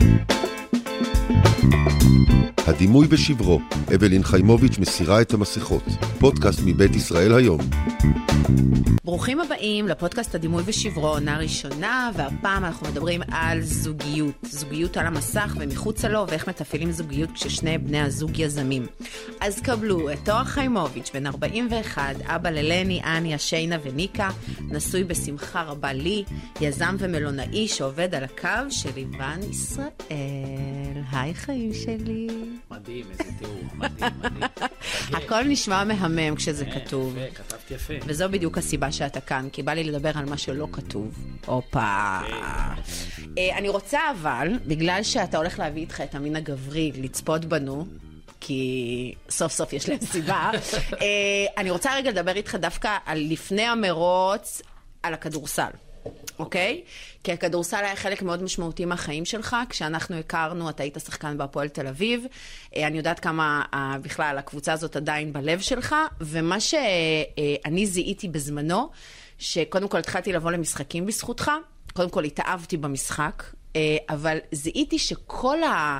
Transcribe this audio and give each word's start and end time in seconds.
you 0.00 0.37
הדימוי 2.68 3.06
בשברו, 3.06 3.60
אבלין 3.94 4.22
חיימוביץ' 4.22 4.78
מסירה 4.78 5.20
את 5.20 5.34
המסכות. 5.34 5.82
פודקאסט 6.18 6.60
מבית 6.64 6.96
ישראל 6.96 7.34
היום. 7.34 7.60
ברוכים 9.04 9.40
הבאים 9.40 9.88
לפודקאסט 9.88 10.34
הדימוי 10.34 10.62
ושברו, 10.66 11.08
עונה 11.08 11.38
ראשונה, 11.38 12.10
והפעם 12.16 12.64
אנחנו 12.64 12.86
מדברים 12.88 13.20
על 13.32 13.62
זוגיות. 13.62 14.34
זוגיות 14.42 14.96
על 14.96 15.06
המסך 15.06 15.56
ומחוצה 15.60 16.08
לו, 16.08 16.24
ואיך 16.28 16.48
מתפעלים 16.48 16.92
זוגיות 16.92 17.30
כששני 17.34 17.78
בני 17.78 18.00
הזוג 18.00 18.38
יזמים. 18.38 18.86
אז 19.40 19.60
קבלו 19.60 20.12
את 20.12 20.18
תואר 20.24 20.44
חיימוביץ', 20.44 21.10
בן 21.14 21.26
41, 21.26 22.16
אבא 22.22 22.50
ללני, 22.50 23.00
אניה, 23.04 23.38
שיינה 23.38 23.76
וניקה, 23.82 24.30
נשוי 24.60 25.04
בשמחה 25.04 25.62
רבה 25.62 25.92
לי, 25.92 26.24
יזם 26.60 26.96
ומלונאי 26.98 27.68
שעובד 27.68 28.14
על 28.14 28.24
הקו 28.24 28.70
של 28.70 28.90
איוון 28.96 29.40
ישראל. 29.50 29.88
היי 31.12 31.34
חיים 31.34 31.72
שלי. 31.74 32.26
מדהים, 32.70 33.06
איזה 33.10 33.32
תיאור, 33.38 33.60
מדהים, 33.74 34.12
מדהים. 34.18 34.42
הכל 35.24 35.44
נשמע 35.44 35.84
מהמם 35.84 36.36
כשזה 36.36 36.64
כתוב. 36.64 37.16
יפה, 37.16 37.34
כתבת 37.34 37.70
יפה. 37.70 37.94
וזו 38.06 38.28
בדיוק 38.30 38.58
הסיבה 38.58 38.92
שאתה 38.92 39.20
כאן, 39.20 39.48
כי 39.52 39.62
בא 39.62 39.72
לי 39.72 39.84
לדבר 39.84 40.10
על 40.14 40.24
מה 40.24 40.36
שלא 40.36 40.68
כתוב. 40.72 41.18
הופה. 41.46 42.20
אה, 43.38 43.58
אני 43.58 43.68
רוצה 43.68 44.00
אבל, 44.10 44.48
בגלל 44.66 45.02
שאתה 45.02 45.38
הולך 45.38 45.58
להביא 45.58 45.82
איתך 45.82 46.00
את 46.00 46.14
המין 46.14 46.36
הגברי 46.36 46.92
לצפות 46.94 47.44
בנו, 47.44 47.86
כי 48.40 49.14
סוף 49.30 49.52
סוף 49.52 49.72
יש 49.72 49.88
להם 49.88 50.00
סיבה, 50.12 50.50
אה, 51.00 51.06
אני 51.56 51.70
רוצה 51.70 51.94
רגע 51.96 52.10
לדבר 52.10 52.36
איתך 52.36 52.54
דווקא 52.54 52.96
על 53.06 53.18
לפני 53.30 53.62
המרוץ, 53.62 54.62
על 55.02 55.14
הכדורסל. 55.14 55.70
אוקיי? 56.38 56.82
כי 57.24 57.32
הכדורסל 57.32 57.84
היה 57.84 57.96
חלק 57.96 58.22
מאוד 58.22 58.42
משמעותי 58.42 58.84
מהחיים 58.84 59.24
שלך. 59.24 59.56
כשאנחנו 59.68 60.16
הכרנו, 60.16 60.70
אתה 60.70 60.82
היית 60.82 60.96
שחקן 61.04 61.38
בהפועל 61.38 61.68
תל 61.68 61.86
אביב. 61.86 62.24
אה, 62.76 62.86
אני 62.86 62.98
יודעת 62.98 63.20
כמה 63.20 63.62
אה, 63.74 63.96
בכלל 64.02 64.38
הקבוצה 64.38 64.72
הזאת 64.72 64.96
עדיין 64.96 65.32
בלב 65.32 65.60
שלך, 65.60 65.94
ומה 66.20 66.60
שאני 66.60 67.86
זיהיתי 67.86 68.28
בזמנו, 68.28 68.88
שקודם 69.38 69.88
כל 69.88 69.98
התחלתי 69.98 70.32
לבוא 70.32 70.50
למשחקים 70.50 71.06
בזכותך, 71.06 71.50
קודם 71.92 72.10
כל 72.10 72.24
התאהבתי 72.24 72.76
במשחק, 72.76 73.42
אה, 73.76 73.96
אבל 74.08 74.38
זיהיתי 74.52 74.98
שכל 74.98 75.62
ה... 75.62 75.98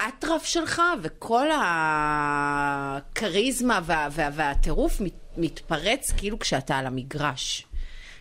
האטרף 0.00 0.44
שלך 0.44 0.82
וכל 1.02 1.46
הכריזמה 2.84 3.80
וה, 3.84 4.08
וה, 4.12 4.28
והטירוף 4.34 5.00
מת, 5.00 5.12
מתפרץ 5.36 6.12
כאילו 6.16 6.38
כשאתה 6.38 6.78
על 6.78 6.86
המגרש. 6.86 7.66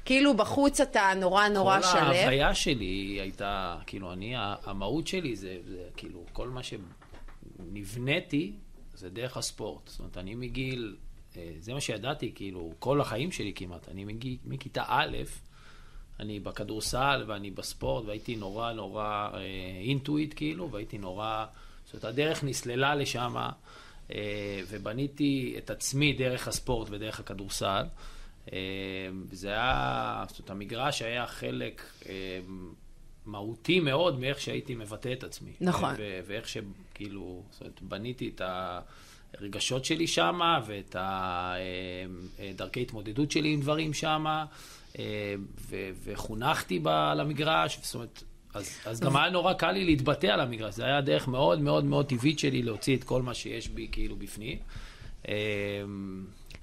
כאילו 0.05 0.37
בחוץ 0.37 0.81
אתה 0.81 1.11
נורא 1.15 1.47
נורא 1.47 1.81
כל 1.81 1.87
שלו. 1.87 1.99
ההוויה 1.99 2.55
שלי 2.55 3.17
הייתה, 3.21 3.77
כאילו, 3.85 4.13
אני, 4.13 4.33
המהות 4.37 5.07
שלי 5.07 5.35
זה, 5.35 5.57
זה 5.67 5.83
כאילו, 5.97 6.25
כל 6.33 6.47
מה 6.47 6.61
שנבניתי 6.63 8.53
זה 8.93 9.09
דרך 9.09 9.37
הספורט. 9.37 9.87
זאת 9.87 9.99
אומרת, 9.99 10.17
אני 10.17 10.35
מגיל, 10.35 10.95
אה, 11.37 11.51
זה 11.59 11.73
מה 11.73 11.81
שידעתי, 11.81 12.31
כאילו, 12.35 12.73
כל 12.79 13.01
החיים 13.01 13.31
שלי 13.31 13.53
כמעט. 13.55 13.89
אני 13.89 14.05
מגיל, 14.05 14.37
מכיתה 14.45 14.83
א', 14.87 15.17
אני 16.19 16.39
בכדורסל 16.39 17.23
ואני 17.27 17.51
בספורט, 17.51 18.05
והייתי 18.05 18.35
נורא 18.35 18.73
נורא 18.73 19.29
אה, 19.33 19.39
אינטואיט, 19.81 20.33
כאילו, 20.35 20.71
והייתי 20.71 20.97
נורא... 20.97 21.45
זאת 21.85 21.93
אומרת, 21.93 22.05
הדרך 22.05 22.43
נסללה 22.43 22.95
לשם, 22.95 23.35
אה, 24.11 24.61
ובניתי 24.69 25.55
את 25.57 25.69
עצמי 25.69 26.13
דרך 26.13 26.47
הספורט 26.47 26.87
ודרך 26.91 27.19
הכדורסל. 27.19 27.83
אה, 28.53 28.57
וזה 29.29 29.47
היה, 29.47 30.23
זאת 30.27 30.39
אומרת, 30.39 30.49
המגרש 30.49 31.01
היה 31.01 31.27
חלק 31.27 31.83
אה, 32.09 32.39
מהותי 33.25 33.79
מאוד 33.79 34.19
מאיך 34.19 34.41
שהייתי 34.41 34.75
מבטא 34.75 35.13
את 35.13 35.23
עצמי. 35.23 35.51
נכון. 35.61 35.93
ו- 35.97 36.19
ואיך 36.27 36.47
שכאילו, 36.47 37.43
זאת 37.51 37.61
אומרת, 37.61 37.81
בניתי 37.81 38.31
את 38.35 38.41
הרגשות 39.37 39.85
שלי 39.85 40.07
שם, 40.07 40.39
ואת 40.65 40.95
הדרכי 40.99 42.81
התמודדות 42.81 43.31
שלי 43.31 43.53
עם 43.53 43.61
דברים 43.61 43.93
שם, 43.93 44.25
ו- 45.69 45.89
וחונכתי 46.03 46.79
ב- 46.79 46.87
על 46.87 47.19
המגרש, 47.19 47.79
זאת 47.81 47.95
אומרת, 47.95 48.23
אז, 48.53 48.77
אז 48.85 48.99
גם 48.99 49.17
היה 49.17 49.29
נורא 49.29 49.53
קל 49.53 49.71
לי 49.71 49.85
להתבטא 49.85 50.27
על 50.27 50.39
המגרש, 50.39 50.75
זה 50.75 50.85
היה 50.85 51.01
דרך 51.01 51.27
מאוד 51.27 51.61
מאוד 51.61 51.85
מאוד 51.85 52.05
טבעית 52.05 52.39
שלי 52.39 52.63
להוציא 52.63 52.97
את 52.97 53.03
כל 53.03 53.21
מה 53.21 53.33
שיש 53.33 53.69
בי 53.69 53.87
כאילו 53.91 54.15
בפנים. 54.15 54.57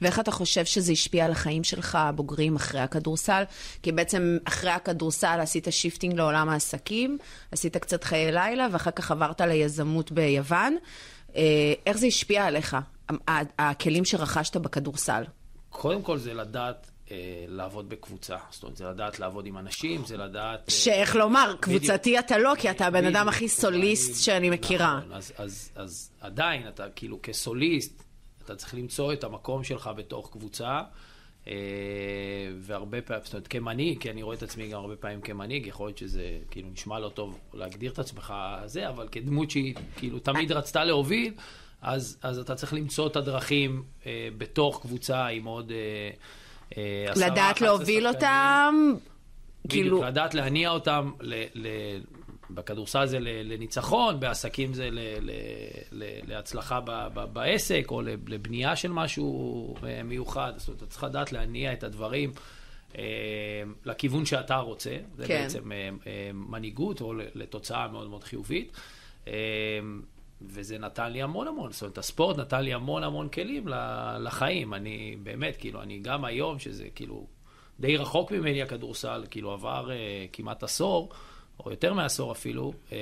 ואיך 0.02 0.20
אתה 0.20 0.30
חושב 0.30 0.64
שזה 0.64 0.92
השפיע 0.92 1.24
על 1.24 1.32
החיים 1.32 1.64
שלך 1.64 1.94
הבוגרים 1.94 2.56
אחרי 2.56 2.80
הכדורסל? 2.80 3.42
כי 3.82 3.92
בעצם 3.92 4.38
אחרי 4.44 4.70
הכדורסל 4.70 5.38
עשית 5.40 5.66
shifting 5.70 6.14
לעולם 6.16 6.48
העסקים, 6.48 7.18
עשית 7.52 7.76
קצת 7.76 8.04
חיי 8.04 8.32
לילה, 8.32 8.66
ואחר 8.72 8.90
כך 8.90 9.10
עברת 9.10 9.40
ליזמות 9.40 10.12
ביוון. 10.12 10.76
אה, 11.36 11.42
איך 11.86 11.96
זה 11.96 12.06
השפיע 12.06 12.44
עליך, 12.44 12.76
הכלים 13.58 14.04
שרכשת 14.04 14.56
בכדורסל? 14.56 15.22
קודם 15.70 16.02
כל 16.02 16.18
זה 16.18 16.34
לדעת 16.34 16.90
אה, 17.10 17.16
לעבוד 17.48 17.88
בקבוצה. 17.88 18.36
זאת 18.50 18.62
אומרת, 18.62 18.76
זה 18.76 18.84
לדעת 18.84 19.18
לעבוד 19.20 19.46
עם 19.46 19.58
אנשים, 19.58 20.04
זה 20.04 20.16
לדעת... 20.16 20.58
אה, 20.68 20.74
שאיך 20.74 21.16
לומר. 21.16 21.54
קבוצתי 21.60 22.18
אתה 22.18 22.38
לא, 22.38 22.54
כי 22.58 22.70
אתה 22.70 22.86
הבן 22.86 23.04
אדם. 23.06 23.28
הכי 23.28 23.48
סוליסט 23.48 24.08
אני- 24.10 24.18
שאני 24.18 24.50
מכירה. 24.50 25.00
נכון, 25.06 25.12
אז 25.76 26.10
עדיין, 26.20 26.68
אתה 26.68 26.84
כאילו 26.96 27.18
כסוליסט, 27.22 28.02
אתה 28.50 28.56
צריך 28.56 28.74
למצוא 28.74 29.12
את 29.12 29.24
המקום 29.24 29.64
שלך 29.64 29.90
בתוך 29.96 30.30
קבוצה, 30.32 30.82
אה, 31.48 31.52
והרבה 32.58 33.02
פעמים, 33.02 33.24
זאת 33.24 33.34
אומרת, 33.34 33.48
כמנהיג, 33.48 34.00
כי 34.00 34.10
אני 34.10 34.22
רואה 34.22 34.36
את 34.36 34.42
עצמי 34.42 34.68
גם 34.68 34.80
הרבה 34.80 34.96
פעמים 34.96 35.20
כמנהיג, 35.20 35.66
יכול 35.66 35.86
להיות 35.86 35.98
שזה 35.98 36.38
כאילו 36.50 36.68
נשמע 36.72 36.98
לא 36.98 37.08
טוב 37.08 37.38
להגדיר 37.54 37.92
את 37.92 37.98
עצמך 37.98 38.34
זה, 38.66 38.88
אבל 38.88 39.08
כדמות 39.08 39.50
שהיא 39.50 39.74
כאילו 39.96 40.18
תמיד 40.18 40.52
רצתה 40.52 40.84
להוביל, 40.84 41.32
אז, 41.82 42.18
אז 42.22 42.38
אתה 42.38 42.54
צריך 42.54 42.74
למצוא 42.74 43.06
את 43.06 43.16
הדרכים 43.16 43.82
אה, 44.06 44.28
בתוך 44.38 44.80
קבוצה 44.82 45.26
עם 45.26 45.44
עוד... 45.44 45.72
אה, 45.72 46.10
אה, 46.76 47.12
עשרה, 47.12 47.26
לדעת 47.26 47.56
11 47.56 47.68
להוביל 47.68 48.12
שחקנים. 48.12 48.14
אותם, 48.14 48.74
כאילו... 49.68 49.96
כאילו, 49.96 50.08
לדעת 50.08 50.34
להניע 50.34 50.70
אותם, 50.70 51.10
ל, 51.20 51.44
ל, 51.54 51.66
בכדורסל 52.50 53.06
זה 53.06 53.18
לניצחון, 53.20 54.20
בעסקים 54.20 54.74
זה 54.74 54.90
ל, 54.90 54.98
ל, 55.20 55.30
ל, 55.92 56.04
להצלחה 56.28 56.80
ב, 56.80 57.08
ב, 57.14 57.24
בעסק, 57.24 57.86
או 57.90 58.02
לבנייה 58.02 58.76
של 58.76 58.92
משהו 58.92 59.74
אה, 59.86 60.02
מיוחד. 60.02 60.52
זאת 60.56 60.68
אומרת, 60.68 60.82
אתה 60.82 60.90
צריך 60.90 61.04
לדעת 61.04 61.32
להניע 61.32 61.72
את 61.72 61.84
הדברים 61.84 62.32
אה, 62.98 63.02
לכיוון 63.84 64.26
שאתה 64.26 64.56
רוצה. 64.56 64.96
זה 65.16 65.26
כן. 65.26 65.42
בעצם 65.42 65.72
אה, 65.72 66.30
מנהיגות, 66.34 67.00
או 67.00 67.12
לתוצאה 67.14 67.88
מאוד 67.88 68.08
מאוד 68.08 68.24
חיובית. 68.24 68.76
וזה 70.42 70.78
נתן 70.78 71.12
לי 71.12 71.22
המון 71.22 71.48
המון, 71.48 71.72
זאת 71.72 71.82
אומרת, 71.82 71.98
הספורט 71.98 72.38
נתן 72.38 72.60
לי 72.60 72.74
המון 72.74 73.04
המון 73.04 73.28
כלים 73.28 73.68
לחיים. 74.20 74.74
אני 74.74 75.16
באמת, 75.22 75.56
כאילו, 75.56 75.82
אני 75.82 75.98
גם 75.98 76.24
היום, 76.24 76.58
שזה 76.58 76.88
כאילו 76.94 77.26
די 77.80 77.96
רחוק 77.96 78.32
ממני 78.32 78.62
הכדורסל, 78.62 79.24
כאילו 79.30 79.52
עבר 79.52 79.90
כמעט 80.32 80.62
עשור, 80.62 81.12
או 81.64 81.70
יותר 81.70 81.94
מעשור 81.94 82.32
אפילו, 82.32 82.72
אה, 82.92 82.98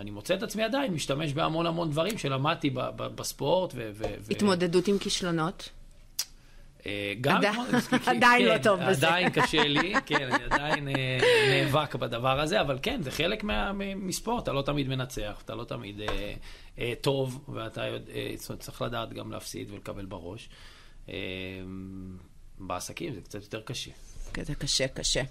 אני 0.00 0.10
מוצא 0.10 0.34
את 0.34 0.42
עצמי 0.42 0.62
עדיין 0.62 0.92
משתמש 0.92 1.32
בהמון 1.32 1.66
המון 1.66 1.90
דברים 1.90 2.18
שלמדתי 2.18 2.70
ב- 2.70 2.80
ב- 2.80 3.02
בספורט. 3.16 3.72
ו- 3.74 3.90
ו- 3.94 4.04
ו- 4.20 4.30
התמודדות 4.32 4.88
עם 4.88 4.98
כישלונות. 4.98 5.68
אה, 6.86 7.12
גם... 7.20 7.36
עדיין- 7.36 7.60
כן, 8.38 8.44
לא 8.44 8.58
טוב 8.62 8.80
בזה. 8.88 9.06
עדיין 9.08 9.30
קשה 9.30 9.64
לי, 9.64 9.94
כן, 10.06 10.32
אני 10.32 10.44
עדיין 10.44 10.88
אה, 10.88 11.18
נאבק 11.50 11.94
בדבר 11.94 12.40
הזה, 12.40 12.60
אבל 12.60 12.78
כן, 12.82 13.02
זה 13.02 13.10
חלק 13.10 13.44
מספורט, 13.96 14.42
אתה 14.42 14.52
לא 14.52 14.62
תמיד 14.62 14.88
מנצח, 14.88 15.42
אתה 15.44 15.54
לא 15.54 15.64
תמיד 15.64 16.00
טוב, 17.00 17.44
ואתה 17.54 17.82
צריך 18.58 18.82
לדעת 18.82 19.12
גם 19.12 19.32
להפסיד 19.32 19.70
ולקבל 19.70 20.04
בראש. 20.04 20.48
בעסקים 22.58 23.14
זה 23.14 23.20
קצת 23.20 23.42
יותר 23.42 23.60
קשה. 23.60 23.90
זה 24.42 24.54
קשה, 24.54 24.88
קשה. 24.88 25.22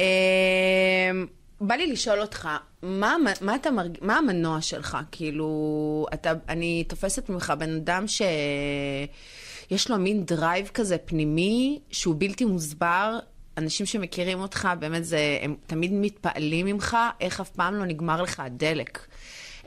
אמ, 0.00 1.26
בא 1.60 1.74
לי 1.74 1.86
לשאול 1.86 2.20
אותך, 2.20 2.48
מה, 2.82 3.16
מה, 3.40 3.54
אתה 3.54 3.70
מרג... 3.70 3.98
מה 4.00 4.16
המנוע 4.16 4.60
שלך? 4.60 4.98
כאילו, 5.12 6.06
אתה, 6.14 6.32
אני 6.48 6.84
תופסת 6.88 7.28
ממך 7.28 7.52
בן 7.58 7.76
אדם 7.76 8.04
שיש 8.08 9.90
לו 9.90 9.98
מין 9.98 10.24
drive 10.24 10.70
כזה 10.74 10.98
פנימי, 10.98 11.78
שהוא 11.90 12.14
בלתי 12.18 12.44
מוסבר. 12.44 13.18
אנשים 13.58 13.86
שמכירים 13.86 14.40
אותך, 14.40 14.68
באמת 14.78 15.04
זה, 15.04 15.38
הם 15.42 15.56
תמיד 15.66 15.92
מתפעלים 15.92 16.66
ממך, 16.66 16.96
איך 17.20 17.40
אף 17.40 17.50
פעם 17.50 17.74
לא 17.74 17.84
נגמר 17.84 18.22
לך 18.22 18.40
הדלק. 18.40 19.06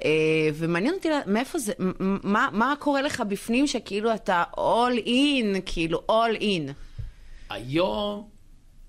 אה, 0.04 0.50
ומעניין 0.54 0.94
אותי, 0.94 1.10
מאיפה 1.26 1.60
זה, 1.60 1.74
מה, 2.24 2.48
מה 2.52 2.74
קורה 2.80 3.02
לך 3.02 3.24
בפנים 3.28 3.68
שכאילו 3.68 4.14
אתה 4.14 4.44
all 4.56 5.06
in, 5.06 5.62
כאילו 5.66 6.02
all 6.12 6.42
in. 6.42 6.72
היום 7.50 8.39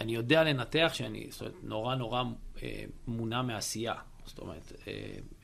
אני 0.00 0.14
יודע 0.14 0.44
לנתח 0.44 0.90
שאני, 0.94 1.26
זאת 1.30 1.40
אומרת, 1.40 1.54
נורא 1.62 1.94
נורא 1.94 2.22
אה, 2.62 2.84
מונע 3.06 3.42
מעשייה. 3.42 3.94
זאת 4.26 4.38
אומרת, 4.38 4.72
אה, 4.88 4.92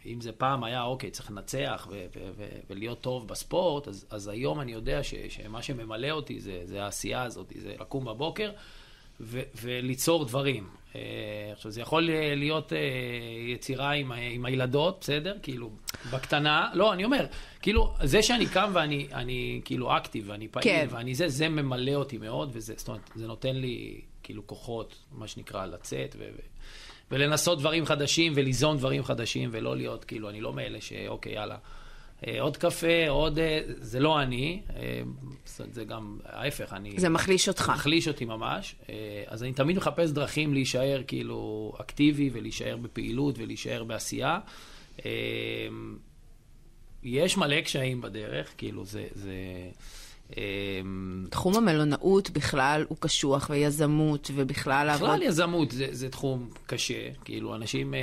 אם 0.06 0.20
זה 0.20 0.32
פעם 0.32 0.64
היה, 0.64 0.82
אוקיי, 0.82 1.10
צריך 1.10 1.30
לנצח 1.30 1.88
ו- 1.90 2.06
ו- 2.16 2.30
ו- 2.36 2.58
ולהיות 2.70 3.00
טוב 3.00 3.28
בספורט, 3.28 3.88
אז, 3.88 4.06
אז 4.10 4.28
היום 4.28 4.60
אני 4.60 4.72
יודע 4.72 5.02
ש, 5.02 5.14
שמה 5.28 5.62
שממלא 5.62 6.10
אותי 6.10 6.40
זה, 6.40 6.60
זה 6.64 6.84
העשייה 6.84 7.22
הזאת, 7.22 7.52
זה 7.56 7.74
לקום 7.80 8.04
בבוקר 8.04 8.50
ו- 9.20 9.42
וליצור 9.62 10.24
דברים. 10.24 10.66
אה, 10.96 11.00
עכשיו, 11.52 11.70
זה 11.70 11.80
יכול 11.80 12.02
להיות 12.36 12.72
אה, 12.72 12.78
יצירה 13.48 13.90
עם, 13.90 14.12
ה- 14.12 14.16
עם 14.16 14.44
הילדות, 14.44 14.98
בסדר? 15.00 15.36
כאילו, 15.42 15.70
בקטנה. 16.12 16.70
לא, 16.74 16.92
אני 16.92 17.04
אומר, 17.04 17.26
כאילו, 17.62 17.94
זה 18.04 18.22
שאני 18.22 18.46
קם 18.46 18.70
ואני 18.74 19.08
אני, 19.12 19.60
כאילו 19.64 19.96
אקטיב 19.96 20.24
ואני 20.28 20.48
פעיל, 20.48 20.64
כן. 20.64 20.86
ואני 20.90 21.14
זה, 21.14 21.28
זה 21.28 21.48
ממלא 21.48 21.94
אותי 21.94 22.18
מאוד, 22.18 22.50
וזה, 22.52 22.74
זאת 22.76 22.88
אומרת, 22.88 23.10
זה 23.14 23.26
נותן 23.26 23.56
לי 23.56 24.00
כאילו 24.26 24.46
כוחות, 24.46 24.96
מה 25.12 25.28
שנקרא, 25.28 25.66
לצאת 25.66 26.16
ו... 26.18 26.24
ולנסות 27.10 27.58
דברים 27.58 27.86
חדשים 27.86 28.32
וליזום 28.36 28.76
דברים 28.76 29.04
חדשים, 29.04 29.48
ולא 29.52 29.76
להיות, 29.76 30.04
כאילו, 30.04 30.30
אני 30.30 30.40
לא 30.40 30.52
מאלה 30.52 30.80
שאוקיי, 30.80 31.32
יאללה. 31.32 31.56
אה, 32.26 32.40
עוד 32.40 32.56
קפה, 32.56 33.08
עוד... 33.08 33.38
אה, 33.38 33.60
זה 33.66 34.00
לא 34.00 34.22
אני, 34.22 34.62
אה, 34.76 35.02
זה 35.46 35.84
גם 35.84 36.18
ההפך, 36.24 36.72
אני... 36.72 36.92
זה 36.96 37.08
מחליש 37.08 37.48
אותך. 37.48 37.72
מחליש 37.74 38.08
אותי 38.08 38.24
ממש. 38.24 38.74
אז 39.26 39.42
אני 39.42 39.52
תמיד 39.52 39.76
מחפש 39.76 40.10
דרכים 40.10 40.54
להישאר 40.54 41.02
כאילו 41.06 41.72
אקטיבי 41.80 42.30
ולהישאר 42.32 42.76
בפעילות 42.76 43.38
ולהישאר 43.38 43.84
בעשייה. 43.84 44.38
יש 47.02 47.36
מלא 47.36 47.60
קשיים 47.60 48.00
בדרך, 48.00 48.54
כאילו 48.58 48.84
זה... 48.84 49.06
זה 49.14 49.32
תחום 51.30 51.56
המלונאות 51.56 52.30
בכלל 52.30 52.84
הוא 52.88 52.96
קשוח, 53.00 53.50
ויזמות, 53.50 54.30
ובכלל... 54.34 54.46
בכלל 54.46 54.86
לעבוד- 54.86 55.22
יזמות 55.22 55.70
זה, 55.70 55.86
זה 55.90 56.08
תחום 56.08 56.50
קשה, 56.66 56.94
כאילו 57.24 57.54
אנשים, 57.54 57.94
אה, 57.94 58.00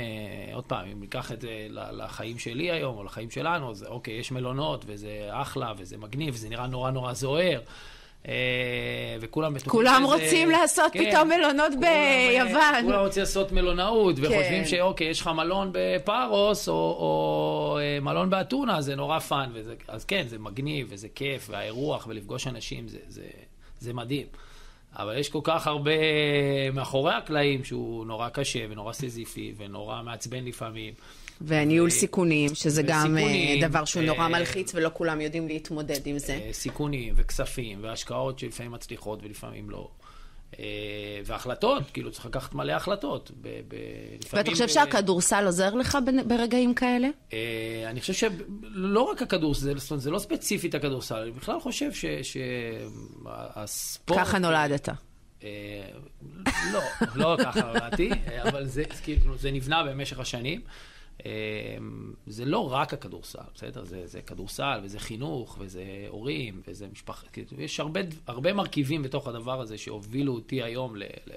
עוד 0.54 0.64
פעם, 0.64 0.86
אם 0.92 1.00
ניקח 1.00 1.32
את 1.32 1.40
זה 1.40 1.48
לחיים 1.70 2.38
שלי 2.38 2.70
היום, 2.70 2.96
או 2.96 3.04
לחיים 3.04 3.30
שלנו, 3.30 3.70
אז 3.70 3.84
אוקיי, 3.88 4.14
יש 4.14 4.32
מלונות, 4.32 4.84
וזה 4.88 5.08
אחלה, 5.30 5.72
וזה 5.78 5.96
מגניב, 5.96 6.34
זה 6.36 6.48
נראה 6.48 6.66
נורא 6.66 6.90
נורא 6.90 7.12
זוהר, 7.12 7.60
וכולם 9.20 9.54
בטוחים 9.54 9.70
כולם 9.70 10.02
שזה- 10.06 10.14
רוצים 10.14 10.50
לעשות 10.50 10.92
כן, 10.92 11.10
פתאום 11.10 11.28
מלונות 11.28 11.72
כולם, 11.72 11.84
אה, 11.84 12.28
ביוון. 12.44 12.84
כולם 12.84 12.98
רוצים 13.00 13.20
לעשות 13.20 13.52
מלונאות, 13.52 14.16
וחושבים 14.18 14.62
כן. 14.64 14.68
שאוקיי, 14.68 15.06
יש 15.06 15.20
לך 15.20 15.26
מלון 15.26 15.70
בפארוס, 15.72 16.68
או, 16.68 16.74
או 16.74 17.78
אה, 17.80 18.00
מלון 18.00 18.30
באתונה, 18.30 18.80
זה 18.80 18.96
נורא 18.96 19.18
fun, 19.18 19.50
וזה, 19.52 19.74
אז 19.88 20.04
כן, 20.04 20.24
זה 20.28 20.38
מגניב, 20.38 20.86
וזה 20.90 21.08
כיף, 21.14 21.46
והאירוח, 21.50 22.06
ולפגוש 22.08 22.46
אנשים, 22.46 22.88
זה, 22.88 22.98
זה, 23.08 23.22
זה 23.80 23.92
מדהים. 23.92 24.26
אבל 24.98 25.18
יש 25.18 25.28
כל 25.28 25.40
כך 25.44 25.66
הרבה 25.66 25.90
מאחורי 26.72 27.14
הקלעים 27.14 27.64
שהוא 27.64 28.06
נורא 28.06 28.28
קשה 28.28 28.58
ונורא 28.70 28.92
סיזיפי 28.92 29.54
ונורא 29.56 30.02
מעצבן 30.02 30.44
לפעמים. 30.44 30.94
וניהול 31.40 31.90
סיכונים, 31.90 32.54
שזה 32.54 32.82
גם 32.82 33.18
אה, 33.18 33.68
דבר 33.68 33.84
שהוא 33.84 34.02
נורא 34.02 34.18
אה, 34.18 34.28
מלחיץ, 34.28 34.74
ולא 34.74 34.90
כולם 34.94 35.20
יודעים 35.20 35.48
להתמודד 35.48 36.06
עם 36.06 36.18
זה. 36.18 36.32
אה, 36.32 36.48
סיכונים 36.52 37.14
וכספים 37.16 37.78
והשקעות 37.82 38.38
שלפעמים 38.38 38.72
מצליחות 38.72 39.22
ולפעמים 39.22 39.70
לא. 39.70 39.88
והחלטות, 41.24 41.82
כאילו 41.92 42.10
צריך 42.10 42.26
לקחת 42.26 42.54
מלא 42.54 42.72
החלטות. 42.72 43.30
ב- 43.40 43.48
ב- 43.68 43.74
לפעמים 44.24 44.44
ואתה 44.44 44.50
חושב 44.50 44.68
שהכדורסל 44.68 45.46
עוזר 45.46 45.74
לך 45.74 45.98
ברגעים 46.26 46.74
כאלה? 46.74 47.08
אני 47.86 48.00
חושב 48.00 48.12
שלא 48.12 49.00
רק 49.02 49.22
הכדורסל, 49.22 49.78
זאת 49.78 49.90
אומרת, 49.90 50.02
זה 50.02 50.10
לא 50.10 50.18
ספציפית 50.18 50.74
הכדורסל, 50.74 51.14
אני 51.14 51.30
בכלל 51.30 51.60
חושב 51.60 51.90
שהספורט... 53.22 54.20
ככה 54.20 54.38
נולדת. 54.38 54.88
לא, 56.72 56.80
לא 57.14 57.36
ככה 57.44 57.60
נולדתי, 57.60 58.10
אבל 58.42 58.66
זה, 58.66 58.84
כאילו, 59.02 59.36
זה 59.36 59.50
נבנה 59.50 59.82
במשך 59.82 60.18
השנים. 60.18 60.60
אה, 61.26 61.30
זה 62.26 62.44
לא 62.44 62.72
רק 62.72 62.94
הכדורסל, 62.94 63.38
בסדר? 63.54 63.84
זה, 63.84 64.06
זה 64.06 64.22
כדורסל, 64.22 64.80
וזה 64.82 64.98
חינוך, 64.98 65.56
וזה 65.60 65.84
הורים, 66.08 66.62
וזה 66.68 66.86
משפחה. 66.92 67.26
כאילו, 67.32 67.48
יש 67.58 67.80
הרבה, 67.80 68.00
הרבה 68.26 68.52
מרכיבים 68.52 69.02
בתוך 69.02 69.28
הדבר 69.28 69.60
הזה 69.60 69.78
שהובילו 69.78 70.34
אותי 70.34 70.62
היום 70.62 70.96
ל... 70.96 71.02
ל 71.02 71.32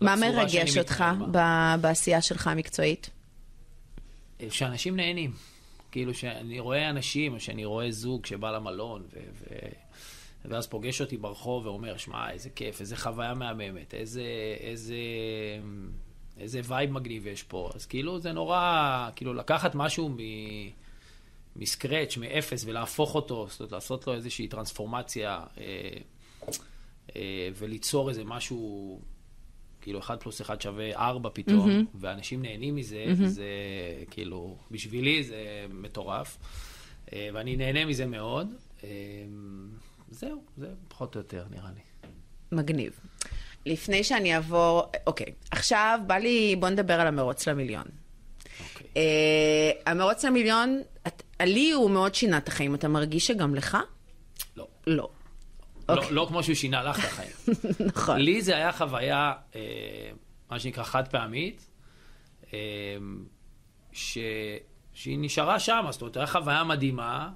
מה 0.00 0.16
מרגש 0.16 0.78
אותך. 0.78 1.04
ב- 1.32 1.74
בעשייה 1.80 2.22
שלך 2.22 2.46
המקצועית? 2.46 3.10
שאנשים 4.50 4.96
נהנים. 4.96 5.32
כאילו 5.92 6.14
שאני 6.14 6.60
רואה 6.60 6.90
אנשים, 6.90 7.34
או 7.34 7.40
שאני 7.40 7.64
רואה 7.64 7.90
זוג 7.90 8.26
שבא 8.26 8.50
למלון, 8.50 9.02
ו- 9.02 9.18
ו- 9.40 9.68
ואז 10.44 10.66
פוגש 10.66 11.00
אותי 11.00 11.16
ברחוב 11.16 11.66
ואומר, 11.66 11.96
שמע, 11.96 12.30
איזה 12.30 12.50
כיף, 12.50 12.80
איזה 12.80 12.96
חוויה 12.96 13.34
מהממת, 13.34 13.94
איזה, 13.94 14.22
איזה, 14.60 14.94
איזה 16.40 16.60
vibe 16.64 16.90
מגניב 16.90 17.26
יש 17.26 17.42
פה. 17.42 17.70
אז 17.74 17.86
כאילו 17.86 18.18
זה 18.18 18.32
נורא, 18.32 19.08
כאילו 19.16 19.34
לקחת 19.34 19.74
משהו 19.74 20.08
מ... 20.08 20.16
מ 21.56 21.63
scratch, 21.63 22.16
מאפס, 22.16 22.64
ולהפוך 22.64 23.14
אותו, 23.14 23.46
זאת 23.50 23.60
אומרת, 23.60 23.72
לעשות 23.72 24.06
לו 24.06 24.14
איזושהי 24.14 24.48
טרנספורמציה, 24.48 25.40
אה, 25.58 25.90
אה, 27.16 27.48
וליצור 27.58 28.08
איזה 28.08 28.24
משהו, 28.24 29.00
כאילו, 29.80 29.98
אחד 29.98 30.20
פלוס 30.20 30.40
אחד 30.40 30.60
שווה 30.60 30.96
ארבע 30.96 31.30
פתאום, 31.32 31.70
mm-hmm. 31.70 31.96
ואנשים 32.00 32.42
נהנים 32.42 32.74
מזה, 32.74 33.04
mm-hmm. 33.08 33.26
זה 33.26 33.44
כאילו, 34.10 34.56
בשבילי 34.70 35.24
זה 35.24 35.66
מטורף, 35.70 36.38
אה, 37.12 37.28
ואני 37.34 37.56
נהנה 37.56 37.84
מזה 37.84 38.06
מאוד. 38.06 38.48
אה, 38.84 38.88
זהו, 40.10 40.42
זה 40.56 40.66
פחות 40.88 41.14
או 41.14 41.20
יותר, 41.20 41.44
נראה 41.50 41.70
לי. 41.74 41.80
מגניב. 42.52 43.00
לפני 43.66 44.04
שאני 44.04 44.34
אעבור, 44.34 44.82
אוקיי, 45.06 45.26
עכשיו 45.50 46.00
בא 46.06 46.14
לי, 46.14 46.56
בוא 46.56 46.68
נדבר 46.68 47.00
על 47.00 47.06
המרוץ 47.06 47.48
למיליון. 47.48 47.84
אוקיי. 48.60 48.86
אה, 48.96 49.70
המרוץ 49.92 50.24
למיליון, 50.24 50.80
את- 51.06 51.22
לי 51.42 51.70
הוא 51.72 51.90
מאוד 51.90 52.14
שינה 52.14 52.38
את 52.38 52.48
החיים, 52.48 52.74
אתה 52.74 52.88
מרגיש 52.88 53.26
שגם 53.26 53.54
לך? 53.54 53.78
לא. 54.56 54.66
לא. 54.86 55.08
לא, 55.88 55.94
אוקיי. 55.94 56.10
לא 56.12 56.24
כמו 56.28 56.42
שהוא 56.42 56.54
שינה 56.54 56.82
לך 56.82 56.98
את 56.98 57.04
החיים. 57.04 57.30
נכון. 57.88 58.18
לי 58.20 58.42
זה 58.42 58.56
היה 58.56 58.72
חוויה, 58.72 59.32
אה, 59.56 59.60
מה 60.50 60.58
שנקרא 60.60 60.84
חד 60.84 61.08
פעמית, 61.08 61.66
אה, 62.52 62.58
ש... 63.92 64.18
שהיא 64.94 65.18
נשארה 65.20 65.58
שם, 65.60 65.84
זאת 65.90 66.00
אומרת, 66.02 66.16
הייתה 66.16 66.32
חוויה 66.32 66.64
מדהימה, 66.64 67.30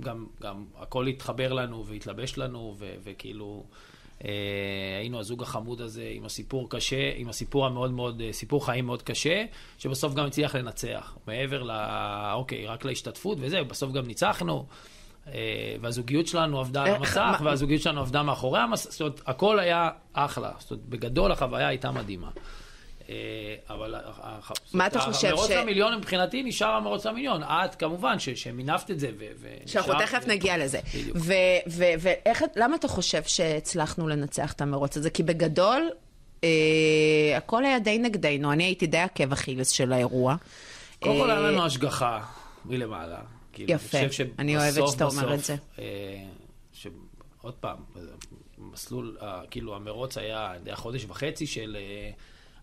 גם, 0.00 0.26
גם 0.42 0.64
הכל 0.76 1.06
התחבר 1.06 1.52
לנו 1.52 1.86
והתלבש 1.86 2.38
לנו, 2.38 2.74
ו, 2.78 2.94
וכאילו, 3.04 3.64
היינו 4.98 5.18
הזוג 5.18 5.42
החמוד 5.42 5.80
הזה 5.80 6.10
עם 6.14 6.24
הסיפור 6.24 6.70
קשה, 6.70 7.12
עם 7.16 7.28
הסיפור 7.28 7.66
המאוד 7.66 7.90
מאוד, 7.90 8.20
אה, 8.20 8.32
סיפור 8.32 8.66
חיים 8.66 8.86
מאוד 8.86 9.02
קשה, 9.02 9.44
שבסוף 9.78 10.14
גם 10.14 10.26
הצליח 10.26 10.54
לנצח. 10.54 11.16
מעבר 11.26 11.62
ל... 11.62 11.70
אוקיי, 12.34 12.66
רק 12.66 12.84
להשתתפות 12.84 13.38
וזה, 13.40 13.62
בסוף 13.62 13.92
גם 13.92 14.06
ניצחנו. 14.06 14.66
אה, 15.26 15.76
והזוגיות 15.80 16.26
שלנו 16.26 16.60
עבדה 16.60 16.82
על 16.82 16.94
המסך, 16.94 17.40
והזוגיות 17.44 17.82
שלנו 17.82 18.00
עבדה 18.00 18.22
מאחורי 18.22 18.60
המסך, 18.60 18.90
זאת 18.90 19.00
אומרת, 19.00 19.20
הכל 19.26 19.58
היה 19.58 19.90
אחלה. 20.12 20.52
זאת 20.58 20.70
אומרת, 20.70 20.86
בגדול 20.86 21.32
החוויה 21.32 21.68
הייתה 21.68 21.90
מדהימה. 21.90 22.30
אה, 23.08 23.14
אבל... 23.70 23.94
מה 24.72 24.86
אתה 24.86 25.00
חושב 25.00 25.28
המרוץ 25.28 25.48
ש- 25.48 25.50
למיליון 25.50 25.98
מבחינתי 25.98 26.42
נשאר 26.42 26.68
המרוץ 26.68 27.06
למיליון. 27.06 27.42
את, 27.42 27.74
כמובן, 27.74 28.18
ש- 28.18 28.28
שמינפת 28.28 28.90
את 28.90 29.00
זה 29.00 29.10
ו... 29.18 29.46
שאנחנו 29.66 29.94
תכף 29.98 30.26
נגיע 30.26 30.58
לזה. 30.58 30.80
בדיוק. 30.94 31.16
ולמה 32.56 32.76
אתה 32.76 32.88
חושב 32.88 33.22
שהצלחנו 33.22 34.08
לנצח 34.08 34.52
את 34.52 34.60
המרוץ 34.60 34.96
הזה? 34.96 35.10
כי 35.10 35.22
בגדול, 35.22 35.90
אה, 36.44 36.48
הכל 37.36 37.64
היה 37.64 37.78
די 37.78 37.98
נגדנו. 37.98 38.52
אני 38.52 38.64
הייתי 38.64 38.86
די 38.86 38.98
עקב 38.98 39.32
אכילס 39.32 39.70
של 39.70 39.92
האירוע. 39.92 40.36
קודם 41.00 41.18
כל, 41.18 41.30
היה 41.30 41.38
אה, 41.38 41.50
לנו 41.50 41.66
השגחה 41.66 42.20
מלמעלה. 42.64 43.20
כאילו, 43.52 43.72
יפה. 43.72 43.98
אני 44.38 44.56
אוהבת 44.56 44.88
שאתה 44.88 45.04
אומר 45.04 45.34
את 45.34 45.44
זה. 45.44 45.56
שעוד 46.72 47.54
פעם, 47.60 47.76
מסלול, 48.58 49.16
כאילו, 49.50 49.76
המרוץ 49.76 50.18
היה 50.18 50.52
יודע, 50.54 50.76
חודש 50.76 51.04
וחצי 51.08 51.46
של 51.46 51.76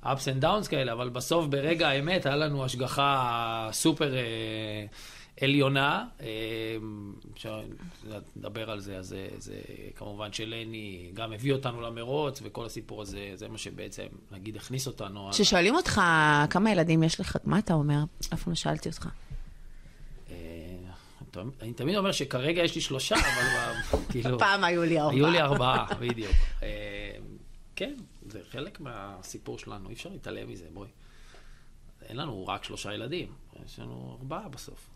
ups 0.04 0.08
and 0.08 0.44
downs 0.44 0.70
כאלה, 0.70 0.94
אבל 0.94 1.10
בסוף, 1.10 1.46
ברגע 1.46 1.90
האמת, 1.90 2.26
היה 2.26 2.36
לנו 2.36 2.66
השגחה 2.66 3.70
סופר 3.72 4.16
אה, 4.16 4.22
עליונה. 5.42 6.06
אה, 6.22 6.28
אפשר 7.34 7.62
לדבר 8.36 8.72
על 8.72 8.80
זה, 8.80 8.98
אז 8.98 9.08
זה, 9.08 9.28
זה 9.38 9.54
כמובן 9.96 10.34
שלני 10.34 11.12
גם 11.14 11.34
הביא 11.34 11.54
אותנו 11.54 11.82
למרוץ, 11.82 12.40
וכל 12.44 12.66
הסיפור 12.66 13.02
הזה, 13.02 13.32
זה 13.36 13.48
מה 13.48 13.58
שבעצם, 13.58 14.06
נגיד, 14.32 14.56
הכניס 14.56 14.88
אותנו. 14.88 15.30
כששואלים 15.32 15.76
אותך 15.76 16.02
כמה 16.50 16.72
ילדים 16.72 17.04
יש 17.04 17.20
לך, 17.20 17.38
מה 17.44 17.60
אתה 17.60 17.74
אומר? 17.74 18.00
אף 18.34 18.44
פעם 18.44 18.52
לא 18.52 18.56
שאלתי 18.56 18.90
אותך. 18.90 19.08
אה, 20.32 20.36
אני 21.62 21.74
תמיד 21.74 21.96
אומר 21.96 22.12
שכרגע 22.12 22.64
יש 22.64 22.76
לי 22.76 22.82
שלושה, 22.82 23.16
אבל 23.16 24.00
כאילו... 24.12 24.40
פעם 24.40 24.64
היו 24.64 24.84
לי 24.84 25.00
ארבעה. 25.00 25.16
היו 25.16 25.28
לי 25.28 25.42
ארבעה, 25.42 25.86
בדיוק. 26.00 26.36
אה, 26.64 27.12
כן, 27.76 27.94
זה 28.32 28.40
חלק 28.52 28.80
מהסיפור 28.80 29.60
שלנו, 29.60 29.90
אי 29.90 29.94
אפשר 29.94 30.10
להתעלם 30.10 30.50
מזה, 30.50 30.66
בואי. 30.74 30.90
אין 32.10 32.18
לנו 32.18 32.48
רק 32.48 32.64
שלושה 32.64 32.94
ילדים, 32.94 33.28
יש 33.66 33.80
לנו 33.80 34.18
ארבעה 34.20 34.50
בסוף. 34.50 34.90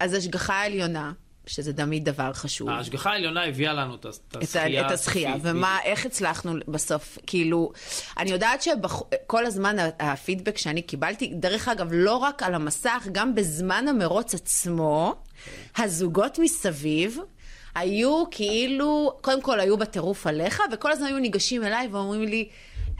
אז 0.00 0.14
השגחה 0.14 0.62
עליונה, 0.62 1.12
שזה 1.46 1.72
תמיד 1.72 2.04
דבר 2.04 2.32
חשוב. 2.32 2.68
ההשגחה 2.68 3.10
העליונה 3.10 3.44
הביאה 3.44 3.72
לנו 3.72 3.94
את 3.94 4.06
הזכייה 4.34 4.86
את 4.86 4.90
הזכייה, 4.90 5.34
ומה, 5.42 5.78
איך 5.84 6.06
הצלחנו 6.06 6.52
בסוף, 6.68 7.18
כאילו, 7.26 7.72
אני 8.18 8.30
יודעת 8.30 8.62
שכל 8.62 9.46
הזמן 9.46 9.76
הפידבק 9.98 10.58
שאני 10.58 10.82
קיבלתי, 10.82 11.32
דרך 11.34 11.68
אגב, 11.68 11.88
לא 11.92 12.16
רק 12.16 12.42
על 12.42 12.54
המסך, 12.54 13.06
גם 13.12 13.34
בזמן 13.34 13.84
המרוץ 13.88 14.34
עצמו, 14.34 15.14
הזוגות 15.76 16.38
מסביב, 16.38 17.18
היו 17.74 18.24
כאילו, 18.30 19.18
קודם 19.20 19.42
כל 19.42 19.60
היו 19.60 19.76
בטירוף 19.76 20.26
עליך, 20.26 20.62
וכל 20.72 20.92
הזמן 20.92 21.06
היו 21.06 21.18
ניגשים 21.18 21.64
אליי 21.64 21.88
ואומרים 21.92 22.22
לי, 22.22 22.48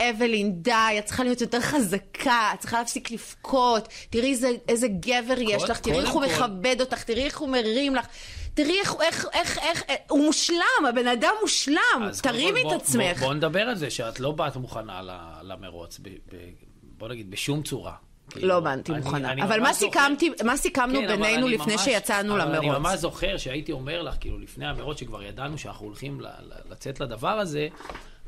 אבלין, 0.01 0.63
די, 0.63 0.71
את 0.99 1.05
צריכה 1.05 1.25
להיות 1.25 1.41
יותר 1.41 1.61
חזקה, 1.61 2.51
את 2.55 2.61
צריכה 2.61 2.79
להפסיק 2.79 3.11
לבכות, 3.11 3.89
תראי 4.11 4.31
איזה, 4.31 4.49
איזה 4.69 4.89
גבר 4.89 5.35
יש 5.41 5.63
לך, 5.63 5.79
תראי 5.81 6.01
איך 6.01 6.11
הוא 6.11 6.23
כל- 6.23 6.29
מכבד 6.29 6.77
אותך, 6.81 7.03
תראי 7.03 7.25
איך 7.25 7.39
הוא 7.39 7.49
מרים 7.49 7.95
לך. 7.95 8.07
תראי 8.55 8.79
איך, 8.81 8.95
איך, 9.03 9.27
איך, 9.35 9.59
איך, 9.59 9.83
הוא 10.11 10.25
מושלם, 10.25 10.87
הבן 10.89 11.07
אדם 11.07 11.33
מושלם, 11.41 11.77
תרימי 12.23 12.63
כל, 12.63 12.69
את 12.77 12.81
עצמך. 12.83 13.19
בוא, 13.19 13.27
בוא 13.27 13.35
נדבר 13.35 13.61
על 13.63 13.75
זה, 13.75 13.91
שאת 13.91 14.21
לא 14.21 14.33
באת 14.33 14.57
מוכנה 14.57 15.03
ל- 15.03 15.13
למרוץ, 15.53 15.99
ב, 16.03 16.09
ב, 16.09 16.37
בוא 16.83 17.09
נגיד, 17.09 17.31
בשום 17.31 17.63
צורה. 17.63 17.93
כאילו, 18.31 18.49
לא 18.49 18.61
באתי 18.61 18.93
מוכנה. 18.93 19.33
אני 19.33 19.43
אבל 19.43 19.61
מה 19.61 19.73
סיכמתי, 19.73 20.31
מה 20.45 20.57
סיכמנו 20.57 21.01
כן, 21.01 21.07
בינינו 21.09 21.49
לפני 21.49 21.73
ממש- 21.73 21.85
שיצאנו 21.85 22.33
אבל 22.35 22.41
אני 22.41 22.67
למרוץ? 22.67 22.79
ממש 22.79 22.99
זוכר 23.01 23.37
שהייתי 23.37 23.73
אומר 23.73 24.03
לך, 24.03 24.15
כאילו, 24.21 24.39
לפני 24.39 24.67
המרוץ, 24.67 25.01
שכבר 25.01 25.23
ידענו 25.23 25.59
שאנחנו 25.59 25.87
הולכים 25.87 26.21
ל- 26.21 26.27
ל- 26.27 26.73
לצאת 26.73 27.01
לדבר 27.01 27.29
הזה, 27.39 27.69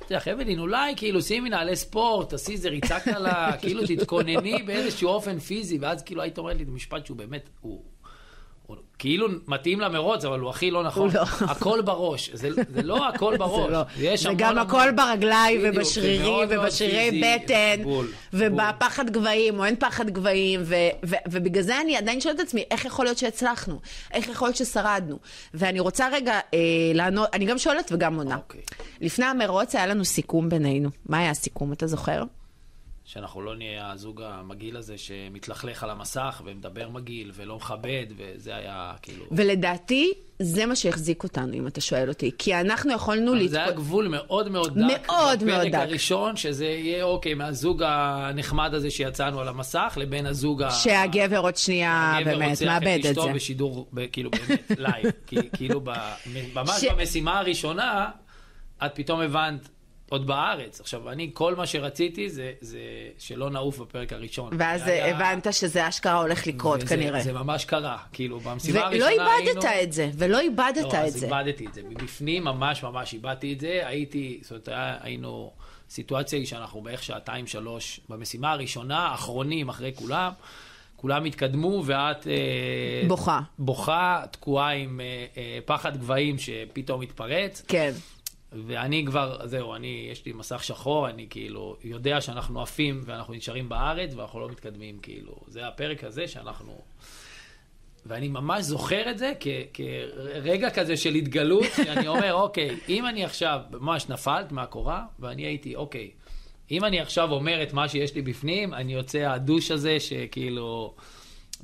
אמרתי 0.06 0.14
לך, 0.14 0.28
אבלין, 0.28 0.58
אולי 0.58 0.96
כאילו 0.96 1.22
שימי 1.22 1.50
נעלי 1.50 1.76
ספורט, 1.76 2.30
תעשי 2.30 2.52
איזה 2.52 2.68
ריצה 2.68 3.00
קלה, 3.00 3.52
כאילו 3.60 3.82
תתכונני 3.86 4.62
באיזשהו 4.62 5.08
אופן 5.08 5.38
פיזי, 5.38 5.78
ואז 5.78 6.02
כאילו 6.02 6.22
היית 6.22 6.38
אומרת 6.38 6.56
לי 6.56 6.62
את 6.62 6.68
המשפט 6.68 7.06
שהוא 7.06 7.16
באמת, 7.16 7.48
הוא... 7.60 7.82
הוא 8.66 8.76
כאילו 8.98 9.26
מתאים 9.46 9.80
למרוץ, 9.80 10.24
אבל 10.24 10.40
הוא 10.40 10.50
הכי 10.50 10.70
לא 10.70 10.82
נכון. 10.84 11.10
לא. 11.14 11.20
הכל 11.40 11.80
בראש. 11.82 12.30
זה, 12.32 12.48
זה 12.74 12.82
לא 12.82 13.08
הכל 13.08 13.36
בראש. 13.40 13.66
זה 13.66 13.72
לא. 13.72 13.80
יש 13.98 14.22
זה 14.22 14.28
גם 14.36 14.58
המון- 14.58 14.66
הכל 14.66 14.90
ברגליים 14.96 15.60
ובשרירים 15.64 16.48
ובשרירי 16.50 17.22
בטן 17.24 17.82
בול, 17.82 18.06
ובפחד 18.32 19.10
גבהים 19.10 19.58
או 19.58 19.64
אין 19.64 19.76
פחד 19.78 20.10
גבהים 20.10 20.60
ו- 20.64 20.74
ו- 21.06 21.14
ובגלל 21.30 21.62
זה 21.62 21.80
אני 21.80 21.96
עדיין 21.96 22.20
שואלת 22.20 22.40
את 22.40 22.46
עצמי 22.46 22.64
איך 22.70 22.84
יכול 22.84 23.04
להיות 23.04 23.18
שהצלחנו? 23.18 23.80
איך 24.12 24.28
יכול 24.28 24.48
להיות 24.48 24.56
ששרדנו? 24.56 25.18
ואני 25.54 25.80
רוצה 25.80 26.08
רגע 26.12 26.32
אה, 26.54 26.58
לענות, 26.94 27.28
אני 27.32 27.44
גם 27.44 27.58
שואלת 27.58 27.88
וגם 27.92 28.16
עונה. 28.16 28.36
אוקיי. 28.36 28.60
לפני 29.00 29.24
המרוץ 29.24 29.74
היה 29.74 29.86
לנו 29.86 30.04
סיכום 30.04 30.48
בינינו. 30.48 30.88
מה 31.08 31.18
היה 31.18 31.30
הסיכום, 31.30 31.72
אתה 31.72 31.86
זוכר? 31.86 32.22
שאנחנו 33.06 33.42
לא 33.42 33.56
נהיה 33.56 33.90
הזוג 33.90 34.22
המגעיל 34.22 34.76
הזה 34.76 34.98
שמתלכלך 34.98 35.82
על 35.82 35.90
המסך 35.90 36.42
ומדבר 36.44 36.88
מגעיל 36.88 37.30
ולא 37.34 37.56
מכבד, 37.56 38.06
וזה 38.16 38.56
היה 38.56 38.92
כאילו... 39.02 39.24
ולדעתי 39.30 40.12
זה 40.38 40.66
מה 40.66 40.76
שהחזיק 40.76 41.24
אותנו, 41.24 41.54
אם 41.54 41.66
אתה 41.66 41.80
שואל 41.80 42.08
אותי. 42.08 42.30
כי 42.38 42.54
אנחנו 42.54 42.92
יכולנו 42.92 43.34
להתפ... 43.34 43.50
זה 43.50 43.58
היה 43.62 43.72
גבול 43.72 44.08
מאוד 44.08 44.48
מאוד 44.48 44.78
דק. 44.78 44.84
מאוד 44.86 45.44
מאוד 45.44 45.60
דק. 45.60 45.68
בפרק 45.68 45.74
הראשון, 45.74 46.36
שזה 46.36 46.64
יהיה 46.64 47.04
אוקיי, 47.04 47.34
מהזוג 47.34 47.82
הנחמד 47.86 48.74
הזה 48.74 48.90
שיצאנו 48.90 49.40
על 49.40 49.48
המסך, 49.48 49.98
לבין 50.00 50.26
הזוג 50.26 50.62
ה... 50.62 50.70
שהגבר 50.70 51.38
עוד 51.38 51.56
שנייה 51.56 52.16
הגבר 52.16 52.38
באמת 52.38 52.62
מאבד 52.62 52.98
את 53.00 53.06
אשתו 53.06 53.22
זה. 53.22 53.32
בשידור, 53.32 53.88
ב- 53.92 54.06
כאילו 54.12 54.30
באמת, 54.30 54.70
live. 54.78 55.10
כאילו, 55.52 55.80
ממש 56.54 56.84
במשימה 56.84 57.38
הראשונה, 57.38 58.08
את 58.86 58.90
פתאום 58.94 59.20
הבנת, 59.20 59.68
עוד 60.08 60.26
בארץ. 60.26 60.80
עכשיו, 60.80 61.10
אני, 61.10 61.30
כל 61.34 61.54
מה 61.54 61.66
שרציתי 61.66 62.30
זה 62.30 62.52
זה 62.60 62.78
שלא 63.18 63.50
נעוף 63.50 63.78
בפרק 63.78 64.12
הראשון. 64.12 64.50
ואז 64.58 64.86
היה- 64.86 65.16
הבנת 65.16 65.52
שזה 65.54 65.88
אשכרה 65.88 66.20
הולך 66.20 66.46
לקרות 66.46 66.80
וזה- 66.82 66.96
כנראה. 66.96 67.20
זה 67.20 67.32
ממש 67.32 67.64
קרה. 67.64 67.98
כאילו, 68.12 68.40
ולא 68.42 68.50
הראשונה 68.50 68.86
היינו... 69.34 69.50
איבדת 69.50 69.64
את 69.82 69.92
זה, 69.92 70.10
ולא 70.18 70.40
איבדת 70.40 70.82
לא, 70.82 70.88
את 70.88 70.94
אז 70.94 71.12
זה. 71.12 71.26
איבדתי 71.26 71.66
את 71.66 71.74
זה. 71.74 71.82
מבפנים 71.88 72.44
ממש 72.44 72.82
ממש 72.82 73.12
איבדתי 73.12 73.52
את 73.52 73.60
זה. 73.60 73.80
הייתי, 73.84 74.38
זאת 74.42 74.50
אומרת, 74.68 74.68
היינו... 75.02 75.52
סיטואציה 75.90 76.38
היא 76.38 76.46
שאנחנו 76.46 76.80
בערך 76.80 77.02
שעתיים, 77.02 77.46
שלוש, 77.46 78.00
במשימה 78.08 78.52
הראשונה, 78.52 79.14
אחרונים 79.14 79.68
אחרי 79.68 79.92
כולם. 79.94 80.32
כולם 80.96 81.24
התקדמו, 81.24 81.82
ואת... 81.86 82.26
אה, 82.26 82.32
בוכה. 83.08 83.40
בוכה, 83.58 84.22
תקועה 84.30 84.70
עם 84.70 85.00
אה, 85.00 85.06
אה, 85.36 85.58
פחד 85.64 85.96
גבהים 85.96 86.36
שפתאום 86.38 87.00
התפרץ. 87.02 87.62
כן. 87.68 87.92
ואני 88.66 89.04
כבר, 89.06 89.46
זהו, 89.46 89.74
אני, 89.74 90.08
יש 90.12 90.26
לי 90.26 90.32
מסך 90.32 90.64
שחור, 90.64 91.08
אני 91.08 91.26
כאילו 91.30 91.76
יודע 91.84 92.20
שאנחנו 92.20 92.62
עפים 92.62 93.00
ואנחנו 93.04 93.34
נשארים 93.34 93.68
בארץ 93.68 94.14
ואנחנו 94.14 94.40
לא 94.40 94.48
מתקדמים, 94.48 94.98
כאילו. 94.98 95.36
זה 95.46 95.66
הפרק 95.66 96.04
הזה 96.04 96.28
שאנחנו... 96.28 96.80
ואני 98.06 98.28
ממש 98.28 98.64
זוכר 98.64 99.10
את 99.10 99.18
זה 99.18 99.32
כ- 99.40 99.46
כרגע 99.74 100.70
כזה 100.70 100.96
של 100.96 101.14
התגלות, 101.14 101.66
שאני 101.84 102.08
אומר, 102.08 102.34
אוקיי, 102.34 102.76
אם 102.88 103.06
אני 103.06 103.24
עכשיו, 103.24 103.60
ממש 103.70 104.08
נפלת 104.08 104.52
מהקורה, 104.52 105.04
ואני 105.18 105.42
הייתי, 105.42 105.76
אוקיי, 105.76 106.10
אם 106.70 106.84
אני 106.84 107.00
עכשיו 107.00 107.32
אומר 107.32 107.62
את 107.62 107.72
מה 107.72 107.88
שיש 107.88 108.14
לי 108.14 108.22
בפנים, 108.22 108.74
אני 108.74 108.92
יוצא 108.92 109.18
הדוש 109.18 109.70
הזה 109.70 110.00
שכאילו 110.00 110.94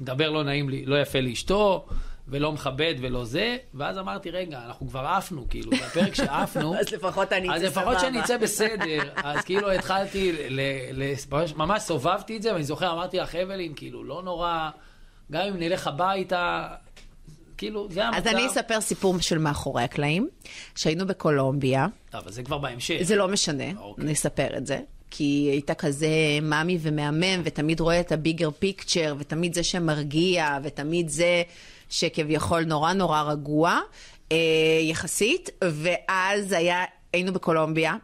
מדבר 0.00 0.30
לא 0.30 0.44
נעים 0.44 0.68
לי, 0.68 0.84
לא 0.84 1.00
יפה 1.00 1.20
לאשתו, 1.20 1.86
ולא 2.28 2.52
מכבד 2.52 2.94
ולא 3.00 3.24
זה, 3.24 3.56
ואז 3.74 3.98
אמרתי, 3.98 4.30
רגע, 4.30 4.60
אנחנו 4.66 4.88
כבר 4.88 5.06
עפנו, 5.06 5.46
כאילו, 5.50 5.70
זה 5.76 5.86
הפרק 5.86 6.14
שעפנו. 6.14 6.74
אז 6.80 6.92
לפחות 6.92 7.32
אני 7.32 7.50
אז 7.54 7.60
אצא 7.62 7.66
לפחות 7.66 7.84
סבבה. 7.84 7.98
שאני 8.00 8.20
אצא 8.20 8.36
בסדר. 8.36 9.02
אז 9.16 9.40
כאילו 9.44 9.70
התחלתי, 9.70 10.32
ל, 10.50 10.60
ל, 10.92 11.12
ממש- 11.30 11.54
ממש 11.56 11.82
סובבתי 11.82 12.36
את 12.36 12.42
זה, 12.42 12.52
ואני 12.52 12.64
זוכר, 12.64 12.92
אמרתי 12.92 13.18
לך, 13.18 13.34
אבלין, 13.34 13.74
כאילו, 13.74 14.04
לא 14.04 14.22
נורא, 14.22 14.70
גם 15.32 15.42
אם 15.42 15.56
נלך 15.56 15.86
הביתה, 15.86 16.68
כאילו, 17.56 17.88
זה 17.90 18.04
המצב. 18.06 18.18
אז 18.28 18.34
אני 18.34 18.46
אספר 18.46 18.80
סיפור 18.80 19.18
של 19.20 19.38
מאחורי 19.38 19.82
הקלעים, 19.82 20.28
שהיינו 20.76 21.06
בקולומביה, 21.06 21.86
אבל 22.14 22.32
זה 22.32 22.42
כבר 22.42 22.58
בהמשך. 22.58 22.98
זה 23.02 23.16
לא 23.16 23.28
משנה, 23.28 23.64
אוקיי. 23.78 24.04
אני 24.04 24.12
אספר 24.12 24.56
את 24.56 24.66
זה. 24.66 24.80
כי 25.14 25.24
היא 25.24 25.50
הייתה 25.50 25.74
כזה 25.74 26.08
מאמי 26.42 26.78
ומהמם, 26.80 27.42
ותמיד 27.44 27.80
רואה 27.80 28.00
את 28.00 28.12
הביגר 28.12 28.50
פיקצ'ר, 28.50 29.14
ותמיד 29.18 29.54
זה 29.54 29.62
שמרגיע, 29.62 30.58
ותמיד 30.62 31.08
זה 31.08 31.42
שכביכול 31.88 32.64
נורא 32.64 32.92
נורא 32.92 33.22
רגוע, 33.22 33.80
אה, 34.32 34.36
יחסית. 34.82 35.50
ואז 35.62 36.52
היה, 36.52 36.84
היינו 37.12 37.32
בקולומביה, 37.32 37.94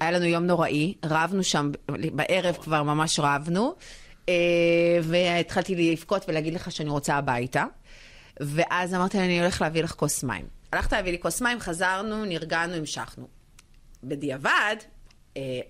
היה 0.00 0.10
לנו 0.10 0.24
יום 0.24 0.46
נוראי, 0.46 0.94
רבנו 1.04 1.44
שם, 1.44 1.70
בערב 2.12 2.56
כבר 2.56 2.82
ממש 2.82 3.20
רבנו, 3.22 3.74
אה, 4.28 4.34
והתחלתי 5.02 5.92
לבכות 5.92 6.24
ולהגיד 6.28 6.54
לך 6.54 6.72
שאני 6.72 6.90
רוצה 6.90 7.14
הביתה. 7.14 7.64
ואז 8.40 8.94
אמרתי 8.94 9.18
לה, 9.18 9.24
אני 9.24 9.40
הולך 9.40 9.62
להביא 9.62 9.82
לך 9.82 9.92
כוס 9.92 10.24
מים. 10.24 10.46
הלכת 10.72 10.92
להביא 10.92 11.12
לי 11.12 11.18
כוס 11.18 11.42
מים, 11.42 11.60
חזרנו, 11.60 12.24
נרגענו, 12.24 12.74
המשכנו. 12.74 13.28
בדיעבד, 14.04 14.76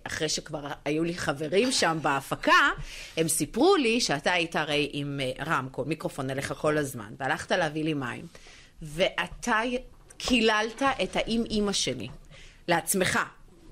אחרי 0.04 0.28
שכבר 0.28 0.60
היו 0.84 1.04
לי 1.04 1.14
חברים 1.14 1.72
שם 1.72 1.98
בהפקה, 2.02 2.68
הם 3.16 3.28
סיפרו 3.28 3.76
לי 3.76 4.00
שאתה 4.00 4.32
היית 4.32 4.56
הרי 4.56 4.90
עם 4.92 5.20
אה, 5.22 5.44
רמקול, 5.46 5.86
מיקרופון 5.86 6.30
אליך 6.30 6.54
כל 6.58 6.78
הזמן, 6.78 7.12
והלכת 7.18 7.52
להביא 7.52 7.84
לי 7.84 7.94
מים, 7.94 8.26
ואתה 8.82 9.60
קיללת 10.18 10.82
את 11.02 11.16
האם 11.16 11.44
אימא 11.50 11.72
שלי, 11.72 12.08
לעצמך. 12.68 13.18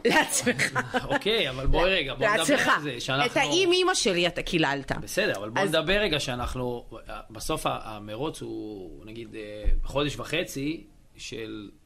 לעצמך. 0.04 0.78
אוקיי, 1.04 1.50
אבל 1.50 1.66
בואי 1.66 1.90
רגע, 1.94 2.14
בואי 2.14 2.28
נדבר. 2.40 2.54
על 2.70 2.82
זה, 2.82 3.00
שאנחנו... 3.00 3.26
את 3.26 3.37
האם 3.37 3.70
אימא 3.73 3.94
שלי 3.94 4.26
אתה 4.26 4.42
קיללת. 4.42 4.92
בסדר, 4.92 5.37
אבל 5.37 5.50
בוא 5.50 5.62
אז- 5.62 5.68
נדבר 5.68 5.92
רגע 6.00 6.20
שאנחנו, 6.20 6.85
בסוף 7.30 7.66
ה- 7.66 7.78
המרוץ 7.82 8.42
הוא 8.42 9.06
נגיד 9.06 9.35
אה, 9.35 9.40
חודש 9.85 10.16
וחצי 10.16 10.85
של 11.16 11.70
אה, 11.73 11.79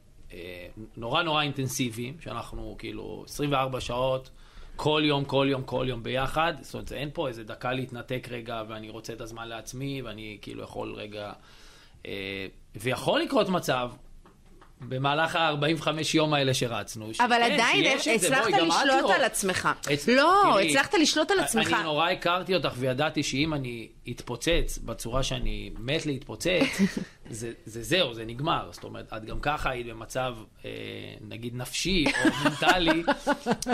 נורא 0.97 1.23
נורא 1.23 1.41
אינטנסיביים, 1.41 2.17
שאנחנו 2.19 2.75
כאילו 2.79 3.23
24 3.27 3.81
שעות, 3.81 4.29
כל 4.75 5.01
יום, 5.05 5.25
כל 5.25 5.47
יום, 5.49 5.63
כל 5.63 5.85
יום 5.89 6.03
ביחד. 6.03 6.53
זאת 6.61 6.73
אומרת, 6.73 6.91
אין 6.91 7.09
פה 7.13 7.27
איזה 7.27 7.43
דקה 7.43 7.73
להתנתק 7.73 8.27
רגע, 8.31 8.63
ואני 8.67 8.89
רוצה 8.89 9.13
את 9.13 9.21
הזמן 9.21 9.47
לעצמי, 9.47 10.01
ואני 10.01 10.37
כאילו 10.41 10.63
יכול 10.63 10.93
רגע... 10.93 11.33
אה, 12.05 12.47
ויכול 12.75 13.21
לקרות 13.21 13.49
מצב, 13.49 13.91
במהלך 14.81 15.35
ה-45 15.35 15.87
יום 16.13 16.33
האלה 16.33 16.53
שרצנו, 16.53 17.05
אבל 17.05 17.13
שכן, 17.13 17.53
עדיין. 17.53 17.97
הצלחת 18.15 18.47
לשלוט 18.51 19.03
לא. 19.03 19.13
על 19.15 19.23
עצמך. 19.23 19.69
אצ- 19.93 20.07
לא, 20.07 20.41
תראי, 20.51 20.69
הצלחת 20.69 20.93
לשלוט 20.93 21.31
על 21.31 21.39
עצמך. 21.39 21.73
אני 21.73 21.83
נורא 21.83 22.09
הכרתי 22.09 22.55
אותך 22.55 22.73
וידעתי 22.77 23.23
שאם 23.23 23.53
אני 23.53 23.87
אתפוצץ 24.09 24.79
בצורה 24.85 25.23
שאני 25.23 25.71
מת 25.79 26.05
להתפוצץ, 26.05 26.81
זה, 27.29 27.51
זה 27.65 27.83
זהו, 27.83 28.13
זה 28.13 28.25
נגמר. 28.25 28.67
זאת 28.71 28.83
אומרת, 28.83 29.13
את 29.17 29.25
גם 29.25 29.39
ככה 29.39 29.69
היית 29.69 29.87
במצב, 29.87 30.35
אה, 30.65 30.69
נגיד 31.21 31.55
נפשי 31.55 32.05
או 32.25 32.29
מנטלי, 32.49 33.03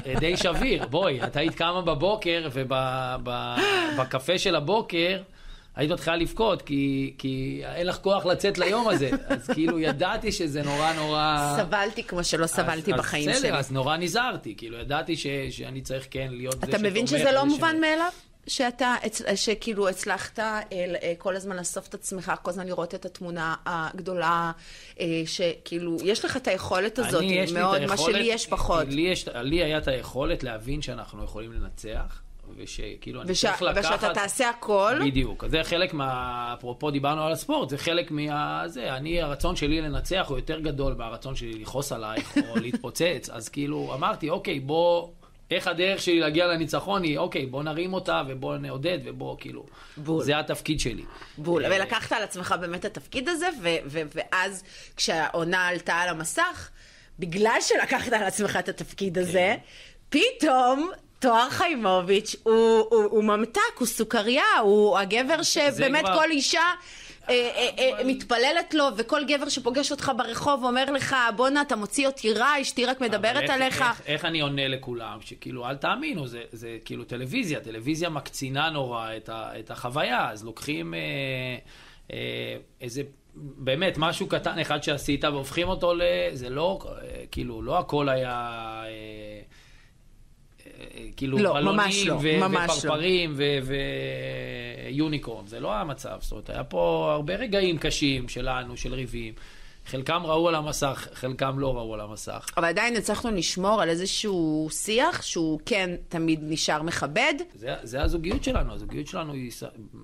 אה, 0.05 0.13
די 0.19 0.37
שביר. 0.37 0.85
בואי, 0.87 1.23
את 1.23 1.35
היית 1.35 1.55
קמה 1.55 1.81
בבוקר 1.81 2.47
ובקפה 2.53 4.37
של 4.39 4.55
הבוקר, 4.55 5.21
היית 5.75 5.91
מתחילה 5.91 6.15
לבכות, 6.15 6.61
כי, 6.61 7.13
כי 7.17 7.61
אין 7.75 7.87
לך 7.87 7.97
כוח 7.97 8.25
לצאת 8.25 8.57
ליום 8.57 8.87
הזה. 8.87 9.09
אז 9.27 9.47
כאילו 9.47 9.79
ידעתי 9.79 10.31
שזה 10.31 10.63
נורא 10.63 10.93
נורא... 10.93 11.53
סבלתי 11.57 12.03
כמו 12.03 12.23
שלא 12.23 12.47
סבלתי 12.47 12.93
אז- 12.93 12.99
בחיים 12.99 13.29
אז 13.29 13.35
שלי. 13.39 13.47
בסדר, 13.47 13.59
אז 13.59 13.71
נורא 13.71 13.97
נזהרתי, 13.97 14.53
כאילו, 14.57 14.77
ידעתי 14.77 15.17
ש, 15.17 15.27
שאני 15.49 15.81
צריך 15.81 16.07
כן 16.11 16.27
להיות 16.31 16.55
זה 16.61 16.67
אתה 16.69 16.77
מבין 16.77 17.07
שתומך 17.07 17.21
שזה 17.21 17.31
לא 17.31 17.45
מובן 17.45 17.75
ש- 17.77 17.81
מאליו? 17.81 18.09
שאתה, 18.47 18.95
שכאילו 19.35 19.89
הצלחת 19.89 20.39
אה, 20.39 20.61
כל 21.17 21.35
הזמן 21.35 21.55
לאסוף 21.55 21.87
את 21.87 21.93
עצמך, 21.93 22.31
כל 22.41 22.49
הזמן 22.49 22.67
לראות 22.67 22.95
את 22.95 23.05
התמונה 23.05 23.55
הגדולה, 23.65 24.51
אה, 24.99 25.05
שכאילו, 25.25 25.97
יש 26.03 26.25
לך 26.25 26.37
את 26.37 26.47
היכולת 26.47 26.99
הזאת, 26.99 27.23
מאוד, 27.53 27.81
מה 27.85 27.91
היכולת- 27.93 28.15
שלי 28.15 28.23
יש 28.23 28.47
פחות. 28.47 28.87
לי, 28.87 29.01
יש, 29.01 29.27
לי 29.27 29.63
היה 29.63 29.77
את 29.77 29.87
היכולת 29.87 30.43
להבין 30.43 30.81
שאנחנו 30.81 31.23
יכולים 31.23 31.51
לנצח, 31.53 32.21
ושכאילו 32.57 33.21
אני 33.21 33.31
וש... 33.31 33.45
צריך 33.45 33.61
לקחת... 33.61 33.85
ושאתה 33.85 34.13
תעשה 34.13 34.49
הכל. 34.49 34.99
בדיוק. 35.05 35.45
זה 35.47 35.63
חלק 35.63 35.93
מה... 35.93 36.53
אפרופו 36.59 36.91
דיברנו 36.91 37.23
על 37.23 37.31
הספורט, 37.31 37.69
זה 37.69 37.77
חלק 37.77 38.11
מה... 38.11 38.63
זה, 38.67 38.93
אני, 38.95 39.21
הרצון 39.21 39.55
שלי 39.55 39.81
לנצח 39.81 40.25
הוא 40.29 40.37
יותר 40.37 40.59
גדול 40.59 40.93
מהרצון 40.93 41.35
שלי 41.35 41.53
לכעוס 41.53 41.91
עלייך 41.91 42.37
או 42.49 42.55
להתפוצץ. 42.63 43.29
אז 43.31 43.49
כאילו, 43.49 43.91
אמרתי, 43.93 44.29
אוקיי, 44.29 44.59
בוא... 44.59 45.07
איך 45.51 45.67
הדרך 45.67 46.01
שלי 46.01 46.19
להגיע 46.19 46.47
לניצחון 46.47 47.03
היא, 47.03 47.17
אוקיי, 47.17 47.45
בוא 47.45 47.63
נרים 47.63 47.93
אותה 47.93 48.23
ובוא 48.27 48.57
נעודד 48.57 48.99
ובוא, 49.05 49.35
כאילו, 49.39 49.65
בול. 49.97 50.23
זה 50.23 50.39
התפקיד 50.39 50.79
שלי. 50.79 51.03
בול, 51.37 51.65
אה, 51.65 51.71
ולקחת 51.75 52.11
על 52.11 52.23
עצמך 52.23 52.55
באמת 52.61 52.79
את 52.79 52.97
התפקיד 52.97 53.29
הזה, 53.29 53.49
ו- 53.61 53.67
ו- 53.85 54.01
ואז 54.15 54.63
כשהעונה 54.95 55.67
עלתה 55.67 55.93
על 55.93 56.09
המסך, 56.09 56.69
בגלל 57.19 57.57
שלקחת 57.61 58.13
על 58.13 58.23
עצמך 58.23 58.55
את 58.59 58.69
התפקיד 58.69 59.17
הזה, 59.17 59.55
פתאום... 60.09 60.91
תואר 61.21 61.49
חיימוביץ' 61.49 62.35
הוא, 62.43 62.53
הוא, 62.89 63.03
הוא 63.03 63.23
ממתק, 63.23 63.77
הוא 63.79 63.87
סוכריה, 63.87 64.43
הוא 64.63 64.97
הגבר 64.97 65.43
שבאמת 65.43 66.05
כבר- 66.05 66.13
כל 66.15 66.31
אישה 66.31 66.61
אה, 67.29 67.49
אה, 67.55 67.69
אה, 67.99 68.03
מתפללת 68.03 68.73
לו, 68.73 68.85
וכל 68.97 69.21
גבר 69.27 69.49
שפוגש 69.49 69.91
אותך 69.91 70.11
ברחוב 70.17 70.63
אומר 70.63 70.91
לך, 70.91 71.15
בואנה, 71.35 71.61
אתה 71.61 71.75
מוציא 71.75 72.07
אותי 72.07 72.33
רע, 72.33 72.61
אשתי 72.61 72.85
רק 72.85 73.01
מדברת 73.01 73.49
עליך. 73.49 73.83
איך, 74.05 74.25
אני 74.25 74.41
עונה 74.41 74.67
לכולם? 74.67 75.17
שכאילו, 75.21 75.69
אל 75.69 75.75
תאמינו, 75.75 76.27
זה, 76.27 76.77
כאילו 76.85 77.03
טלוויזיה, 77.03 77.59
טלוויזיה 77.59 78.09
מקצינה 78.09 78.69
נורא 78.69 79.09
את, 79.59 79.71
החוויה, 79.71 80.29
אז 80.29 80.45
לוקחים 80.45 80.93
איזה, 82.81 83.01
באמת, 83.35 83.97
משהו 83.97 84.27
קטן 84.27 84.59
אחד 84.59 84.83
שעשית 84.83 85.23
והופכים 85.23 85.67
אותו 85.67 85.93
ל... 85.93 86.01
זה 86.33 86.49
לא, 86.49 86.79
כאילו, 87.31 87.61
לא 87.61 87.79
הכל 87.79 88.09
היה... 88.09 88.31
אה, 88.85 89.41
כאילו 91.17 91.37
לא, 91.37 91.53
בלונים 91.53 91.79
ממש 91.79 92.05
לא, 92.05 92.13
ו- 92.21 92.39
ממש 92.39 92.69
לא. 92.69 92.73
ופרפרים 92.73 93.33
ו- 93.35 93.59
ויוניקורן, 94.91 95.47
זה 95.47 95.59
לא 95.59 95.73
המצב, 95.73 96.17
זאת 96.21 96.31
אומרת, 96.31 96.49
היה 96.49 96.63
פה 96.63 97.11
הרבה 97.13 97.35
רגעים 97.35 97.77
קשים 97.77 98.29
שלנו, 98.29 98.77
של 98.77 98.93
ריבים, 98.93 99.33
חלקם 99.91 100.21
ראו 100.25 100.49
על 100.49 100.55
המסך, 100.55 101.07
חלקם 101.13 101.59
לא 101.59 101.77
ראו 101.77 101.93
על 101.93 102.01
המסך. 102.01 102.49
אבל 102.57 102.65
עדיין 102.65 102.95
הצלחנו 102.95 103.31
לשמור 103.31 103.81
על 103.81 103.89
איזשהו 103.89 104.67
שיח 104.71 105.21
שהוא 105.21 105.59
כן 105.65 105.95
תמיד 106.09 106.39
נשאר 106.43 106.81
מכבד. 106.81 107.33
זה, 107.55 107.75
זה 107.83 108.01
הזוגיות 108.01 108.43
שלנו, 108.43 108.73
הזוגיות 108.73 109.07
שלנו 109.07 109.33
היא 109.33 109.51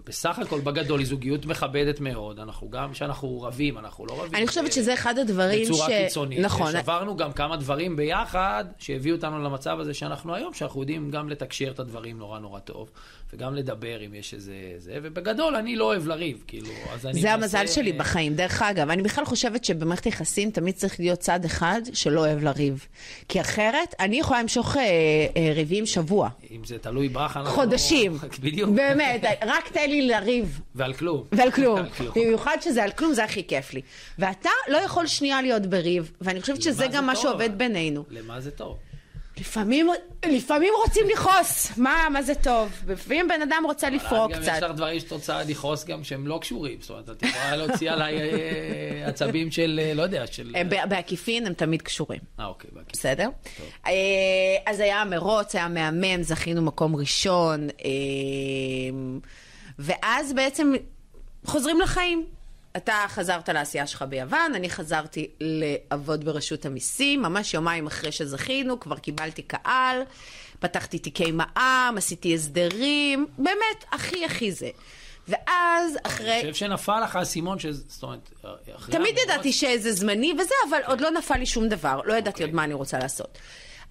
בסך 0.05 0.39
הכל 0.39 0.59
בגדול 0.59 0.99
היא 0.99 1.07
זוגיות 1.07 1.45
מכבדת 1.45 1.99
מאוד, 1.99 2.39
אנחנו 2.39 2.69
גם 2.69 2.91
כשאנחנו 2.91 3.41
רבים, 3.41 3.77
אנחנו 3.77 4.05
לא 4.05 4.21
רבים. 4.21 4.35
אני 4.35 4.47
חושבת 4.47 4.69
ב- 4.69 4.71
שזה 4.71 4.93
אחד 4.93 5.17
הדברים 5.17 5.65
ש... 5.65 5.69
בצורה 5.69 5.87
קיצונית. 5.87 6.39
נכון. 6.39 6.71
שברנו 6.71 7.17
גם 7.17 7.31
כמה 7.31 7.57
דברים 7.57 7.95
ביחד, 7.95 8.65
שהביאו 8.77 9.15
אותנו 9.15 9.43
למצב 9.43 9.79
הזה 9.79 9.93
שאנחנו 9.93 10.35
היום, 10.35 10.53
שאנחנו 10.53 10.81
יודעים 10.81 11.11
גם 11.11 11.29
לתקשר 11.29 11.71
את 11.71 11.79
הדברים 11.79 12.17
נורא 12.17 12.39
נורא 12.39 12.59
טוב, 12.59 12.89
וגם 13.33 13.55
לדבר 13.55 14.05
אם 14.05 14.13
יש 14.13 14.33
איזה... 14.33 14.53
זה, 14.77 14.97
ובגדול 15.03 15.55
אני 15.55 15.75
לא 15.75 15.83
אוהב 15.85 16.07
לריב, 16.07 16.43
כאילו, 16.47 16.67
אז 16.93 17.05
אני 17.05 17.13
זה 17.13 17.19
מנסה- 17.19 17.33
המזל 17.33 17.67
שלי 17.67 17.93
בחיים. 17.93 18.33
דרך 18.35 18.61
אגב, 18.61 18.89
אני 18.89 19.01
בכלל 19.03 19.25
חושבת 19.25 19.65
שבמערכת 19.65 20.05
יחסים 20.05 20.51
תמיד 20.51 20.75
צריך 20.75 20.99
להיות 20.99 21.19
צד 21.19 21.45
אחד 21.45 21.81
שלא 21.93 22.19
אוהב 22.19 22.43
לריב. 22.43 22.87
כי 23.29 23.41
אחרת, 23.41 23.95
אני 23.99 24.19
יכולה 24.19 24.41
למשוך 24.41 24.77
אה, 24.77 24.81
אה, 24.81 25.51
ריבים 25.55 25.85
שבוע. 25.85 26.29
אם 26.51 26.61
זה 26.65 26.77
תלוי 26.77 27.09
בך, 27.09 27.37
אנחנו... 27.37 27.51
חודשים. 27.55 28.17
בדיוק. 28.43 28.69
באמת, 28.69 29.23
רק 29.45 29.67
תן 29.71 29.89
לי 29.89 30.07
לריב. 30.07 30.61
ועל 30.75 30.93
כלום. 30.93 31.23
ועל 31.37 31.51
כלום. 31.51 31.79
במיוחד 32.15 32.57
שזה 32.61 32.83
על 32.83 32.91
כלום, 32.91 33.13
זה 33.13 33.23
הכי 33.23 33.47
כיף 33.47 33.73
לי. 33.73 33.81
ואתה 34.19 34.49
לא 34.67 34.77
יכול 34.77 35.07
שנייה 35.07 35.41
להיות 35.41 35.65
בריב, 35.65 36.11
ואני 36.21 36.41
חושבת 36.41 36.61
שזה 36.61 36.85
גם 36.85 36.91
זה 36.91 37.01
מה 37.01 37.13
טוב, 37.13 37.23
שעובד? 37.23 37.57
בינינו. 37.57 38.03
למה 38.09 38.41
זה 38.41 38.51
טוב? 38.51 38.77
לפעמים, 39.39 39.87
לפעמים 40.25 40.73
רוצים 40.85 41.07
לכעוס, 41.13 41.77
מה, 41.77 42.07
מה 42.11 42.21
זה 42.21 42.35
טוב? 42.35 42.71
לפעמים 42.87 43.27
בן 43.27 43.41
אדם 43.41 43.63
רוצה 43.65 43.89
לפרוק 43.89 44.31
גם 44.31 44.41
קצת. 44.41 44.51
יש 44.57 44.63
לך 44.63 44.71
דברים 44.71 44.99
שאת 44.99 45.11
רוצה 45.11 45.43
לכעוס 45.43 45.85
גם 45.85 46.03
שהם 46.03 46.27
לא 46.27 46.39
קשורים. 46.41 46.77
זאת 46.81 46.89
אומרת, 46.89 47.09
את 47.09 47.23
יכולה 47.23 47.55
להוציא 47.55 47.91
עליי 47.91 48.19
אה, 48.19 49.07
עצבים 49.07 49.51
של, 49.51 49.79
אה, 49.83 49.93
לא 49.93 50.03
יודע, 50.03 50.27
של... 50.27 50.51
בעקיפין 50.89 51.47
הם 51.47 51.53
תמיד 51.53 51.81
קשורים. 51.81 52.19
אה, 52.39 52.45
אוקיי, 52.45 52.69
בעקיפין. 52.73 52.99
בסדר? 52.99 53.29
אה, 53.85 53.91
אז 54.65 54.79
היה 54.79 55.05
מרוץ, 55.05 55.55
היה 55.55 55.67
מהמם, 55.67 56.23
זכינו 56.23 56.61
מקום 56.61 56.95
ראשון, 56.95 57.67
אה, 57.69 57.89
ואז 59.79 60.33
בעצם 60.33 60.73
חוזרים 61.45 61.81
לחיים. 61.81 62.36
אתה 62.77 63.05
חזרת 63.07 63.49
לעשייה 63.49 63.87
שלך 63.87 64.01
ביוון, 64.09 64.55
אני 64.55 64.69
חזרתי 64.69 65.27
לעבוד 65.39 66.25
ברשות 66.25 66.65
המיסים, 66.65 67.21
ממש 67.21 67.53
יומיים 67.53 67.87
אחרי 67.87 68.11
שזכינו, 68.11 68.79
כבר 68.79 68.97
קיבלתי 68.97 69.41
קהל, 69.41 70.01
פתחתי 70.59 70.99
תיקי 70.99 71.31
מע"מ, 71.31 71.95
עשיתי 71.97 72.35
הסדרים, 72.35 73.27
באמת, 73.37 73.85
הכי 73.91 74.25
הכי 74.25 74.51
זה. 74.51 74.69
ואז 75.27 75.97
אחרי... 76.03 76.33
אני 76.41 76.51
חושב 76.51 76.53
שנפל 76.53 76.99
לך 77.03 77.15
האסימון, 77.15 77.59
ש... 77.59 77.65
זאת 77.65 78.03
אומרת, 78.03 78.29
אחרי... 78.75 78.95
תמיד 78.95 79.07
המרוץ- 79.17 79.23
ידעתי 79.23 79.53
שזה 79.53 79.91
זמני 79.93 80.33
וזה, 80.39 80.53
אבל 80.69 80.79
עוד 80.85 81.01
לא 81.01 81.11
נפל 81.11 81.37
לי 81.37 81.45
שום 81.45 81.67
דבר. 81.67 82.01
לא 82.05 82.13
ידעתי 82.13 82.43
עוד 82.43 82.53
מה 82.53 82.63
אני 82.63 82.73
רוצה 82.73 82.97
לעשות. 82.99 83.37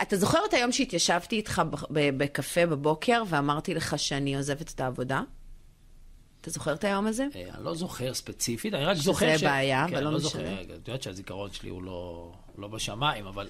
אתה 0.02 0.16
זוכר 0.16 0.38
את 0.48 0.54
היום 0.54 0.72
שהתיישבתי 0.72 1.36
איתך 1.36 1.62
בקפה 1.90 2.66
בבוקר 2.66 3.22
ואמרתי 3.28 3.74
לך 3.74 3.98
שאני 3.98 4.36
עוזבת 4.36 4.72
את 4.74 4.80
העבודה? 4.80 5.20
אתה 6.46 6.54
זוכר 6.54 6.74
את 6.74 6.84
היום 6.84 7.06
הזה? 7.06 7.26
אה, 7.36 7.54
אני 7.54 7.64
לא 7.64 7.74
זוכר 7.74 8.14
ספציפית, 8.14 8.74
אני 8.74 8.84
רק 8.84 8.94
שזה 8.94 9.02
זוכר 9.02 9.36
ש... 9.38 9.42
בעיה, 9.42 9.86
כן, 9.88 9.94
אבל 9.94 10.04
לא 10.04 10.08
אני 10.08 10.16
משנה. 10.16 10.28
זוכר, 10.30 10.62
את 10.62 10.88
יודעת 10.88 11.02
שהזיכרון 11.02 11.52
שלי 11.52 11.70
הוא 11.70 11.82
לא, 11.82 12.32
לא 12.58 12.68
בשמיים, 12.68 13.26
אבל 13.26 13.48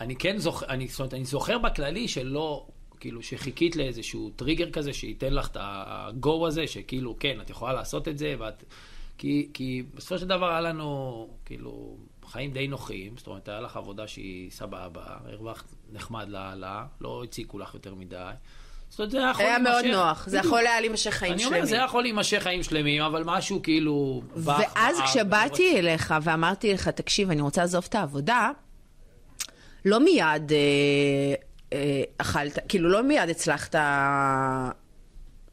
אני 0.00 0.16
כן 0.16 0.38
זוכר, 0.38 0.66
זאת 0.88 1.00
אומרת, 1.00 1.14
אני 1.14 1.24
זוכר 1.24 1.58
בכללי 1.58 2.08
שלא, 2.08 2.66
כאילו, 3.00 3.22
שחיכית 3.22 3.76
לאיזשהו 3.76 4.30
טריגר 4.36 4.70
כזה 4.70 4.92
שייתן 4.92 5.34
לך 5.34 5.48
את 5.48 5.56
ה-go 5.56 6.46
הזה, 6.46 6.66
שכאילו, 6.66 7.16
כן, 7.20 7.40
את 7.40 7.50
יכולה 7.50 7.72
לעשות 7.72 8.08
את 8.08 8.18
זה, 8.18 8.34
ואת... 8.38 8.64
כי, 9.18 9.48
כי 9.54 9.82
בסופו 9.94 10.18
של 10.18 10.26
דבר 10.26 10.50
היה 10.50 10.60
לנו, 10.60 11.28
כאילו, 11.44 11.96
חיים 12.26 12.52
די 12.52 12.68
נוחים, 12.68 13.16
זאת 13.16 13.26
אומרת, 13.26 13.48
היה 13.48 13.60
לך 13.60 13.76
עבודה 13.76 14.08
שהיא 14.08 14.50
סבבה, 14.50 15.02
הרווחת 15.24 15.64
נחמד 15.92 16.28
לאללה, 16.28 16.86
לא 17.00 17.24
הציקו 17.24 17.58
לך 17.58 17.74
יותר 17.74 17.94
מדי. 17.94 18.30
זאת 18.94 19.00
אומרת, 19.00 19.10
זה 19.10 19.18
היה 19.18 19.30
יכול 19.30 19.44
היה 19.44 19.58
מאוד 19.58 19.82
להימשך- 19.84 19.98
נוח, 19.98 20.26
זה. 20.28 20.38
יכול 20.38 20.66
היה 20.66 20.80
להימשך 20.80 21.10
חיים 21.10 21.32
אני 21.32 21.42
שלמים. 21.42 21.54
אומר, 21.56 21.66
זה 21.66 21.76
יכול 21.76 22.02
להימשך 22.02 22.38
חיים 22.42 22.62
שלמים, 22.62 23.02
אבל 23.02 23.22
משהו 23.26 23.62
כאילו... 23.62 24.22
ואז 24.36 24.98
באף, 24.98 25.08
כשבאתי 25.10 25.78
אליך 25.78 26.14
ואמרתי 26.22 26.72
לך, 26.74 26.88
תקשיב, 26.88 27.30
אני 27.30 27.40
רוצה 27.42 27.60
לעזוב 27.60 27.84
את 27.88 27.94
העבודה, 27.94 28.50
לא 29.84 30.00
מיד 30.00 30.52
אה, 30.52 30.58
אה, 31.72 32.02
אכלת, 32.18 32.58
כאילו 32.68 32.88
לא 32.88 33.02
מיד 33.02 33.28
הצלחת 33.28 33.74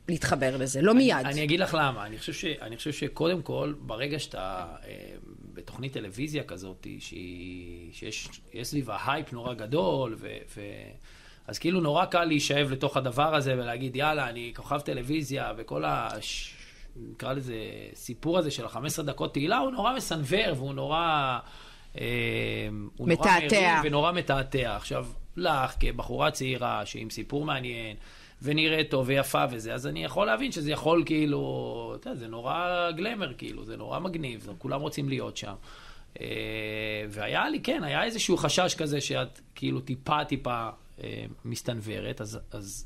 להתחבר 0.10 0.58
לזה, 0.58 0.82
לא 0.82 0.94
מיד. 0.94 1.26
אני 1.26 1.44
אגיד 1.44 1.60
לך 1.60 1.78
למה. 1.80 2.06
אני 2.06 2.18
חושב, 2.18 2.48
אני 2.62 2.76
שקודם 2.80 3.42
כל, 3.42 3.74
ברגע 3.80 4.20
שאתה 4.20 4.66
אה, 4.88 4.94
בתוכנית 5.54 5.94
טלוויזיה 5.94 6.44
כזאת, 6.44 6.88
שיש 7.00 8.28
יש 8.54 8.68
סביבה 8.68 8.98
הייפ 9.08 9.34
נורא 9.34 9.54
גדול, 9.54 10.16
ו, 10.20 10.28
אז 11.52 11.60
כאילו 11.60 11.82
נורא 11.82 12.06
קל 12.06 12.24
להישאב 12.24 12.72
לתוך 12.72 12.98
הדבר 12.98 13.36
הזה 13.36 13.54
ולהגיד, 13.54 13.96
יאללה, 13.96 14.30
אני 14.30 14.52
כוכב 14.56 14.80
טלוויזיה, 14.80 15.54
וכל 15.58 15.86
ה... 15.86 16.10
ש- 16.22 16.54
נקרא 17.12 17.34
לזה, 17.34 17.56
סיפור 17.94 18.38
הזה 18.38 18.52
של 18.52 18.66
ה-15 18.66 19.02
דקות 19.04 19.34
תהילה, 19.34 19.58
הוא 19.58 19.72
נורא 19.72 19.96
מסנוור, 19.96 20.54
והוא 20.56 20.74
נורא... 20.74 21.40
אה, 22.00 22.06
הוא 22.98 23.08
נורא 23.10 23.14
מתעתע. 23.14 23.56
מרים 23.62 23.78
ונורא 23.84 24.12
מתעתע. 24.12 24.76
עכשיו, 24.76 25.06
לך, 25.38 25.74
כבחורה 25.80 26.32
צעירה, 26.32 26.86
שעם 26.86 27.10
סיפור 27.10 27.46
מעניין, 27.46 27.98
ונראית 28.42 28.90
טוב 28.90 29.08
ויפה 29.08 29.44
וזה, 29.52 29.74
אז 29.74 29.88
אני 29.88 30.04
יכול 30.04 30.28
להבין 30.28 30.52
שזה 30.52 30.72
יכול 30.72 31.04
כאילו, 31.06 31.42
אתה 32.00 32.10
יודע, 32.10 32.20
זה 32.20 32.28
נורא 32.28 32.68
גלמר 32.96 33.34
כאילו, 33.38 33.66
זה 33.66 33.78
נורא 33.78 34.00
מגניב, 34.00 34.42
זה- 34.42 34.52
כולם 34.58 34.82
רוצים 34.82 35.10
להיות 35.10 35.38
שם. 35.38 35.54
אה, 36.22 36.26
והיה 37.10 37.50
לי, 37.50 37.60
כן, 37.60 37.84
היה 37.84 38.04
איזשהו 38.04 38.38
חשש 38.38 38.76
כזה 38.76 39.02
שאת 39.02 39.40
כאילו 39.56 39.80
טיפה 39.80 40.26
טיפה 40.26 40.70
מסתנוורת, 41.46 42.22
אז, 42.22 42.40
אז, 42.52 42.86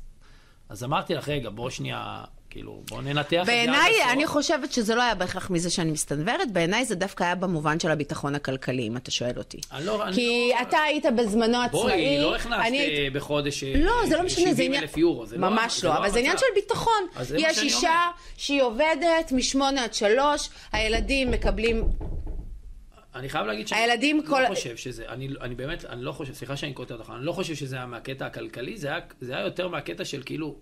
אז 0.68 0.84
אמרתי 0.84 1.14
לך, 1.14 1.28
רגע, 1.28 1.50
בוא 1.50 1.70
שנייה, 1.70 2.24
כאילו, 2.50 2.82
בוא 2.90 3.02
ננתח 3.02 3.22
את 3.22 3.30
זה 3.30 3.40
עד 3.40 3.46
בעיניי, 3.46 3.92
הסוף. 4.00 4.12
אני 4.12 4.26
חושבת 4.26 4.72
שזה 4.72 4.94
לא 4.94 5.02
היה 5.02 5.14
בהכרח 5.14 5.50
מזה 5.50 5.70
שאני 5.70 5.90
מסתנוורת, 5.90 6.52
בעיניי 6.52 6.84
זה 6.84 6.94
דווקא 6.94 7.24
היה 7.24 7.34
במובן 7.34 7.80
של 7.80 7.90
הביטחון 7.90 8.34
הכלכלי, 8.34 8.88
אם 8.88 8.96
אתה 8.96 9.10
שואל 9.10 9.38
אותי. 9.38 9.60
אני 9.72 9.86
לא, 9.86 10.04
אני 10.04 10.14
כי 10.14 10.50
לא... 10.54 10.62
אתה 10.62 10.78
היית 10.78 11.04
בזמנו 11.16 11.58
עצמאי, 11.62 11.82
בואי, 11.82 12.18
לא 12.20 12.34
הכנסת 12.34 12.52
אני 12.52 12.78
אה, 12.78 13.08
בחודש 13.12 13.64
אה, 13.64 13.72
לא, 13.76 13.92
זה 14.08 14.16
לא 14.16 14.22
משנה, 14.22 14.44
זה 14.44 14.50
70 14.50 14.66
עניין... 14.66 14.82
אלף 14.82 14.96
יורו, 14.96 15.26
זה 15.26 15.36
לא 15.36 15.48
ממש 15.48 15.80
זה 15.80 15.88
לא, 15.88 15.96
אבל 15.96 16.10
זה 16.10 16.18
עניין. 16.18 16.38
של 16.38 16.46
ביטחון. 16.54 17.06
יש 17.38 17.58
אישה 17.58 17.88
אומר. 17.88 18.10
שהיא 18.36 18.62
עובדת 18.62 19.32
משמונה 19.32 19.84
עד 19.84 19.94
שלוש, 19.94 20.48
הילדים 20.72 21.30
מקבלים... 21.30 21.84
אני 23.16 23.28
חייב 23.28 23.46
להגיד 23.46 23.68
שאני 23.68 23.80
הילדים 23.80 24.16
לא 24.20 24.26
כל- 24.28 24.42
חושב 24.48 24.76
שזה, 24.76 25.08
אני, 25.08 25.28
אני 25.40 25.54
באמת, 25.54 25.84
אני 25.84 26.02
לא 26.02 26.12
חושב, 26.12 26.32
סליחה 26.34 26.56
שאני 26.56 26.72
קוטע 26.72 26.94
אותך, 26.94 27.12
אני 27.16 27.24
לא 27.26 27.32
חושב 27.32 27.54
שזה 27.54 27.76
היה 27.76 27.86
מהקטע 27.86 28.26
הכלכלי, 28.26 28.76
זה 28.76 28.88
היה, 28.88 28.98
זה 29.20 29.36
היה 29.36 29.44
יותר 29.44 29.68
מהקטע 29.68 30.04
של 30.04 30.22
כאילו, 30.26 30.56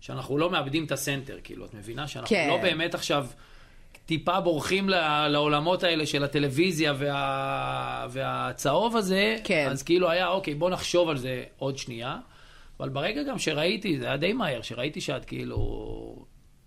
שאנחנו 0.00 0.38
לא 0.38 0.50
מאבדים 0.50 0.84
את 0.84 0.92
הסנטר, 0.92 1.38
כאילו, 1.44 1.64
את 1.66 1.74
מבינה? 1.74 2.08
שאנחנו 2.08 2.36
כן. 2.36 2.48
לא 2.50 2.56
באמת 2.56 2.94
עכשיו 2.94 3.26
טיפה 4.06 4.40
בורחים 4.40 4.88
ל- 4.88 5.28
לעולמות 5.28 5.82
האלה 5.82 6.06
של 6.06 6.24
הטלוויזיה 6.24 6.92
וה, 6.98 8.06
והצהוב 8.10 8.96
הזה, 8.96 9.36
כן. 9.44 9.68
אז 9.70 9.82
כאילו 9.82 10.10
היה, 10.10 10.28
אוקיי, 10.28 10.54
בוא 10.54 10.70
נחשוב 10.70 11.08
על 11.08 11.16
זה 11.16 11.44
עוד 11.58 11.78
שנייה. 11.78 12.18
אבל 12.80 12.88
ברגע 12.88 13.22
גם 13.22 13.38
שראיתי, 13.38 13.98
זה 13.98 14.06
היה 14.06 14.16
די 14.16 14.32
מהר, 14.32 14.62
שראיתי 14.62 15.00
שאת 15.00 15.24
כאילו, 15.24 15.56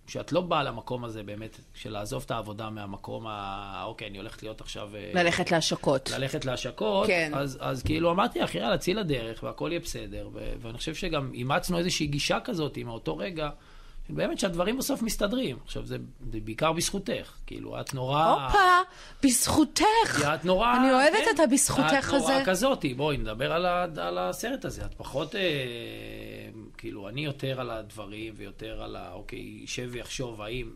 שאת 0.07 0.31
לא 0.31 0.41
באה 0.41 0.63
למקום 0.63 1.03
הזה 1.05 1.23
באמת, 1.23 1.59
של 1.73 1.91
לעזוב 1.91 2.23
את 2.25 2.31
העבודה 2.31 2.69
מהמקום 2.69 3.27
ה... 3.27 3.83
אוקיי, 3.85 4.07
אני 4.07 4.17
הולכת 4.17 4.43
להיות 4.43 4.61
עכשיו... 4.61 4.95
אה, 4.95 5.11
ללכת 5.13 5.51
להשקות. 5.51 6.09
ללכת 6.11 6.45
להשקות, 6.45 7.07
כן. 7.07 7.31
אז, 7.35 7.57
אז 7.61 7.83
כאילו 7.83 8.11
אמרתי 8.11 8.39
לך, 8.39 8.55
יאללה, 8.55 8.77
צאי 8.77 8.93
לדרך 8.93 9.43
והכל 9.43 9.69
יהיה 9.71 9.79
בסדר. 9.79 10.29
ו- 10.33 10.53
ואני 10.61 10.77
חושב 10.77 10.95
שגם 10.95 11.31
אימצנו 11.33 11.77
איזושהי 11.77 12.07
גישה 12.07 12.39
כזאת 12.43 12.77
מאותו 12.77 13.17
רגע, 13.17 13.49
באמת 14.09 14.39
שהדברים 14.39 14.77
בסוף 14.77 15.01
מסתדרים. 15.01 15.57
עכשיו, 15.65 15.85
זה, 15.85 15.97
זה 16.31 16.39
בעיקר 16.43 16.71
בזכותך. 16.71 17.33
כאילו, 17.45 17.81
את 17.81 17.93
נורא... 17.93 18.23
הופה, 18.25 18.79
בזכותך. 19.23 20.29
את 20.35 20.45
נורא... 20.45 20.75
אני 20.77 20.93
אוהבת 20.93 21.17
כן, 21.25 21.31
את 21.35 21.39
הבזכותך 21.39 22.07
את 22.09 22.13
נורא 22.13 22.33
הזה. 22.33 22.43
כזאתי, 22.45 22.93
בואי 22.93 23.17
נדבר 23.17 23.53
על, 23.53 23.65
ה, 23.65 23.85
על 23.97 24.17
הסרט 24.17 24.65
הזה. 24.65 24.85
את 24.85 24.93
פחות, 24.93 25.35
אה, 25.35 25.41
כאילו, 26.77 27.09
אני 27.09 27.25
יותר 27.25 27.61
על 27.61 27.69
הדברים 27.69 28.33
ויותר 28.37 28.81
על 28.81 28.95
ה... 28.95 29.11
אוקיי, 29.13 29.39
ישב 29.63 29.89
ויחשוב, 29.91 30.41
האם 30.41 30.71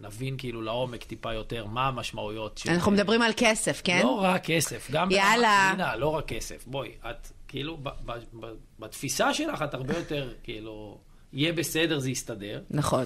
נבין 0.00 0.34
כאילו 0.38 0.62
לעומק 0.62 1.04
טיפה 1.04 1.32
יותר 1.32 1.66
מה 1.66 1.88
המשמעויות 1.88 2.58
של... 2.58 2.70
אנחנו 2.70 2.92
מדברים 2.92 3.22
על 3.22 3.32
כסף, 3.36 3.80
כן? 3.84 4.00
לא 4.02 4.20
רק 4.22 4.44
כסף, 4.44 4.90
גם... 4.90 5.10
יאללה. 5.10 5.70
מדינה, 5.72 5.96
לא 5.96 6.08
רק 6.08 6.24
כסף. 6.26 6.66
בואי, 6.66 6.90
את 7.10 7.28
כאילו, 7.48 7.76
ב, 7.76 7.88
ב, 8.04 8.12
ב, 8.40 8.46
בתפיסה 8.78 9.34
שלך 9.34 9.62
את 9.62 9.74
הרבה 9.74 9.98
יותר, 9.98 10.32
כאילו, 10.42 10.98
יהיה 11.34 11.52
בסדר, 11.52 11.98
זה 11.98 12.10
יסתדר. 12.10 12.60
נכון. 12.70 13.04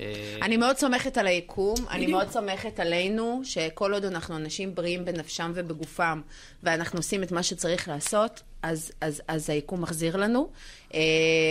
אה, 0.00 0.38
אני 0.42 0.56
מאוד 0.56 0.76
סומכת 0.76 1.18
על 1.18 1.26
היקום, 1.26 1.74
אני. 1.90 2.06
מאוד 2.06 2.30
סומכת 2.30 2.80
עלינו, 2.80 3.40
שכל 3.44 3.94
עוד 3.94 4.04
אנחנו 4.04 4.36
אנשים 4.36 4.74
בריאים 4.74 5.04
בנפשם 5.04 5.52
ובגופם, 5.54 6.20
ואנחנו 6.62 6.98
עושים 6.98 7.22
את 7.22 7.32
מה 7.32 7.42
שצריך 7.42 7.88
לעשות, 7.88 8.42
אז, 8.62 8.92
אז, 9.00 9.22
אז 9.28 9.50
היקום 9.50 9.80
מחזיר 9.82 10.16
לנו. 10.16 10.48
אה, 10.94 11.00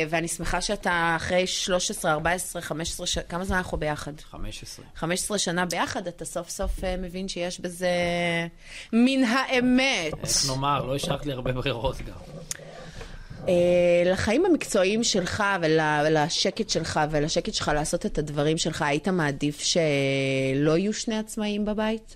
ואני 0.10 0.28
שמחה 0.28 0.62
שאתה 0.62 1.14
אחרי 1.16 1.48
13, 1.48 2.12
14, 2.12 2.62
15 2.62 3.08
שנה, 3.08 3.24
כמה 3.24 3.46
זמן 3.46 3.58
אנחנו 3.58 3.78
ביחד? 3.78 4.12
15. 4.22 4.86
15 4.96 5.38
שנה 5.38 5.66
ביחד, 5.66 6.08
אתה 6.08 6.26
סוף 6.26 6.50
סוף 6.50 6.84
אה, 6.84 6.98
מבין 6.98 7.28
שיש 7.28 7.60
בזה 7.60 7.90
מן 8.94 9.24
האמת. 9.24 10.14
איך 10.24 10.50
נאמר, 10.50 10.86
לא 10.86 10.96
השארת 10.96 11.26
לי 11.26 11.34
הרבה 11.34 11.52
ברירות 11.52 11.98
גם. 11.98 12.40
אה, 13.48 13.54
לחיים 14.12 14.46
המקצועיים 14.46 15.04
שלך 15.04 15.44
ול- 15.62 15.80
ולשקט 16.06 16.70
שלך 16.70 17.00
ולשקט 17.12 17.54
שלך 17.54 17.72
לעשות 17.76 18.06
את 18.06 18.18
הדברים 18.18 18.58
שלך, 18.58 18.82
היית 18.82 19.08
מעדיף 19.08 19.60
שלא 19.60 20.78
יהיו 20.78 20.94
שני 20.94 21.18
עצמאים 21.18 21.66
בבית? 21.66 22.16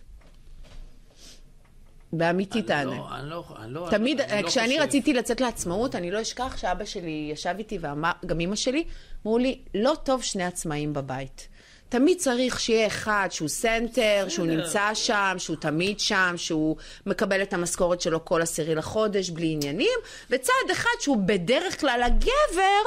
באמיתי 2.13 2.59
אני 2.59 2.67
תענה. 2.67 2.95
לא, 2.95 3.07
אני 3.19 3.29
לא, 3.29 3.43
אני 3.63 3.73
לא, 3.73 3.87
תמיד, 3.91 4.21
אני 4.21 4.41
לא 4.41 4.47
כשאני 4.47 4.67
חושב. 4.69 4.81
רציתי 4.81 5.13
לצאת 5.13 5.41
לעצמאות, 5.41 5.95
אני 5.95 6.11
לא 6.11 6.21
אשכח 6.21 6.57
שאבא 6.57 6.85
שלי 6.85 7.29
ישב 7.31 7.55
איתי 7.57 7.77
ואמר, 7.81 8.11
גם 8.25 8.39
אימא 8.39 8.55
שלי, 8.55 8.83
אמרו 9.25 9.37
לי, 9.37 9.59
לא 9.75 9.93
טוב 10.03 10.23
שני 10.23 10.43
עצמאים 10.43 10.93
בבית. 10.93 11.47
תמיד 11.93 12.17
צריך 12.17 12.59
שיהיה 12.59 12.87
אחד 12.87 13.27
שהוא 13.31 13.49
center, 13.49 14.25
שהוא 14.29 14.47
נמצא 14.47 14.93
שם, 14.93 15.35
שהוא 15.37 15.57
תמיד 15.57 15.99
שם, 15.99 16.33
שהוא 16.37 16.75
מקבל 17.05 17.41
את 17.41 17.53
המשכורת 17.53 18.01
שלו 18.01 18.25
כל 18.25 18.41
עשירי 18.41 18.75
לחודש 18.75 19.29
בלי 19.29 19.51
עניינים, 19.51 19.99
וצד 20.29 20.71
אחד 20.71 20.89
שהוא 20.99 21.17
בדרך 21.25 21.79
כלל 21.79 22.01
הגבר, 22.05 22.83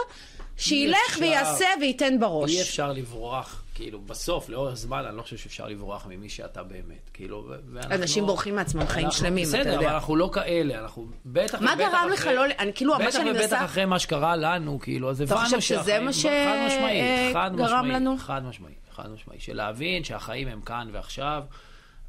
שילך. 0.56 1.18
ויעשה 1.20 1.66
וייתן 1.80 2.20
בראש. 2.20 2.50
אי 2.50 2.62
אפשר 2.62 2.92
לברוח, 2.92 3.62
כאילו, 3.76 4.00
בסוף, 4.00 4.48
לאורך 4.48 4.74
זמן, 4.74 5.04
אני 5.08 5.16
לא 5.16 5.22
חושב 5.22 5.36
שאפשר 5.36 5.66
לברוח 5.68 6.06
ממי 6.06 6.28
שאתה 6.28 6.62
באמת. 6.62 7.10
כאילו, 7.12 7.44
ואנחנו... 7.72 7.94
אנשים 7.94 8.26
בורחים 8.26 8.56
מעצמם 8.56 8.86
חיים 8.86 9.06
אנחנו- 9.06 9.18
שלמים, 9.20 9.44
אתה 9.48 9.58
בסדר, 9.58 9.72
יודע. 9.72 9.86
אבל 9.86 9.94
אנחנו 9.94 10.16
לא 10.16 10.30
כאלה, 10.32 10.78
אנחנו 10.80 11.06
בטח 11.26 11.60
מה 11.62 11.72
ובטח 11.72 11.88
גרם 11.92 12.08
לך 12.12 12.18
אחרי- 12.20 12.34
לא 12.34 12.44
אני 12.58 12.72
כאילו, 12.74 12.92
מה 12.98 13.12
שאני 13.12 13.30
בטח 13.30 13.40
מנסה- 13.40 13.54
ובטח 13.54 13.64
אחרי 13.64 13.84
מה 13.84 13.98
שקרה 13.98 14.36
לנו, 14.36 14.78
כאילו, 14.80 15.10
אז 15.10 15.22
אתה 15.22 15.34
הבנו 15.34 15.44
חושב 15.44 15.60
שזה 15.60 15.78
שהחיים- 15.84 16.04
מה 16.04 16.12
חד 16.12 16.66
משמעית, 16.66 17.02
אה, 17.02 17.30
חד 17.34 17.50
לנו? 17.84 18.16
חד 18.18 18.42
משמעית, 18.44 18.78
חד 18.92 19.10
משמעית. 19.10 19.40
של 19.40 19.56
להבין 19.56 20.04
שהחיים 20.04 20.48
הם 20.48 20.60
כאן 20.60 20.88
ועכשיו, 20.92 21.44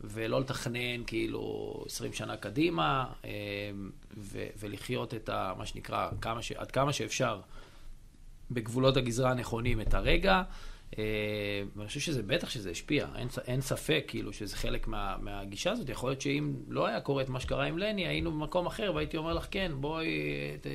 ולא 0.01 0.39
לתכנן 0.39 1.03
כאילו 1.07 1.73
20 1.85 2.13
שנה 2.13 2.37
קדימה, 2.37 3.05
אה, 3.25 3.29
ו- 4.17 4.47
ולחיות 4.59 5.13
את 5.13 5.29
ה... 5.29 5.53
מה 5.57 5.65
שנקרא, 5.65 6.09
כמה 6.21 6.41
ש- 6.41 6.51
עד 6.51 6.71
כמה 6.71 6.93
שאפשר. 6.93 7.39
בגבולות 8.51 8.97
הגזרה 8.97 9.31
הנכונים 9.31 9.81
את 9.81 9.93
הרגע. 9.93 10.41
אה, 10.97 11.03
ואני 11.75 11.87
חושב 11.87 11.99
שזה, 11.99 12.23
בטח 12.23 12.49
שזה 12.49 12.71
השפיע, 12.71 13.07
אין, 13.15 13.27
אין 13.47 13.61
ספק 13.61 14.03
כאילו 14.07 14.33
שזה 14.33 14.55
חלק 14.55 14.87
מה, 14.87 15.15
מהגישה 15.21 15.71
הזאת. 15.71 15.89
יכול 15.89 16.09
להיות 16.09 16.21
שאם 16.21 16.53
לא 16.67 16.87
היה 16.87 17.01
קורה 17.01 17.23
את 17.23 17.29
מה 17.29 17.39
שקרה 17.39 17.65
עם 17.65 17.77
לני, 17.77 18.07
היינו 18.07 18.31
במקום 18.31 18.65
אחר 18.65 18.91
והייתי 18.95 19.17
אומר 19.17 19.33
לך, 19.33 19.47
כן, 19.51 19.71
בואי, 19.75 20.07
ת, 20.61 20.67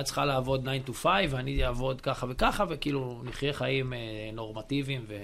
את 0.00 0.04
צריכה 0.04 0.24
לעבוד 0.24 0.68
9 0.84 0.92
to 0.92 0.94
5 0.94 1.26
ואני 1.30 1.64
אעבוד 1.64 2.00
ככה 2.00 2.26
וככה, 2.28 2.64
וכאילו 2.68 3.22
נחיה 3.24 3.52
חיים 3.52 3.92
אה, 3.92 3.98
נורמטיביים 4.32 5.04
ו, 5.08 5.14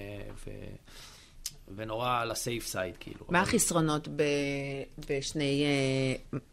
ו, 0.45 0.51
ונורא 1.75 2.19
על 2.21 2.31
הסייף 2.31 2.65
סייד, 2.65 2.97
כאילו. 2.99 3.25
מה 3.29 3.41
החסרונות 3.41 4.07
ב, 4.07 4.23
בשני 5.09 5.65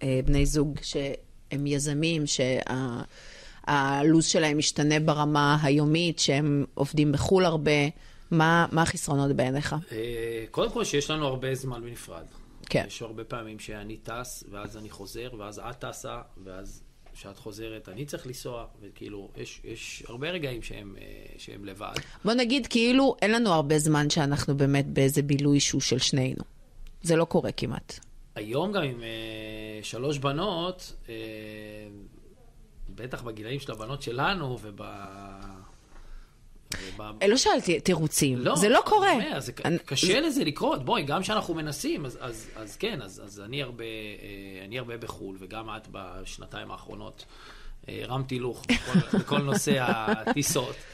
אה, 0.03 0.21
בני 0.25 0.47
זוג 0.47 0.79
שהם 0.83 1.67
יזמים, 1.67 2.23
שהלו"ז 3.67 4.27
שלהם 4.27 4.59
משתנה 4.59 5.01
ברמה 5.01 5.59
היומית, 5.63 6.19
שהם 6.19 6.65
עובדים 6.75 7.13
בחו"ל 7.13 7.45
הרבה? 7.45 7.89
מה, 8.31 8.67
מה 8.73 8.83
החסרונות 8.83 9.37
בעיניך? 9.37 9.77
אה, 9.93 10.45
קודם 10.51 10.71
כל 10.71 10.85
שיש 10.85 11.11
לנו 11.11 11.27
הרבה 11.27 11.55
זמן 11.55 11.81
בנפרד. 11.83 12.25
כן. 12.67 12.85
יש 12.87 13.03
הרבה 13.03 13.25
פעמים 13.25 13.59
שאני 13.59 13.97
טס, 13.97 14.45
ואז 14.51 14.77
אני 14.77 14.91
חוזר, 14.91 15.29
ואז 15.39 15.59
את 15.59 15.85
טסה, 15.85 16.21
ואז 16.45 16.83
כשאת 17.15 17.39
חוזרת 17.39 17.89
אני 17.89 18.07
צריך 18.07 18.27
לנסוע, 18.27 18.65
וכאילו, 18.83 19.29
יש, 19.37 19.61
יש 19.65 20.03
הרבה 20.09 20.31
רגעים 20.31 20.63
שהם, 20.63 20.97
אה, 21.01 21.05
שהם 21.39 21.65
לבד. 21.65 21.95
בוא 22.25 22.33
נגיד 22.33 22.67
כאילו 22.67 23.17
אין 23.23 23.33
לנו 23.33 23.53
הרבה 23.53 23.79
זמן 23.79 24.11
שאנחנו 24.11 24.57
באמת 24.57 24.87
באיזה 24.87 25.23
בילוי 25.23 25.61
שהוא 25.61 25.81
של 25.81 25.99
שנינו. 25.99 26.45
זה 27.03 27.17
לא 27.17 27.25
קורה 27.25 27.53
כמעט. 27.53 27.99
היום 28.35 28.73
גם 28.73 28.83
עם 28.83 29.03
אה, 29.03 29.83
שלוש 29.83 30.19
בנות, 30.19 30.97
אה, 31.09 31.15
בטח 32.95 33.23
בגילאים 33.23 33.61
של 33.61 33.73
הבנות 33.73 34.03
שלנו, 34.03 34.59
וב... 34.63 34.81
וב... 36.97 37.01
אה, 37.23 37.27
לא 37.29 37.37
שאלתי 37.37 37.81
תירוצים, 37.81 38.39
לא, 38.39 38.57
זה 38.57 38.69
לא 38.69 38.81
קורה. 38.87 39.13
אומר, 39.13 39.41
זה 39.41 39.53
אני- 39.65 39.79
קשה 39.79 40.21
לזה 40.21 40.45
לקרות. 40.45 40.85
בואי, 40.85 41.03
גם 41.03 41.23
כשאנחנו 41.23 41.55
מנסים, 41.55 42.07
אז, 42.07 42.19
אז, 42.21 42.51
אז 42.57 42.77
כן, 42.77 43.03
אז, 43.03 43.23
אז 43.25 43.41
אני, 43.41 43.63
הרבה, 43.63 43.85
אה, 43.85 44.65
אני 44.67 44.79
הרבה 44.79 44.97
בחו"ל, 44.97 45.37
וגם 45.41 45.69
את 45.77 45.89
בשנתיים 45.93 46.71
האחרונות 46.71 47.25
אה, 47.89 48.01
הרמתי 48.03 48.35
הילוך 48.35 48.63
בכל, 48.69 49.19
בכל 49.19 49.39
נושא 49.43 49.77
הטיסות. 49.81 50.77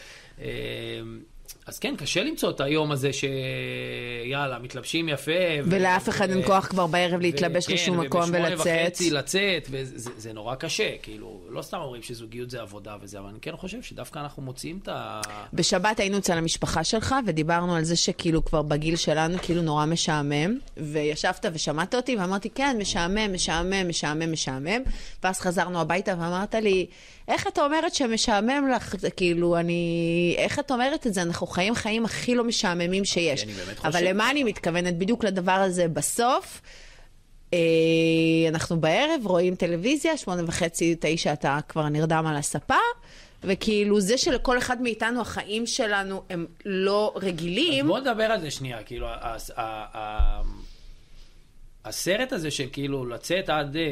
אז 1.67 1.79
כן, 1.79 1.95
קשה 1.97 2.23
למצוא 2.23 2.51
את 2.51 2.61
היום 2.61 2.93
הזה 2.93 3.11
שיאללה, 3.13 4.59
מתלבשים 4.59 5.09
יפה. 5.09 5.33
ו- 5.65 5.71
ולאף 5.71 6.09
אחד 6.09 6.31
אין 6.31 6.39
ו- 6.39 6.45
כוח 6.47 6.67
כבר 6.67 6.87
בערב 6.87 7.21
להתלבש 7.21 7.71
לשום 7.71 8.01
מקום 8.01 8.21
ובשמונה 8.21 8.49
ולצאת. 8.49 8.83
וחצי 8.87 9.11
לצאת, 9.11 9.69
וזה 9.71 10.11
זה 10.17 10.33
נורא 10.33 10.55
קשה, 10.55 10.91
כאילו, 11.03 11.41
לא 11.49 11.63
סתם 11.63 11.77
אומרים 11.77 12.03
שזוגיות 12.03 12.51
זה 12.51 12.61
עבודה 12.61 12.97
וזה, 13.03 13.19
אבל 13.19 13.29
אני 13.29 13.39
כן 13.41 13.57
חושב 13.57 13.83
שדווקא 13.83 14.19
אנחנו 14.19 14.43
מוצאים 14.43 14.79
את 14.83 14.89
ה... 14.89 15.21
בשבת 15.53 16.01
היינו 16.01 16.19
אצל 16.19 16.39
המשפחה 16.39 16.85
שלך, 16.85 17.15
ודיברנו 17.27 17.75
על 17.75 17.85
זה 17.85 17.97
שכאילו 17.97 18.45
כבר 18.45 18.63
בגיל 18.63 18.97
שלנו, 18.97 19.39
כאילו 19.43 19.63
נורא 19.63 19.87
משעמם, 19.87 20.59
וישבת 20.77 21.47
ושמעת 21.53 21.95
אותי, 21.95 22.17
ואמרתי, 22.17 22.51
כן, 22.51 22.77
משעמם, 22.81 23.35
משעמם, 23.35 23.89
משעמם, 23.89 24.33
משעמם, 24.33 24.83
ואז 25.23 25.41
חזרנו 25.41 25.81
הביתה 25.81 26.15
ואמרת 26.19 26.55
לי, 26.55 26.87
איך 27.29 27.47
את 27.47 27.59
אומרת 27.59 27.95
שמשעמם 27.95 28.69
לך, 28.75 28.95
כאילו, 29.17 29.57
אני... 29.57 30.35
איך 30.39 30.59
את 30.59 30.71
אומרת 30.71 31.07
את 31.07 31.15
זה? 31.15 31.23
אנחנו 31.23 31.47
חיים 31.47 31.75
חיים 31.75 32.05
הכי 32.05 32.35
לא 32.35 32.45
משעממים 32.45 33.05
שיש. 33.05 33.45
אני 33.45 33.53
באמת 33.53 33.79
אבל 33.79 33.93
חושב 33.93 34.05
למה 34.05 34.31
אני 34.31 34.45
מתכוונת? 34.45 34.99
בדיוק 34.99 35.25
לדבר 35.25 35.53
הזה 35.53 35.89
בסוף. 35.89 36.61
אה, 37.55 37.59
אנחנו 38.49 38.81
בערב 38.81 39.21
רואים 39.27 39.55
טלוויזיה, 39.55 40.17
שמונה 40.17 40.43
וחצי, 40.47 40.97
תשע, 41.01 41.33
אתה 41.33 41.59
כבר 41.69 41.89
נרדם 41.89 42.27
על 42.27 42.37
הספה, 42.37 42.75
וכאילו 43.45 44.01
זה 44.01 44.19
שלכל 44.19 44.59
אחד 44.59 44.83
מאיתנו 44.83 45.21
החיים 45.21 45.67
שלנו 45.67 46.23
הם 46.31 46.47
לא 46.65 47.13
רגילים, 47.17 47.87
בוא 47.87 47.99
נדבר 47.99 48.25
על 48.25 48.41
זה 48.41 48.51
שנייה, 48.51 48.83
כאילו, 48.83 49.07
הסרט 51.85 52.33
הזה 52.33 52.51
של 52.51 52.65
כאילו 52.73 53.05
לצאת 53.07 53.49
עד 53.51 53.77
אה, 53.77 53.83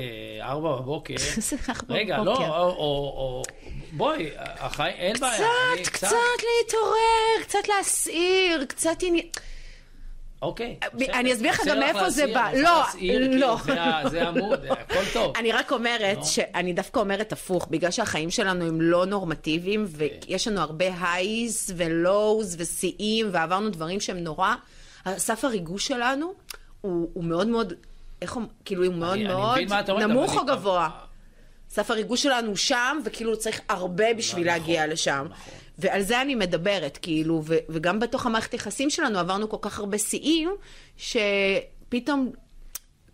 ארבע 0.49 0.77
בבוקר, 0.77 1.15
רגע. 1.89 2.19
לא, 2.19 2.37
או, 2.69 3.43
בואי, 3.93 4.31
החיים, 4.37 4.95
אין 4.97 5.17
בעיה. 5.21 5.47
אני 5.75 5.83
קצת, 5.83 6.07
קצת 6.07 6.17
להתעורר, 6.61 7.43
קצת 7.43 7.69
להסעיר, 7.69 8.65
קצת 8.65 8.97
עניין... 9.03 9.27
אוקיי. 10.43 10.77
אני 10.93 11.03
בסדר. 11.07 11.33
אסביר 11.33 11.51
לך 11.53 11.61
גם 11.67 11.79
מאיפה 11.79 12.11
זה 12.11 12.27
בא. 12.35 12.49
אני 12.51 12.63
לא, 12.63 12.83
לא. 13.39 13.57
זה 13.65 13.83
ה- 13.83 14.09
זה 14.11 14.23
העמוד, 14.23 14.61
הכל 14.71 14.95
טוב. 15.13 15.37
אני 15.37 15.53
רק 15.53 15.73
אומרת, 15.73 16.17
נו. 16.17 16.25
שאני 16.25 16.73
דווקא 16.73 17.01
אומרת 17.01 17.33
הפוך, 17.33 17.67
בגלל 17.71 17.91
שהחיים 17.91 18.31
שלנו 18.31 18.67
הם 18.67 18.81
לא 18.81 19.07
נורמטיביים, 19.07 19.87
ויש 19.89 20.49
לנו 20.49 20.61
הרבה 20.61 20.85
הייז 21.03 21.75
ולואוז 21.77 22.57
ושיאים, 22.59 23.29
ועברנו 23.33 23.71
דברים 23.71 24.01
שהם 24.01 24.19
נורא, 24.19 24.55
סף 25.17 25.45
הריגוש 25.45 25.87
שלנו 25.87 26.35
הוא, 26.81 27.11
הוא 27.13 27.25
מאוד 27.25 27.47
מאוד, 27.49 27.73
איך 28.23 28.33
הוא, 28.33 28.43
כאילו 28.65 28.85
הוא 28.85 28.95
מאוד 28.95 29.13
אני- 29.13 29.27
אני 29.27 29.35
מאוד 29.35 29.59
אומרת, 29.91 30.03
נמוך 30.11 30.35
או 30.37 30.41
אני- 30.41 30.49
גבוה? 30.51 30.91
סף 31.71 31.91
הריגוש 31.91 32.23
שלנו 32.23 32.57
שם, 32.57 32.99
וכאילו 33.05 33.39
צריך 33.39 33.61
הרבה 33.69 34.15
בשביל 34.15 34.47
נכון, 34.47 34.59
להגיע 34.61 34.87
לשם. 34.87 35.27
נכון. 35.31 35.53
ועל 35.79 36.03
זה 36.03 36.21
אני 36.23 36.35
מדברת, 36.35 36.99
כאילו, 37.03 37.43
ו- 37.45 37.57
וגם 37.69 38.01
בתוך 38.01 38.27
המערכת 38.27 38.55
יחסים 38.55 38.91
שלנו 38.91 39.19
עברנו 39.19 39.49
כל 39.49 39.57
כך 39.61 39.79
הרבה 39.79 39.99
שיאים, 39.99 40.51
שפתאום 40.97 42.31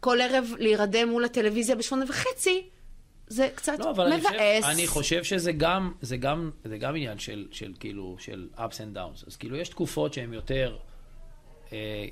כל 0.00 0.18
ערב 0.20 0.44
להירדם 0.58 1.08
מול 1.08 1.24
הטלוויזיה 1.24 1.76
בשמונה 1.76 2.04
וחצי, 2.08 2.62
זה 3.26 3.48
קצת 3.54 3.78
לא, 3.78 3.90
אבל 3.90 4.06
אני 4.06 4.16
מבאס. 4.16 4.32
חושב, 4.64 4.70
אני 4.74 4.86
חושב 4.86 5.24
שזה 5.24 5.52
גם, 5.52 5.92
זה 6.02 6.16
גם, 6.16 6.50
זה 6.64 6.78
גם 6.78 6.96
עניין 6.96 7.18
של, 7.18 7.46
של 7.50 7.72
כאילו, 7.80 8.16
של 8.18 8.48
ups 8.56 8.60
and 8.60 8.96
downs. 8.96 9.24
אז 9.26 9.36
כאילו, 9.36 9.56
יש 9.56 9.68
תקופות 9.68 10.14
שהן 10.14 10.32
יותר, 10.32 10.76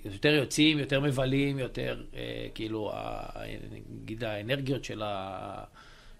יותר 0.04 0.28
יוצאים, 0.34 0.78
יותר 0.78 1.00
מבלים, 1.00 1.58
יותר, 1.58 2.02
אה, 2.16 2.20
כאילו, 2.54 2.92
נגיד 4.02 4.24
האנרגיות 4.24 4.84
של, 4.84 5.02
ה, 5.04 5.64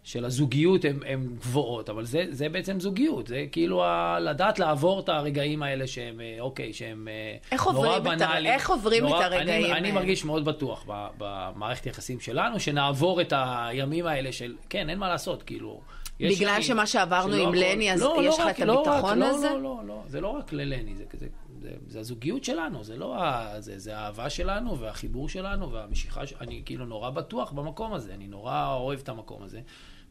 של 0.05 0.25
הזוגיות 0.25 0.85
הן 1.07 1.27
גבוהות, 1.41 1.89
אבל 1.91 2.05
זה, 2.05 2.25
זה 2.31 2.49
בעצם 2.49 2.81
זוגיות. 2.81 3.27
זה 3.27 3.45
כאילו 3.53 3.85
ה, 3.85 4.19
לדעת 4.21 4.59
לעבור 4.59 5.01
את 5.01 5.09
הרגעים 5.09 5.63
האלה 5.63 5.87
שהם, 5.87 6.21
אה, 6.21 6.37
אוקיי, 6.41 6.73
שהם 6.73 7.09
אה, 7.53 7.57
נורא 7.73 7.97
את 7.97 8.03
בנאליים. 8.03 8.55
איך 8.55 8.71
עוברים 8.71 9.05
את 9.05 9.11
נורא- 9.11 9.25
הרגעים 9.25 9.49
אני, 9.49 9.73
אני 9.73 9.89
האלה? 9.89 9.93
מרגיש 9.93 10.25
מאוד 10.25 10.45
בטוח 10.45 10.85
במערכת 11.19 11.87
יחסים 11.87 12.21
שלנו, 12.21 12.61
שנעבור 12.61 13.21
את 13.21 13.33
הימים 13.37 14.07
האלה 14.07 14.33
של, 14.33 14.57
כן, 14.69 14.91
אין 14.91 14.99
מה 14.99 15.09
לעשות, 15.09 15.43
כאילו. 15.43 15.81
בגלל 16.21 16.63
שמה 16.63 16.87
שעברנו 16.87 17.35
עם 17.37 17.55
לני, 17.55 17.93
אז 17.93 18.03
לא, 18.03 18.17
יש 18.21 18.39
לא 18.39 18.45
לך 18.45 18.51
רק- 18.51 18.61
את 18.61 18.67
לא 18.67 18.81
רק- 18.81 18.87
הביטחון 18.89 19.19
לא, 19.19 19.27
הזה? 19.31 19.49
לא, 19.51 19.61
לא, 19.63 19.77
לא, 19.87 20.03
זה 20.07 20.21
לא 20.21 20.29
רק 20.29 20.53
ללני, 20.53 20.95
זה, 20.97 21.05
זה, 21.13 21.27
זה, 21.61 21.71
זה 21.87 22.01
הזוגיות 22.01 22.45
שלנו, 22.45 22.85
זה 22.85 22.97
לא 22.97 23.23
ה... 23.23 23.55
זה, 23.61 23.79
זה 23.79 23.99
האהבה 23.99 24.31
שלנו 24.31 24.79
והחיבור 24.79 25.29
שלנו 25.29 25.73
והמשיכה, 25.73 26.27
ש... 26.27 26.33
אני 26.41 26.63
כאילו 26.65 26.87
נורא 26.87 27.11
בטוח 27.11 27.53
במקום 27.53 27.93
הזה, 27.93 28.15
אני 28.15 28.27
נורא 28.27 28.75
אוהב 28.75 29.01
את 29.01 29.09
המקום 29.09 29.43
הזה. 29.43 29.61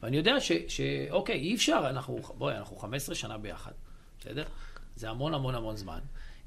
ואני 0.03 0.17
יודע 0.17 0.39
ש, 0.39 0.51
שאוקיי, 0.67 1.39
אי 1.39 1.55
אפשר, 1.55 1.85
אנחנו, 1.89 2.19
בואי, 2.37 2.57
אנחנו 2.57 2.77
15 2.77 3.15
שנה 3.15 3.37
ביחד, 3.37 3.71
בסדר? 4.19 4.43
זה 4.95 5.09
המון 5.09 5.33
המון 5.33 5.55
המון 5.55 5.75
זמן. 5.75 5.99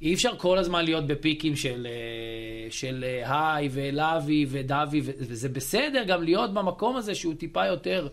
אי 0.03 0.15
אפשר 0.15 0.37
כל 0.37 0.59
הזמן 0.59 0.85
להיות 0.85 1.07
בפיקים 1.07 1.57
של, 1.57 1.87
אה, 1.91 2.71
של 2.71 3.05
אה, 3.05 3.55
היי 3.55 3.69
ולאבי 3.73 4.47
ודבי, 4.49 5.01
ו- 5.01 5.11
וזה 5.19 5.49
בסדר 5.49 6.05
גם 6.07 6.23
להיות 6.23 6.55
במקום 6.55 6.97
הזה 6.97 7.15
שהוא 7.15 7.35
טיפה 7.35 7.67
יותר 7.67 8.09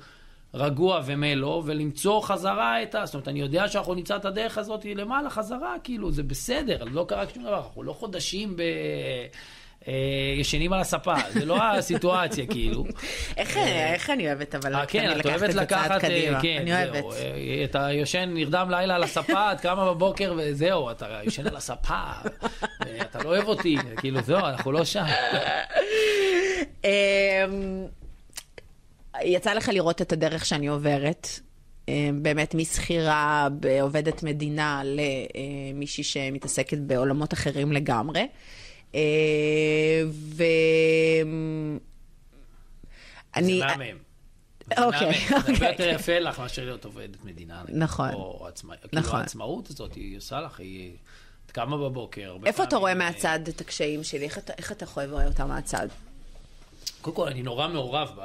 רגוע 0.53 1.01
ומלו, 1.05 1.63
ולמצוא 1.65 2.21
חזרה 2.21 2.83
את 2.83 2.95
ה... 2.95 3.05
זאת 3.05 3.13
אומרת, 3.13 3.27
אני 3.27 3.39
יודע 3.39 3.67
שאנחנו 3.67 3.93
נמצא 3.93 4.15
את 4.15 4.25
הדרך 4.25 4.57
הזאת 4.57 4.85
למעלה, 4.85 5.29
חזרה, 5.29 5.75
כאילו, 5.83 6.12
זה 6.12 6.23
בסדר, 6.23 6.83
לא 6.91 7.05
קרה 7.07 7.23
שום 7.33 7.43
דבר, 7.43 7.57
אנחנו 7.57 7.83
לא 7.83 7.93
חודשים 7.93 8.55
ב... 8.55 8.62
אה, 9.88 9.93
ישנים 10.38 10.73
על 10.73 10.79
הספה, 10.79 11.15
זה 11.29 11.45
לא 11.45 11.63
הסיטואציה, 11.63 12.45
כאילו. 12.51 12.85
איך, 13.38 13.57
איך 13.93 14.09
אני 14.09 14.27
אוהבת, 14.27 14.55
אבל 14.55 14.75
אה, 14.75 14.85
כן, 14.85 15.09
אני 15.09 15.12
את 15.12 15.25
לקחת 15.25 15.29
אוהבת 15.29 15.49
את 15.49 15.53
זה 15.53 15.65
צעד 15.65 15.85
לקחת, 15.85 15.91
אה, 15.91 15.99
קדימה. 15.99 16.41
כן, 16.41 16.57
אני 16.62 16.73
אוהבת. 16.73 17.03
אה, 17.13 17.62
אתה 17.63 17.91
יושן, 17.91 18.29
נרדם 18.33 18.67
לילה 18.69 18.95
על 18.95 19.03
הספה, 19.03 19.51
את 19.51 19.62
קמה 19.62 19.93
בבוקר 19.93 20.33
וזהו, 20.38 20.91
אתה 20.91 21.19
יושן 21.23 21.47
על 21.47 21.55
הספה, 21.55 21.93
אה, 21.93 23.01
אתה 23.01 23.23
לא 23.23 23.29
אוהב 23.29 23.47
אותי, 23.47 23.77
כאילו, 23.97 24.21
זהו, 24.21 24.39
אנחנו 24.45 24.71
לא 24.71 24.85
שם. 24.85 25.05
יצא 29.23 29.53
לך 29.53 29.69
לראות 29.73 30.01
את 30.01 30.13
הדרך 30.13 30.45
שאני 30.45 30.67
עוברת, 30.67 31.27
אמ, 31.88 32.19
באמת 32.21 32.55
משכירה 32.55 33.47
בעובדת 33.51 34.23
מדינה 34.23 34.82
למישהי 34.84 36.03
שמתעסקת 36.03 36.77
בעולמות 36.77 37.34
אחרים 37.34 37.71
לגמרי. 37.71 38.27
אה, 38.95 40.01
ו... 40.10 40.43
אני... 43.36 43.60
זה 43.60 43.65
מהמם. 43.65 43.97
אוקיי. 44.77 45.13
זה 45.29 45.36
הרבה 45.36 45.51
אוקיי. 45.51 45.71
יותר 45.71 45.89
יפה 45.89 46.19
לך 46.19 46.39
מאשר 46.39 46.65
להיות 46.65 46.86
עובדת 46.86 47.25
מדינה. 47.25 47.63
נכון. 47.69 48.13
או 48.13 48.47
עצמאית. 48.47 48.79
נכון. 48.86 49.01
כאילו 49.03 49.17
העצמאות 49.17 49.69
הזאת, 49.69 49.95
היא 49.95 50.17
עושה 50.17 50.41
לך, 50.41 50.60
היא... 50.60 50.91
את 51.45 51.51
קמה 51.51 51.77
בבוקר. 51.77 52.38
איפה 52.45 52.63
אתה 52.63 52.77
רואה 52.77 52.91
אה, 52.91 52.97
מהצד 52.97 53.39
את 53.47 53.62
הקשיים 53.62 54.03
שלי? 54.03 54.25
איך 54.58 54.71
אתה, 54.71 54.86
רואה 54.86 55.27
אותם 55.27 55.47
מהצד? 55.47 55.88
קודם 57.01 57.15
כל, 57.15 57.27
אני 57.27 57.43
נורא 57.43 57.67
מעורב 57.67 58.19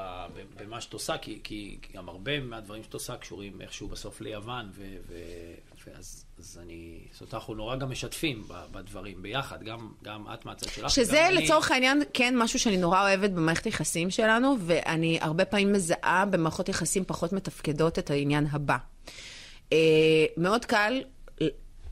במה 0.56 0.80
שאת 0.80 0.92
עושה, 0.92 1.18
כי, 1.18 1.40
כי 1.42 1.78
גם 1.94 2.08
הרבה 2.08 2.40
מהדברים 2.40 2.82
שאת 2.82 2.94
עושה 2.94 3.16
קשורים 3.16 3.60
איכשהו 3.60 3.88
בסוף 3.88 4.20
ליוון, 4.20 4.70
ו- 4.72 4.96
ו- 5.08 5.54
ואז 5.87 6.24
אז 6.38 6.60
אני, 6.62 6.98
זאת 7.12 7.20
אומרת, 7.20 7.34
אנחנו 7.34 7.54
נורא 7.54 7.76
גם 7.76 7.90
משתפים 7.90 8.44
בדברים 8.72 9.22
ביחד, 9.22 9.62
גם, 9.62 9.92
גם 10.04 10.24
את 10.34 10.44
מהצד 10.44 10.68
שלך. 10.68 10.90
שזה 10.90 11.12
וגם 11.12 11.26
אני. 11.26 11.44
לצורך 11.44 11.70
העניין 11.70 12.02
כן 12.14 12.34
משהו 12.37 12.58
שאני 12.58 12.76
נורא 12.76 13.02
אוהבת 13.02 13.30
במערכת 13.30 13.64
היחסים 13.64 14.10
שלנו, 14.10 14.56
ואני 14.60 15.18
הרבה 15.20 15.44
פעמים 15.44 15.72
מזהה 15.72 16.24
במערכות 16.30 16.68
יחסים 16.68 17.04
פחות 17.04 17.32
מתפקדות 17.32 17.98
את 17.98 18.10
העניין 18.10 18.46
הבא. 18.50 18.76
אה, 19.72 19.78
מאוד 20.37 20.64
קל 20.64 21.02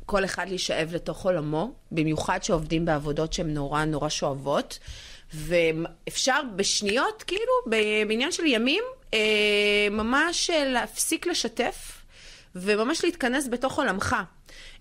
כל 0.07 0.25
אחד 0.25 0.49
להישאב 0.49 0.95
לתוך 0.95 1.25
עולמו, 1.25 1.73
במיוחד 1.93 2.43
שעובדים 2.43 2.85
בעבודות 2.85 3.33
שהן 3.33 3.55
נורא 3.55 3.85
נורא 3.85 4.09
שואבות, 4.09 4.79
ואפשר 5.35 6.41
בשניות, 6.57 7.23
כאילו, 7.23 7.53
בעניין 8.07 8.33
של 8.33 8.47
ימים, 8.47 8.85
אה, 9.15 9.19
ממש 9.91 10.51
להפסיק 10.51 11.27
לשתף. 11.27 12.03
וממש 12.55 13.05
להתכנס 13.05 13.49
בתוך 13.49 13.79
עולמך. 13.79 14.17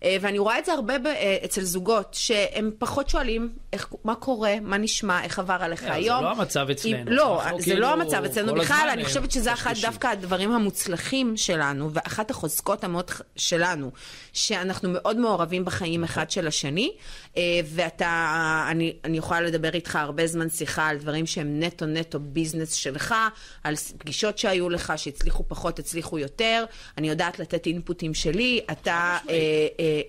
אה, 0.04 0.18
ואני 0.22 0.40
רואה 0.40 0.60
את 0.60 0.66
זה 0.66 0.74
הרבה 0.74 1.00
ב- 1.00 1.08
אה, 1.08 1.38
אצל 1.46 1.62
זוגות, 1.62 2.14
שהם 2.14 2.72
פחות 2.78 3.10
שואלים 3.10 3.50
איך, 3.74 3.88
מה 4.04 4.16
קורה, 4.16 4.56
מה 4.62 4.78
נשמע, 4.78 5.24
איך 5.24 5.40
עבר 5.40 5.58
עליך 5.60 5.84
אה, 5.84 5.88
זה 5.88 5.94
היום. 5.94 6.24
לא 6.24 6.32
המצב 6.32 6.70
אצלנו. 6.70 6.98
אם, 6.98 7.08
לא, 7.08 7.42
זה 7.58 7.64
כאילו 7.64 7.80
לא 7.80 7.94
המצב 7.94 8.24
אצלנו 8.24 8.54
כל 8.54 8.60
בכלל, 8.60 8.90
אני 8.94 9.02
אה, 9.02 9.08
חושבת 9.08 9.32
שזה 9.32 9.54
אחד. 9.54 9.74
דווקא 9.82 10.08
הדברים 10.08 10.52
המוצלחים 10.52 11.38
שלנו, 11.38 11.90
ואחת 11.94 12.32
החוזקות 12.32 12.84
המאוד 12.84 13.12
שלנו, 13.36 13.92
שאנחנו 14.34 14.90
מאוד 14.90 15.18
מעורבים 15.18 15.66
בחיים 15.66 16.04
אחד 16.04 16.32
של 16.32 16.48
השני, 16.48 16.92
אה, 17.38 17.42
ואתה, 17.66 18.66
אני, 18.72 18.94
אני 19.04 19.18
יכולה 19.18 19.42
לדבר 19.42 19.74
איתך 19.74 19.96
הרבה 19.96 20.28
זמן 20.28 20.50
שיחה 20.50 20.88
על 20.88 20.98
דברים 20.98 21.26
שהם 21.26 21.60
נטו 21.60 21.86
נטו 21.86 22.20
ביזנס 22.20 22.74
שלך, 22.74 23.16
על 23.64 23.76
פגישות 23.98 24.38
שהיו 24.38 24.70
לך, 24.70 24.94
שהצליחו 24.98 25.44
פחות, 25.48 25.80
הצליחו 25.80 26.20
יותר, 26.20 26.66
אני 26.98 27.10
יודעת 27.10 27.40
לתת 27.40 27.66
אינפוטים 27.66 28.14
שלי, 28.14 28.60
אתה. 28.72 29.18
אה, 29.30 29.34
אה, 29.34 29.61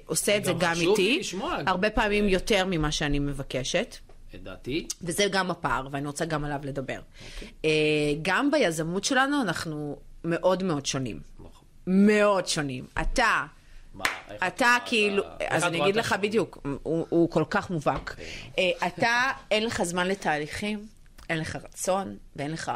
עושה 0.06 0.36
את 0.36 0.44
זה 0.44 0.52
גם 0.52 0.58
גם 0.58 0.74
חשוב 0.74 0.84
לי 0.84 0.90
איתי, 1.04 1.20
לשמוע. 1.20 1.58
הרבה 1.66 1.90
פעמים 1.90 2.28
יותר 2.28 2.64
ממה 2.66 2.92
שאני 2.92 3.18
מבקשת. 3.18 3.96
את 4.34 4.42
דעתי. 4.42 4.86
וזה 5.02 5.26
גם 5.30 5.50
הפער, 5.50 5.88
ואני 5.90 6.06
רוצה 6.06 6.24
גם 6.24 6.44
עליו 6.44 6.60
לדבר. 6.62 6.98
אוקיי. 7.34 7.48
אה, 7.64 7.70
גם 8.22 8.50
ביזמות 8.50 9.04
שלנו 9.04 9.42
אנחנו 9.42 9.96
מאוד 10.24 10.62
מאוד 10.62 10.86
שונים. 10.86 11.20
נכון. 11.38 11.64
מאוד 11.86 12.46
שונים. 12.46 12.86
אתה, 13.00 13.44
מה, 13.94 14.04
איך 14.30 14.42
אתה 14.46 14.76
את 14.76 14.82
כאילו, 14.88 15.24
ה- 15.24 15.36
אז 15.56 15.64
אני 15.64 15.82
אגיד 15.82 15.96
לך? 15.96 16.14
בדיוק, 16.20 16.58
הוא, 16.82 17.06
הוא 17.08 17.30
כל 17.30 17.44
כך 17.50 17.70
מובהק. 17.70 18.10
אוקיי. 18.10 18.26
אה, 18.80 18.86
אתה, 18.86 19.14
אין 19.50 19.64
לך 19.66 19.82
זמן 19.82 20.08
לתהליכים, 20.08 20.86
אין 21.30 21.38
לך 21.38 21.56
רצון 21.64 22.16
ואין 22.36 22.50
לך 22.52 22.72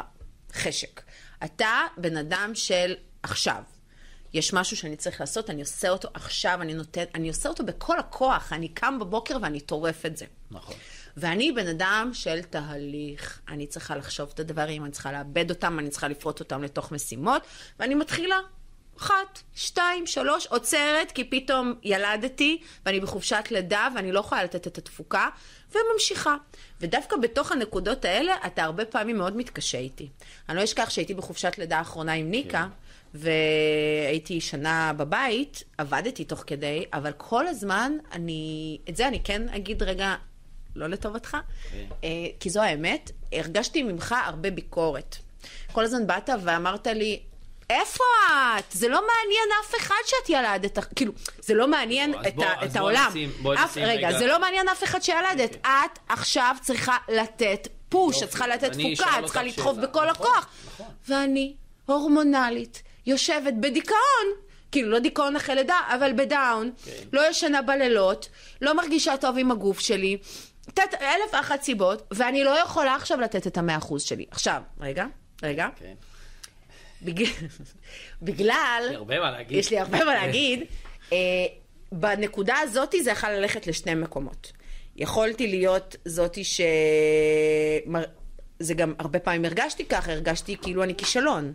חשק. 0.53 1.01
אתה 1.45 1.69
בן 1.97 2.17
אדם 2.17 2.51
של 2.53 2.93
עכשיו. 3.23 3.61
יש 4.33 4.53
משהו 4.53 4.77
שאני 4.77 4.95
צריך 4.95 5.19
לעשות, 5.21 5.49
אני 5.49 5.61
עושה 5.61 5.89
אותו 5.89 6.09
עכשיו, 6.13 6.61
אני 6.61 6.73
נותן, 6.73 7.03
אני 7.15 7.27
עושה 7.27 7.49
אותו 7.49 7.65
בכל 7.65 7.99
הכוח, 7.99 8.53
אני 8.53 8.67
קם 8.67 8.99
בבוקר 8.99 9.37
ואני 9.41 9.59
טורף 9.59 10.05
את 10.05 10.17
זה. 10.17 10.25
נכון. 10.51 10.75
ואני 11.17 11.51
בן 11.51 11.67
אדם 11.67 12.09
של 12.13 12.41
תהליך, 12.41 13.41
אני 13.47 13.67
צריכה 13.67 13.95
לחשוב 13.95 14.31
את 14.33 14.39
הדברים, 14.39 14.83
אני 14.83 14.91
צריכה 14.91 15.11
לאבד 15.11 15.49
אותם, 15.49 15.79
אני 15.79 15.89
צריכה 15.89 16.07
לפרוט 16.07 16.39
אותם 16.39 16.63
לתוך 16.63 16.91
משימות, 16.91 17.41
ואני 17.79 17.95
מתחילה. 17.95 18.39
אחת, 18.97 19.41
שתיים, 19.55 20.07
שלוש, 20.07 20.47
עוצרת, 20.47 21.11
כי 21.11 21.23
פתאום 21.23 21.73
ילדתי, 21.83 22.61
ואני 22.85 22.99
בחופשת 22.99 23.43
לידה, 23.51 23.87
ואני 23.95 24.11
לא 24.11 24.19
יכולה 24.19 24.43
לתת 24.43 24.67
את 24.67 24.77
התפוקה, 24.77 25.29
וממשיכה. 25.71 26.35
ודווקא 26.81 27.17
בתוך 27.17 27.51
הנקודות 27.51 28.05
האלה, 28.05 28.35
אתה 28.45 28.63
הרבה 28.63 28.85
פעמים 28.85 29.17
מאוד 29.17 29.37
מתקשה 29.37 29.77
איתי. 29.77 30.09
אני 30.49 30.57
לא 30.57 30.63
אשכח 30.63 30.89
שהייתי 30.89 31.13
בחופשת 31.13 31.57
לידה 31.57 31.77
האחרונה 31.77 32.13
עם 32.13 32.31
ניקה, 32.31 32.67
והייתי 33.13 34.41
שנה 34.41 34.91
בבית, 34.97 35.63
עבדתי 35.77 36.25
תוך 36.25 36.43
כדי, 36.47 36.85
אבל 36.93 37.11
כל 37.17 37.47
הזמן 37.47 37.91
אני, 38.11 38.77
את 38.89 38.95
זה 38.95 39.07
אני 39.07 39.23
כן 39.23 39.49
אגיד 39.49 39.83
רגע, 39.83 40.15
לא 40.75 40.87
לטובתך, 40.87 41.37
אה, 42.03 42.09
כי 42.39 42.49
זו 42.49 42.61
האמת, 42.61 43.11
הרגשתי 43.33 43.83
ממך 43.83 44.15
הרבה 44.25 44.51
ביקורת. 44.51 45.15
כל 45.71 45.83
הזמן 45.83 46.07
באת 46.07 46.29
ואמרת 46.43 46.87
לי, 46.87 47.19
איפה 47.69 48.03
את? 48.59 48.63
זה 48.71 48.87
לא 48.87 49.01
מעניין 49.01 49.49
אף 49.65 49.75
אחד 49.79 49.95
שאת 50.05 50.29
ילדת, 50.29 50.77
כאילו, 50.95 51.13
זה 51.39 51.53
לא 51.53 51.67
מעניין 51.67 52.13
אז 52.15 52.25
את, 52.27 52.35
בוא- 52.35 52.45
ה, 52.45 52.65
את 52.65 52.69
בוא 52.71 52.79
העולם. 52.79 53.07
נשים- 53.09 53.31
בואי 53.41 53.57
אף, 53.57 53.71
נשים 53.71 53.83
רגע, 53.83 54.07
רגע. 54.07 54.19
זה 54.19 54.27
לא 54.27 54.39
מעניין 54.41 54.69
אף 54.69 54.83
אחד 54.83 54.99
שילדת. 55.01 55.55
את 55.65 55.99
עכשיו 56.09 56.55
צריכה 56.61 56.97
לתת 57.09 57.67
פוש, 57.89 58.23
את 58.23 58.29
צריכה 58.29 58.47
לתת 58.47 58.71
תפוקה, 58.71 59.19
את 59.19 59.23
צריכה 59.25 59.43
לדחוף. 59.43 59.77
בכל 59.77 59.87
נכון, 59.87 60.07
הכוח. 60.09 60.49
נכון. 60.67 60.85
ואני, 61.09 61.53
הורמונלית, 61.85 62.83
יושבת 63.07 63.53
בדיכאון. 63.59 64.27
כאילו, 64.71 64.89
לא 64.89 64.99
דיכאון 64.99 65.35
אחרי 65.35 65.55
לידה, 65.55 65.79
אבל 65.87 66.13
בדאון, 66.13 66.71
כן. 66.85 66.91
לא 67.13 67.29
ישנה 67.29 67.61
בלילות, 67.61 68.29
לא 68.61 68.75
מרגישה 68.75 69.17
טוב 69.17 69.37
עם 69.37 69.51
הגוף 69.51 69.79
שלי, 69.79 70.17
תת, 70.73 70.93
אלף 71.01 71.33
ואחת 71.33 71.61
סיבות, 71.61 72.07
ואני 72.11 72.43
לא 72.43 72.59
יכולה 72.59 72.95
עכשיו 72.95 73.21
לתת 73.21 73.47
את 73.47 73.57
המאה 73.57 73.77
אחוז 73.77 74.03
שלי. 74.03 74.25
עכשיו, 74.31 74.61
רגע, 74.79 75.05
רגע. 75.43 75.67
כן. 75.79 75.93
בגלל... 77.01 77.27
בגלל... 78.21 78.83
יש 78.83 78.89
לי 78.89 78.95
הרבה 78.95 79.19
מה 79.19 79.31
להגיד. 79.31 79.57
יש 79.57 79.71
לי 79.71 79.79
הרבה 79.79 80.05
מה 80.05 80.13
להגיד. 80.13 80.63
אה, 81.13 81.17
בנקודה 81.91 82.55
הזאת 82.59 82.95
זה 83.01 83.11
יכול 83.11 83.29
ללכת 83.29 83.67
לשני 83.67 83.95
מקומות. 83.95 84.51
יכולתי 84.95 85.47
להיות 85.47 85.95
זאתי 86.05 86.43
ש... 86.43 86.61
זה 88.59 88.73
גם 88.73 88.93
הרבה 88.99 89.19
פעמים 89.19 89.45
הרגשתי 89.45 89.85
ככה, 89.85 90.11
הרגשתי 90.11 90.57
כאילו 90.61 90.83
אני 90.83 90.95
כישלון. 90.95 91.53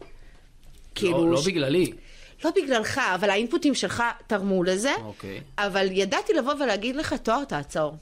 לא, 1.02 1.30
לא 1.30 1.36
ש- 1.42 1.46
בגללי. 1.46 1.92
לא 2.44 2.50
בגללך, 2.56 2.98
אבל 3.14 3.30
האינפוטים 3.30 3.74
שלך 3.74 4.02
תרמו 4.26 4.64
לזה. 4.64 4.92
אוקיי. 5.04 5.40
אבל 5.58 5.88
ידעתי 5.90 6.32
לבוא 6.32 6.54
ולהגיד 6.54 6.96
לך, 6.96 7.12
תואר, 7.22 7.44
תעצור. 7.44 7.96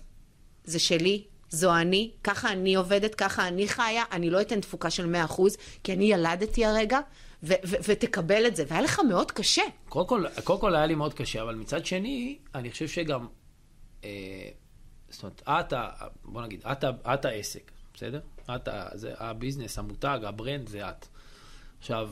זה 0.64 0.79
שלי, 0.79 1.24
זו 1.50 1.76
אני, 1.76 2.11
ככה 2.24 2.53
אני 2.53 2.74
עובדת, 2.74 3.14
ככה 3.14 3.48
אני 3.48 3.68
חיה, 3.68 4.05
אני 4.12 4.31
לא 4.31 4.40
אתן 4.40 4.61
תפוקה 4.61 4.90
של 4.90 5.14
100%, 5.29 5.40
כי 5.85 5.92
אני 5.92 6.12
ילדתי 6.12 6.64
הרגע, 6.64 6.98
ו- 7.42 7.53
ו- 7.64 7.76
ותקבל 7.88 8.46
את 8.46 8.57
זה. 8.57 8.64
והיה 8.68 8.83
לך 8.83 9.00
מאוד 9.09 9.33
קשה. 9.33 9.62
קודם 9.88 10.07
כל, 10.09 10.24
קודם 10.44 10.61
כל 10.61 10.74
היה 10.74 10.87
לי 10.87 10.94
מאוד 10.94 11.14
קשה, 11.14 11.42
אבל 11.42 11.55
מצד 11.55 11.87
שני, 11.87 12.38
אני 12.55 12.70
חושב 12.70 12.88
שגם, 12.88 13.26
אה, 14.05 14.11
זאת 15.11 15.22
אומרת, 15.22 15.42
את, 15.48 15.72
בוא 16.24 16.42
נגיד, 16.42 16.62
את, 16.72 16.85
את 17.14 17.24
העסק, 17.24 17.70
בסדר? 17.94 18.20
את, 18.57 18.68
זה 18.94 19.12
ה 19.18 19.24
business, 19.24 19.78
המותג, 19.79 20.18
ה 20.24 20.31
brand, 20.31 20.68
זה 20.68 20.88
את. 20.88 21.07
עכשיו, 21.79 22.11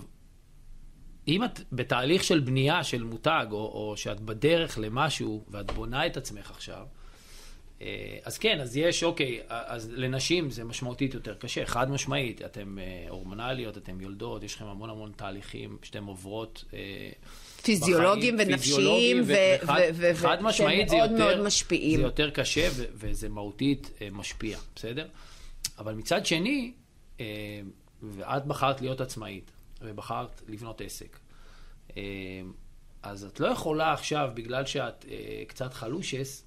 אם 1.29 1.45
את 1.45 1.61
בתהליך 1.73 2.25
של 2.25 2.41
בנייה 2.41 2.85
של 2.85 3.03
מותג, 3.03 3.47
או, 3.51 3.57
או 3.57 3.95
שאת 3.97 4.21
בדרך 4.21 4.79
למשהו, 4.79 5.45
ואת 5.51 5.71
בונה 5.71 6.07
את 6.07 6.17
עצמך 6.17 6.51
עכשיו, 6.51 6.87
אה, 7.83 7.87
אז 8.25 8.39
כן, 8.39 8.61
אז 8.61 8.77
יש, 8.77 9.03
אוקיי, 9.05 9.41
אז 9.49 9.91
לנשים 9.93 10.51
זה 10.51 10.65
משמעותית 10.65 11.15
יותר 11.15 11.35
קשה, 11.35 11.67
חד 11.67 11.91
משמעית, 11.91 12.43
אתן 12.43 12.79
אה, 12.79 12.85
הורמונליות, 13.09 13.79
אתן 13.79 14.01
יולדות, 14.01 14.43
יש 14.43 14.55
לכם 14.55 14.65
המון 14.65 14.91
המון 14.91 15.13
תהליכים 15.17 15.77
שאתן 15.83 16.03
עוברות. 16.05 16.65
אה, 16.75 16.79
פיזיולוגיים 17.63 18.37
בחיים, 18.37 18.49
ונפשיים, 18.53 19.23
וחד- 19.95 20.43
משמעית 20.43 20.89
זה 20.89 20.97
מאוד 20.97 21.11
יותר, 21.11 21.25
מאוד 21.25 21.47
משפיעים. 21.47 21.97
זה 22.01 22.05
יותר 22.05 22.31
קשה 22.31 22.69
ו- 22.73 22.85
וזה 22.95 23.29
מהותית 23.29 23.91
משפיע, 24.13 24.59
בסדר? 24.77 25.07
אבל 25.79 25.95
מצד 25.95 26.27
שני, 26.27 26.73
ואת 28.03 28.47
בחרת 28.47 28.81
להיות 28.81 29.01
עצמאית, 29.01 29.51
ובחרת 29.81 30.43
לבנות 30.49 30.81
עסק. 30.81 31.19
אה, 31.97 32.03
אז 33.03 33.25
את 33.25 33.41
לא 33.41 33.47
יכולה 33.47 33.93
עכשיו, 33.93 34.31
בגלל 34.35 34.67
שאת 34.67 35.05
אה, 35.11 35.43
קצת 35.49 35.75
חלושס, 35.75 36.45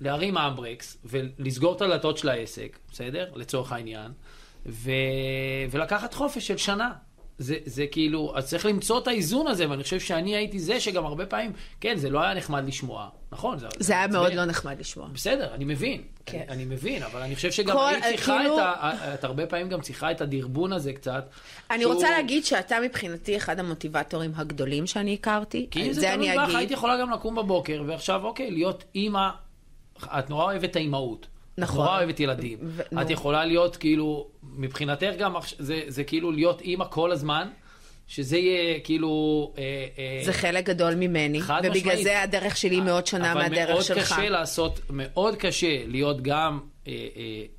להרים 0.00 0.38
אמברקס 0.38 0.96
ולסגור 1.04 1.76
את 1.76 1.82
הדלתות 1.82 2.18
של 2.18 2.28
העסק, 2.28 2.78
בסדר? 2.92 3.32
לצורך 3.34 3.72
העניין, 3.72 4.12
ו... 4.66 4.90
ולקחת 5.70 6.14
חופש 6.14 6.46
של 6.46 6.56
שנה. 6.56 6.92
זה, 7.42 7.56
זה 7.64 7.86
כאילו, 7.86 8.32
אז 8.36 8.48
צריך 8.48 8.66
למצוא 8.66 8.98
את 8.98 9.08
האיזון 9.08 9.46
הזה, 9.46 9.70
ואני 9.70 9.82
חושב 9.82 10.00
שאני 10.00 10.36
הייתי 10.36 10.58
זה 10.58 10.80
שגם 10.80 11.06
הרבה 11.06 11.26
פעמים, 11.26 11.52
כן, 11.80 11.96
זה 11.96 12.10
לא 12.10 12.20
היה 12.22 12.34
נחמד 12.34 12.64
לשמוע, 12.66 13.08
נכון? 13.32 13.58
זה 13.78 13.92
היה 13.92 14.06
מעצבן. 14.06 14.20
מאוד 14.20 14.32
לא 14.34 14.44
נחמד 14.44 14.80
לשמוע. 14.80 15.08
בסדר, 15.12 15.54
אני 15.54 15.64
מבין. 15.64 16.02
כן. 16.26 16.38
אני, 16.48 16.54
אני 16.54 16.64
מבין, 16.64 17.02
אבל 17.02 17.20
אני 17.20 17.36
חושב 17.36 17.50
שגם 17.50 17.76
כל- 17.76 17.88
היית 17.88 18.04
צריכה 18.04 18.36
כאילו- 18.38 18.58
את 18.58 18.62
ה... 18.62 19.14
את 19.14 19.24
הרבה 19.24 19.46
פעמים 19.46 19.68
גם 19.68 19.80
צריכה 19.80 20.10
את 20.10 20.20
הדרבון 20.20 20.72
הזה 20.72 20.92
קצת. 20.92 21.28
אני 21.70 21.82
שהוא- 21.82 21.94
רוצה 21.94 22.10
להגיד 22.10 22.44
שאתה 22.44 22.76
מבחינתי 22.84 23.36
אחד 23.36 23.58
המוטיבטורים 23.60 24.32
הגדולים 24.36 24.86
שאני 24.86 25.14
הכרתי. 25.14 25.66
כי 25.70 25.82
אם 25.86 25.92
זה 25.92 26.00
זה 26.00 26.10
תלוי 26.14 26.28
בך. 26.48 26.54
היית 26.54 26.70
יכולה 26.70 27.00
גם 27.00 27.10
לקום 27.10 27.34
בבוקר, 27.34 27.82
ועכשיו, 27.86 28.24
אוקיי, 28.24 28.50
להיות 28.50 28.84
אימא, 28.94 29.28
את 30.04 30.30
נורא 30.30 30.44
אוהבת 30.44 30.76
האימהות. 30.76 31.26
נכון. 31.60 31.84
נורא 31.84 31.98
אוהבת 31.98 32.20
ילדים. 32.20 32.58
ו- 32.62 32.82
את 32.82 32.92
נו. 32.92 33.10
יכולה 33.10 33.44
להיות, 33.44 33.76
כאילו, 33.76 34.26
מבחינתך 34.42 35.10
גם, 35.18 35.34
זה, 35.58 35.80
זה 35.88 36.04
כאילו 36.04 36.32
להיות 36.32 36.60
אימא 36.60 36.84
כל 36.90 37.12
הזמן, 37.12 37.48
שזה 38.06 38.36
יהיה 38.38 38.80
כאילו... 38.80 39.52
אה, 39.58 39.62
אה, 39.98 40.20
זה 40.24 40.32
חלק 40.32 40.64
גדול 40.66 40.94
ממני, 40.94 41.40
חד 41.40 41.60
ובגלל 41.64 41.80
משמעית. 41.80 42.04
זה 42.04 42.22
הדרך 42.22 42.56
שלי 42.56 42.80
מאוד 42.80 43.06
שונה 43.06 43.34
מהדרך 43.34 43.58
אבל 43.64 43.72
מאוד 43.72 43.82
שלך. 43.84 44.12
קשה 44.12 44.28
לעשות, 44.28 44.80
מאוד 44.90 45.36
קשה 45.36 45.86
להיות 45.86 46.22
גם 46.22 46.60
אה, 46.86 46.92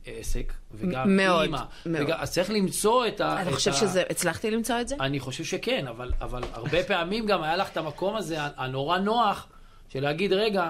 אה, 0.07 0.13
עסק 0.19 0.53
וגם 0.73 1.15
מאוד, 1.17 1.41
אימא. 1.43 1.59
מאוד. 1.85 2.03
וגם, 2.05 2.17
אז 2.19 2.31
צריך 2.31 2.49
למצוא 2.49 3.07
את 3.07 3.21
ה... 3.21 3.41
אתה 3.41 3.49
את 3.49 3.53
חושב 3.55 3.71
ה- 3.71 3.73
שזה, 3.73 4.03
הצלחתי 4.09 4.51
למצוא 4.51 4.81
את 4.81 4.87
זה? 4.87 4.95
אני 4.99 5.19
חושב 5.19 5.43
שכן, 5.43 5.87
אבל, 5.87 6.11
אבל 6.21 6.43
הרבה 6.53 6.83
פעמים 6.83 7.25
גם 7.25 7.43
היה 7.43 7.55
לך 7.57 7.69
את 7.71 7.77
המקום 7.77 8.15
הזה 8.15 8.35
הנורא 8.39 8.97
נוח 8.97 9.47
של 9.89 9.99
להגיד, 10.03 10.33
רגע, 10.33 10.69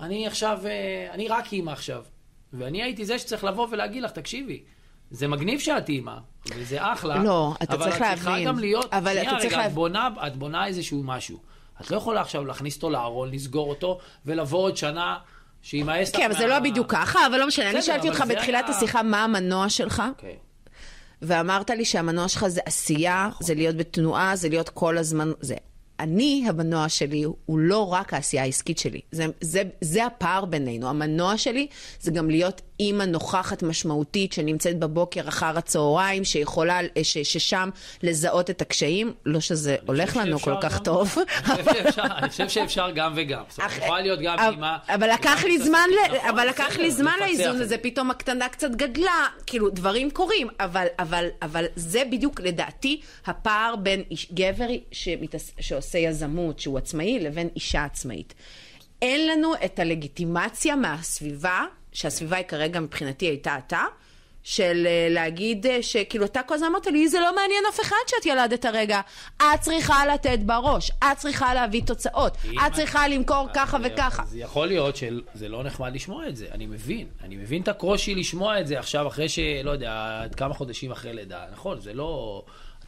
אני 0.00 0.26
עכשיו, 0.26 0.58
אה, 0.66 0.70
אני 1.12 1.28
רק 1.28 1.52
אימא 1.52 1.70
עכשיו. 1.70 2.02
ואני 2.52 2.82
הייתי 2.82 3.04
זה 3.04 3.18
שצריך 3.18 3.44
לבוא 3.44 3.66
ולהגיד 3.70 4.02
לך, 4.02 4.10
תקשיבי, 4.10 4.62
זה 5.10 5.28
מגניב 5.28 5.60
שאת 5.60 5.88
אימא, 5.88 6.14
וזה 6.56 6.92
אחלה. 6.92 7.22
לא, 7.22 7.54
אתה 7.62 7.66
צריך 7.66 7.80
אבל 7.82 7.88
את 7.90 8.14
צריכה 8.14 8.30
להבין. 8.30 8.48
גם 8.48 8.58
להיות, 8.58 8.92
אבל 8.92 9.12
שנייה, 9.12 9.30
אתה 9.32 9.40
צריך 9.40 9.52
רגע, 9.52 9.66
את 9.66 9.72
בונה, 9.72 10.08
את 10.26 10.36
בונה 10.36 10.66
איזשהו 10.66 11.02
משהו. 11.04 11.38
את 11.80 11.90
לא 11.90 11.96
יכולה 11.96 12.20
עכשיו 12.20 12.44
להכניס 12.44 12.76
אותו 12.76 12.90
לארון, 12.90 13.30
לסגור 13.30 13.68
אותו, 13.70 13.98
ולבוא 14.26 14.58
עוד 14.62 14.76
שנה 14.76 15.18
שימאס 15.62 16.10
לך 16.10 16.16
כן, 16.16 16.30
אבל 16.30 16.38
זה 16.40 16.46
לא 16.46 16.58
בדיוק 16.60 16.90
ככה, 16.90 17.26
אבל 17.26 17.38
לא 17.38 17.46
משנה. 17.46 17.70
אני 17.70 17.82
שאלתי 17.82 18.08
אותך 18.08 18.24
בתחילת 18.28 18.64
היה- 18.68 18.76
השיחה 18.76 19.02
מה 19.02 19.24
המנוע 19.24 19.68
שלך, 19.68 20.02
אוקיי. 20.08 20.36
ואמרת 21.22 21.70
לי 21.70 21.84
שהמנוע 21.84 22.28
שלך 22.28 22.46
זה 22.46 22.60
עשייה, 22.66 23.30
זה 23.40 23.54
להיות 23.54 23.76
בתנועה, 23.76 24.36
זה 24.36 24.48
להיות 24.48 24.68
כל 24.68 24.98
הזמן, 24.98 25.32
זה. 25.40 25.54
אני, 26.00 26.44
המנוע 26.48 26.88
שלי, 26.88 27.22
הוא 27.46 27.58
לא 27.58 27.92
רק 27.92 28.14
העשייה 28.14 28.42
העסקית 28.42 28.78
שלי. 28.78 29.00
זה, 29.10 29.26
זה, 29.40 29.62
זה 29.80 30.06
הפער 30.06 30.44
בינינו. 30.44 30.88
המנוע 30.88 31.36
שלי 31.38 31.66
זה 32.00 32.10
גם 32.10 32.30
להיות 32.30 32.60
אימא 32.80 33.02
נוכחת 33.02 33.62
משמעותית 33.62 34.32
שנמצאת 34.32 34.78
בבוקר 34.78 35.28
אחר 35.28 35.58
הצהריים, 35.58 36.24
שיכולה, 36.24 36.78
ש, 37.02 37.18
ששם 37.18 37.70
לזהות 38.02 38.50
את 38.50 38.62
הקשיים. 38.62 39.12
לא 39.26 39.40
שזה 39.40 39.76
הולך 39.86 40.16
לנו 40.16 40.38
כל 40.38 40.54
כך 40.62 40.76
גם- 40.78 40.84
טוב. 40.84 41.14
אני 41.98 42.28
חושב 42.28 42.48
שאפשר- 42.48 42.90
גם 42.94 43.12
וגם. 43.16 43.42
זאת 43.48 43.58
אומרת, 43.58 43.72
יכולה 43.78 44.00
להיות 44.00 44.20
גם 44.22 44.36
אימא. 44.52 44.76
אבל 44.88 45.10
לקח 45.12 45.44
לי 45.44 45.58
זמן, 45.58 45.86
ל- 46.12 46.16
אבל 46.30 46.46
לקח 46.48 46.76
לי 46.78 46.90
זמן 46.90 47.12
לאיזון 47.20 47.46
הזה, 47.56 47.66
זה. 47.66 47.78
פתאום 47.78 48.10
הקטנה 48.10 48.48
קצת 48.48 48.70
גדלה, 48.70 49.10
כאילו 49.46 49.70
דברים 49.70 50.10
קורים, 50.10 50.48
אבל, 50.60 50.86
אבל, 50.98 51.26
אבל 51.42 51.64
זה 51.76 52.02
בדיוק 52.10 52.40
לדעתי 52.40 53.00
הפער 53.26 53.74
בין 53.76 54.02
גבר 54.34 54.66
שמתעס, 54.92 55.52
שעושה 55.92 55.98
יזמות, 56.08 56.58
שהוא 56.58 56.78
עצמאי, 56.78 57.20
לבין 57.20 57.48
אישה 57.56 57.84
עצמאית. 57.84 58.34
אין 59.02 59.28
לנו 59.28 59.52
את 59.64 59.78
הלגיטימציה 59.78 60.76
מהסביבה, 60.76 61.64
שהסביבה 61.92 62.36
היא 62.36 62.46
כרגע 62.46 62.80
מבחינתי 62.80 63.26
הייתה 63.26 63.58
אתה, 63.66 63.84
של 64.44 64.86
אה, 64.86 65.06
להגיד 65.10 65.66
אה, 65.66 65.82
שכאילו 65.82 66.24
אתה 66.24 66.40
כל 66.42 66.54
הזמן 66.54 66.66
אמרת 66.68 66.86
לי, 66.86 67.08
זה 67.08 67.20
לא 67.20 67.34
מעניין 67.34 67.64
אף 67.70 67.80
אחד 67.80 67.96
שאת 68.06 68.26
ילדת 68.26 68.64
הרגע. 68.64 69.00
את 69.36 69.60
צריכה 69.60 70.06
לתת 70.06 70.38
בראש, 70.38 70.90
את 70.90 71.16
צריכה 71.18 71.54
להביא 71.54 71.82
תוצאות, 71.86 72.36
את 72.66 72.72
צריכה 72.72 73.08
למכור 73.08 73.46
ככה 73.54 73.76
אז- 73.76 73.82
וככה. 73.84 74.22
אז 74.22 74.36
יכול 74.36 74.66
להיות 74.66 74.96
שזה 74.96 75.48
לא 75.48 75.64
נחמד 75.64 75.94
לשמוע 75.94 76.28
את 76.28 76.36
זה, 76.36 76.46
אני 76.52 76.66
מבין. 76.66 77.06
אני 77.24 77.36
מבין 77.36 77.62
את 77.62 77.68
הקושי 77.68 78.14
לשמוע 78.14 78.60
את 78.60 78.66
זה 78.66 78.78
עכשיו, 78.78 79.06
אחרי 79.08 79.28
שלא 79.28 79.70
יודע, 79.70 80.22
כמה 80.36 80.54
חודשים 80.54 80.90
אחרי 80.92 81.12
לידה. 81.14 81.44
נכון, 81.52 81.80
זה 81.80 81.94
לא... 81.94 82.42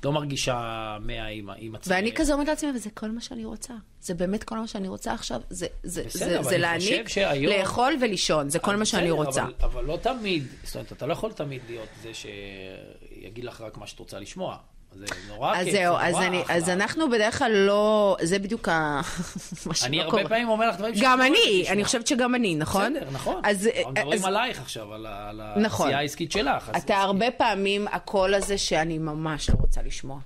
לא 0.05 0.13
מרגישה 0.13 0.55
מאה 1.01 1.27
עם, 1.27 1.51
עם 1.57 1.75
עצמך. 1.75 1.93
ואני 1.97 2.13
כזה 2.13 2.33
אומרת 2.33 2.49
לעצמי, 2.49 2.71
אבל 2.71 2.79
זה 2.79 2.91
כל 2.91 3.11
מה 3.11 3.21
שאני 3.21 3.45
רוצה. 3.45 3.75
זה 4.01 4.15
באמת 4.15 4.45
כל 4.45 4.59
מה 4.59 4.67
שאני 4.67 4.89
רוצה 4.89 5.13
עכשיו. 5.13 5.41
זה, 5.51 5.67
זה, 5.83 6.05
בסדר, 6.05 6.43
זה, 6.43 6.49
זה 6.49 6.59
להעניק, 6.59 7.09
שהיום- 7.09 7.53
לאכול 7.59 7.95
ולישון, 8.01 8.49
זה 8.49 8.59
כל 8.59 8.77
מה 8.77 8.85
שאני 8.85 9.03
בסדר, 9.03 9.13
רוצה. 9.15 9.43
אבל, 9.43 9.53
אבל 9.63 9.85
לא 9.85 9.99
תמיד, 10.03 10.45
זאת 10.65 10.75
אומרת, 10.75 10.93
אתה 10.93 11.07
לא 11.07 11.13
יכול 11.13 11.33
תמיד 11.33 11.63
להיות 11.69 11.89
זה 12.03 12.11
שיגיד 12.15 13.45
לך 13.45 13.61
רק 13.61 13.77
מה 13.79 13.87
שאת 13.87 13.99
רוצה 13.99 14.19
לשמוע. 14.19 14.57
זה 14.97 15.05
נורא 15.29 15.57
אז 15.57 15.65
כיף, 15.65 15.75
זהו, 15.75 15.97
זה 15.99 16.03
אז, 16.05 16.13
נורא 16.13 16.27
אני, 16.27 16.43
אחלה. 16.43 16.57
אז 16.57 16.69
אנחנו 16.69 17.11
בדרך 17.11 17.39
כלל 17.39 17.53
לא, 17.53 18.17
זה 18.23 18.39
בדיוק 18.39 18.69
ה... 18.69 19.01
מה 19.67 19.75
שלא 19.75 19.87
אני 19.89 20.01
הרבה 20.01 20.11
קורה. 20.11 20.29
פעמים 20.29 20.49
אומר 20.49 20.69
לך 20.69 20.77
דברים 20.77 20.95
גם 21.03 21.19
שאת 21.23 21.31
לא 21.31 21.37
אני, 21.45 21.65
אני. 21.69 21.85
חושבת 21.85 22.07
שגם 22.07 22.35
אני, 22.35 22.55
נכון? 22.55 22.95
בסדר, 22.95 23.11
נכון. 23.13 23.41
אז, 23.45 23.67
אנחנו 23.77 23.91
מדברים 23.93 24.13
אז 24.19 24.25
עלייך 24.25 24.61
עכשיו, 24.61 24.95
על 24.95 25.07
על 25.07 25.41
נכון. 25.57 25.87
העשייה 25.87 25.99
העסקית 25.99 26.33
שלך. 26.33 26.71
אז- 26.73 26.83
אתה 26.83 26.97
הרבה 26.97 27.31
פעמים 27.31 27.87
הקול 27.93 28.35
הזה 28.35 28.59
שאני 28.59 28.99
ממש 28.99 29.51
לא 29.51 29.55
רוצה 29.61 29.83
לשמוע. 29.83 30.19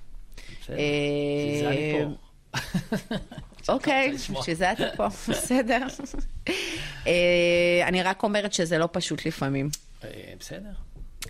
בסדר, 0.63 0.75
אה, 0.77 1.59
זה 1.61 1.67
אני 1.69 1.93
פה. 2.05 3.15
אוקיי. 3.73 4.13
בשביל 4.39 4.55
זה 4.55 4.71
אתה 4.71 4.83
פה, 4.95 5.07
בסדר. 5.29 5.79
אה, 7.07 7.13
אני 7.87 8.03
רק 8.03 8.23
אומרת 8.23 8.53
שזה 8.53 8.77
לא 8.77 8.89
פשוט 8.91 9.25
לפעמים. 9.25 9.69
אה, 10.03 10.09
בסדר. 10.39 10.69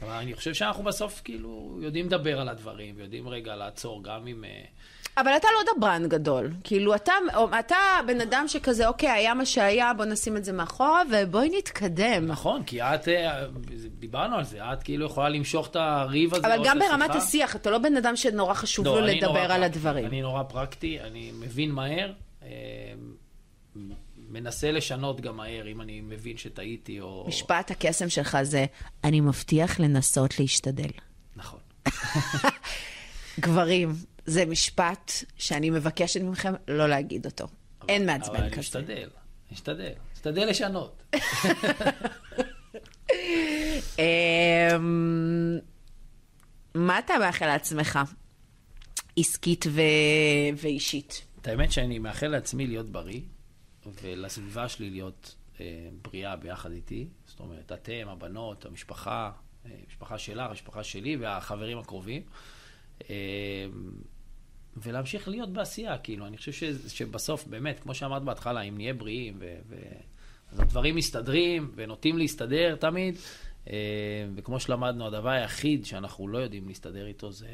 אבל 0.02 0.12
אני 0.12 0.34
חושב 0.34 0.54
שאנחנו 0.54 0.84
בסוף 0.84 1.22
כאילו 1.24 1.78
יודעים 1.82 2.06
לדבר 2.06 2.40
על 2.40 2.50
הדברים, 2.50 2.96
ויודעים 2.98 3.28
רגע 3.28 3.56
לעצור 3.56 4.04
גם 4.04 4.28
אם... 4.28 4.44
אה, 4.44 4.64
אבל 5.18 5.36
אתה 5.38 5.48
לא 5.54 5.74
דברן 5.78 6.08
גדול. 6.08 6.50
כאילו, 6.64 6.96
אתה, 6.96 7.14
אתה 7.60 7.76
בן 8.08 8.22
אדם 8.22 8.46
שכזה, 8.48 8.88
אוקיי, 8.88 9.10
היה 9.10 9.34
מה 9.34 9.46
שהיה, 9.46 9.94
בוא 9.94 10.06
נשים 10.06 10.38
את 10.38 10.46
זה 10.46 10.54
מאחורה, 10.54 11.02
ובואי 11.12 11.50
נתקדם. 11.58 12.26
נכון, 12.26 12.64
כי 12.64 12.82
את, 12.82 13.08
אה, 13.08 13.46
דיברנו 14.00 14.36
על 14.36 14.44
זה, 14.44 14.60
את 14.74 14.84
כאילו 14.84 15.06
יכולה 15.06 15.30
למשוך 15.30 15.68
את 15.68 15.76
הריב 15.76 16.34
הזה. 16.34 16.48
אבל 16.48 16.66
גם 16.66 16.80
ברמת. 16.80 17.10
השיח, 17.10 17.56
אתה 17.56 17.70
לא 17.70 17.78
בן 17.78 17.98
אדם 17.98 18.16
שנורא 18.16 18.54
חשוב 18.54 18.86
לא, 18.86 18.94
לו 18.94 19.00
נורא 19.00 19.12
לדבר 19.12 19.40
על 19.40 19.48
פרקטי. 19.48 19.66
הדברים. 19.66 20.06
אני 20.06 20.22
נורא 20.22 20.44
פרקטי, 20.44 21.00
אני 21.00 21.32
מבין 21.40 21.72
מהר, 21.72 22.12
אה, 22.44 22.50
מנסה 24.30 24.72
לשנות 24.72 25.22
גם 25.22 25.38
מהר, 25.38 25.68
אם 25.68 25.82
אני 25.82 26.02
מבין 26.02 26.38
שטעיתי 26.38 27.02
או... 27.02 27.26
משפט 27.28 27.72
הקסם 27.72 28.10
שלך 28.10 28.38
זה, 28.44 28.66
אני 29.04 29.22
מבטיח 29.22 29.80
לנסות 29.80 30.40
להשתדל. 30.40 30.90
נכון. 31.36 31.60
גברים, 33.40 33.94
זה 34.26 34.46
משפט 34.46 35.12
שאני 35.38 35.70
מבקשת 35.70 36.22
מכם 36.22 36.54
לא 36.68 36.90
להגיד 36.90 37.26
אותו. 37.26 37.48
אין 37.90 38.10
אבל 38.10 38.20
מעצבן 38.20 38.36
אני 38.36 38.50
כזה. 38.50 38.60
משתדל, 38.60 39.10
משתדל, 39.52 39.92
משתדל 40.14 40.50
לשנות. 40.50 41.04
אמ, 44.00 45.60
מה 46.76 47.00
אתה 47.00 47.14
מאחל 47.20 47.46
לעצמך, 47.46 48.00
עסקית 49.18 49.66
ו... 49.70 49.82
ואישית? 50.58 51.22
את 51.42 51.48
האמת 51.48 51.72
שאני 51.72 52.00
מאחל 52.00 52.28
לעצמי 52.28 52.68
להיות 52.68 52.92
בריא, 52.92 53.22
ולסביבה 54.02 54.70
שלי 54.70 54.90
להיות 54.90 55.36
אה, 55.60 55.90
בריאה 56.02 56.36
ביחד 56.36 56.72
איתי. 56.72 57.08
זאת 57.26 57.40
אומרת, 57.40 57.72
אתם, 57.72 58.08
הבנות, 58.08 58.66
המשפחה, 58.66 59.32
אה, 59.66 59.72
המשפחה 59.86 60.18
שלך, 60.18 60.50
המשפחה 60.50 60.84
שלי 60.84 61.16
והחברים 61.16 61.78
הקרובים. 61.78 62.22
אה, 63.10 63.16
ולהמשיך 64.78 65.28
להיות 65.28 65.54
בעשייה, 65.54 65.98
כאילו, 65.98 66.26
אני 66.28 66.38
חושב 66.38 66.52
ש, 66.52 66.64
שבסוף, 66.88 67.48
באמת, 67.48 67.80
כמו 67.80 67.94
שאמרת 67.94 68.24
בהתחלה, 68.24 68.62
אם 68.62 68.78
נהיה 68.78 68.94
בריאים, 68.94 69.38
ו, 69.40 69.58
ו, 69.70 69.76
אז 70.52 70.60
הדברים 70.60 70.96
מסתדרים, 70.96 71.72
ונוטים 71.76 72.18
להסתדר 72.18 72.76
תמיד, 72.76 73.16
אה, 73.70 73.76
וכמו 74.36 74.60
שלמדנו, 74.60 75.08
הדבר 75.08 75.30
היחיד 75.30 75.86
שאנחנו 75.86 76.28
לא 76.28 76.38
יודעים 76.38 76.68
להסתדר 76.68 77.08
איתו 77.08 77.32
זה, 77.32 77.48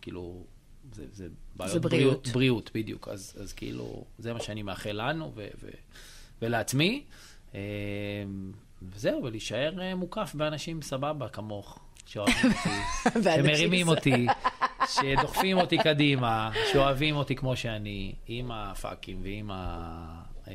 כאילו, 0.00 0.46
זה, 0.92 1.04
זה 1.12 1.28
בעיות 1.56 1.72
זה 1.72 1.80
בריאות. 1.80 2.28
בריאות, 2.28 2.70
בדיוק. 2.74 3.08
אז, 3.08 3.36
אז 3.42 3.52
כאילו, 3.52 4.04
זה 4.18 4.32
מה 4.32 4.40
שאני 4.40 4.62
מאחל 4.62 5.08
לנו 5.08 5.32
ו, 5.34 5.48
ו, 5.62 5.68
ולעצמי. 6.42 7.04
אה, 7.54 7.60
וזהו, 8.82 9.24
ולהישאר 9.24 9.80
אה, 9.80 9.94
מוקף 9.94 10.34
באנשים 10.34 10.82
סבבה 10.82 11.28
כמוך, 11.28 11.78
שאוהבים 12.06 12.52
אותי, 13.06 13.22
שמרימים. 13.22 13.88
אותי, 13.88 14.26
שדוחפים 14.94 15.58
אותי 15.58 15.78
קדימה, 15.78 16.50
שאוהבים 16.72 17.16
אותי 17.16 17.36
כמו 17.36 17.56
שאני, 17.56 18.14
עם 18.26 18.50
הפאקים 18.50 19.20
ועם 19.22 19.50
ה... 19.50 20.22
אה, 20.48 20.54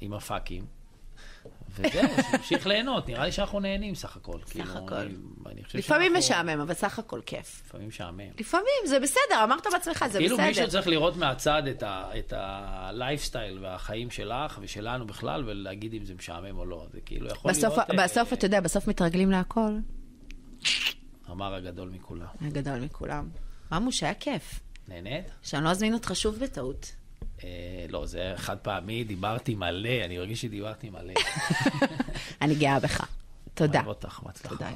עם 0.00 0.12
הפאקים. 0.12 0.81
וזהו, 1.74 2.08
שנמשיך 2.30 2.66
ליהנות, 2.66 3.08
נראה 3.08 3.24
לי 3.24 3.32
שאנחנו 3.32 3.60
נהנים 3.60 3.94
סך 3.94 4.16
הכל. 4.16 4.38
סך 4.46 4.76
הכל. 4.76 4.94
אני, 4.94 5.14
אני 5.46 5.64
חושב 5.64 5.78
לפעמים 5.78 6.14
משעמם, 6.14 6.60
אבל 6.60 6.74
סך 6.74 6.98
הכל 6.98 7.20
כיף. 7.26 7.62
לפעמים 7.66 7.88
משעמם. 7.88 8.30
לפעמים, 8.40 8.86
זה 8.86 9.00
בסדר, 9.00 9.44
אמרת 9.44 9.66
בעצמך, 9.72 10.04
זה 10.10 10.18
כאילו 10.18 10.36
בסדר. 10.36 10.48
מישהו 10.48 10.68
צריך 10.68 10.86
לראות 10.86 11.16
מהצד 11.16 11.62
את 12.18 12.32
הלייפסטייל 12.36 13.58
והחיים 13.62 14.10
שלך 14.10 14.58
ושלנו 14.62 15.06
בכלל, 15.06 15.44
ולהגיד 15.46 15.94
אם 15.94 16.04
זה 16.04 16.14
משעמם 16.14 16.58
או 16.58 16.64
לא. 16.64 16.86
זה 16.92 17.00
כאילו 17.00 17.26
יכול 17.26 17.50
בסוף, 17.50 17.78
להיות... 17.78 17.90
אה, 17.90 18.04
בסוף, 18.04 18.32
אתה 18.32 18.44
יודע, 18.44 18.60
בסוף 18.60 18.88
מתרגלים 18.88 19.30
להכל. 19.30 19.78
אמר 21.30 21.54
הגדול 21.54 21.88
מכולם. 21.88 22.26
הגדול 22.40 22.80
מכולם. 22.80 23.28
ממוש, 23.72 24.02
היה 24.02 24.14
כיף. 24.14 24.60
נהנית? 24.88 25.24
שאני 25.42 25.64
לא 25.64 25.70
אזמין 25.70 25.94
אותך 25.94 26.10
שוב 26.14 26.38
בטעות. 26.38 26.92
אה, 27.44 27.48
לא, 27.88 28.06
זה 28.06 28.32
חד 28.36 28.56
פעמי, 28.56 29.04
דיברתי 29.04 29.54
מלא, 29.54 30.04
אני 30.04 30.18
מרגיש 30.18 30.42
שדיברתי 30.42 30.90
מלא. 30.90 31.14
אני 32.42 32.54
גאה 32.54 32.80
בך. 32.80 33.06
תודה. 33.54 33.78
אוהב 33.78 33.88
אותך, 33.88 34.20
בהצלחה. 34.22 34.54
תודה. 34.54 34.70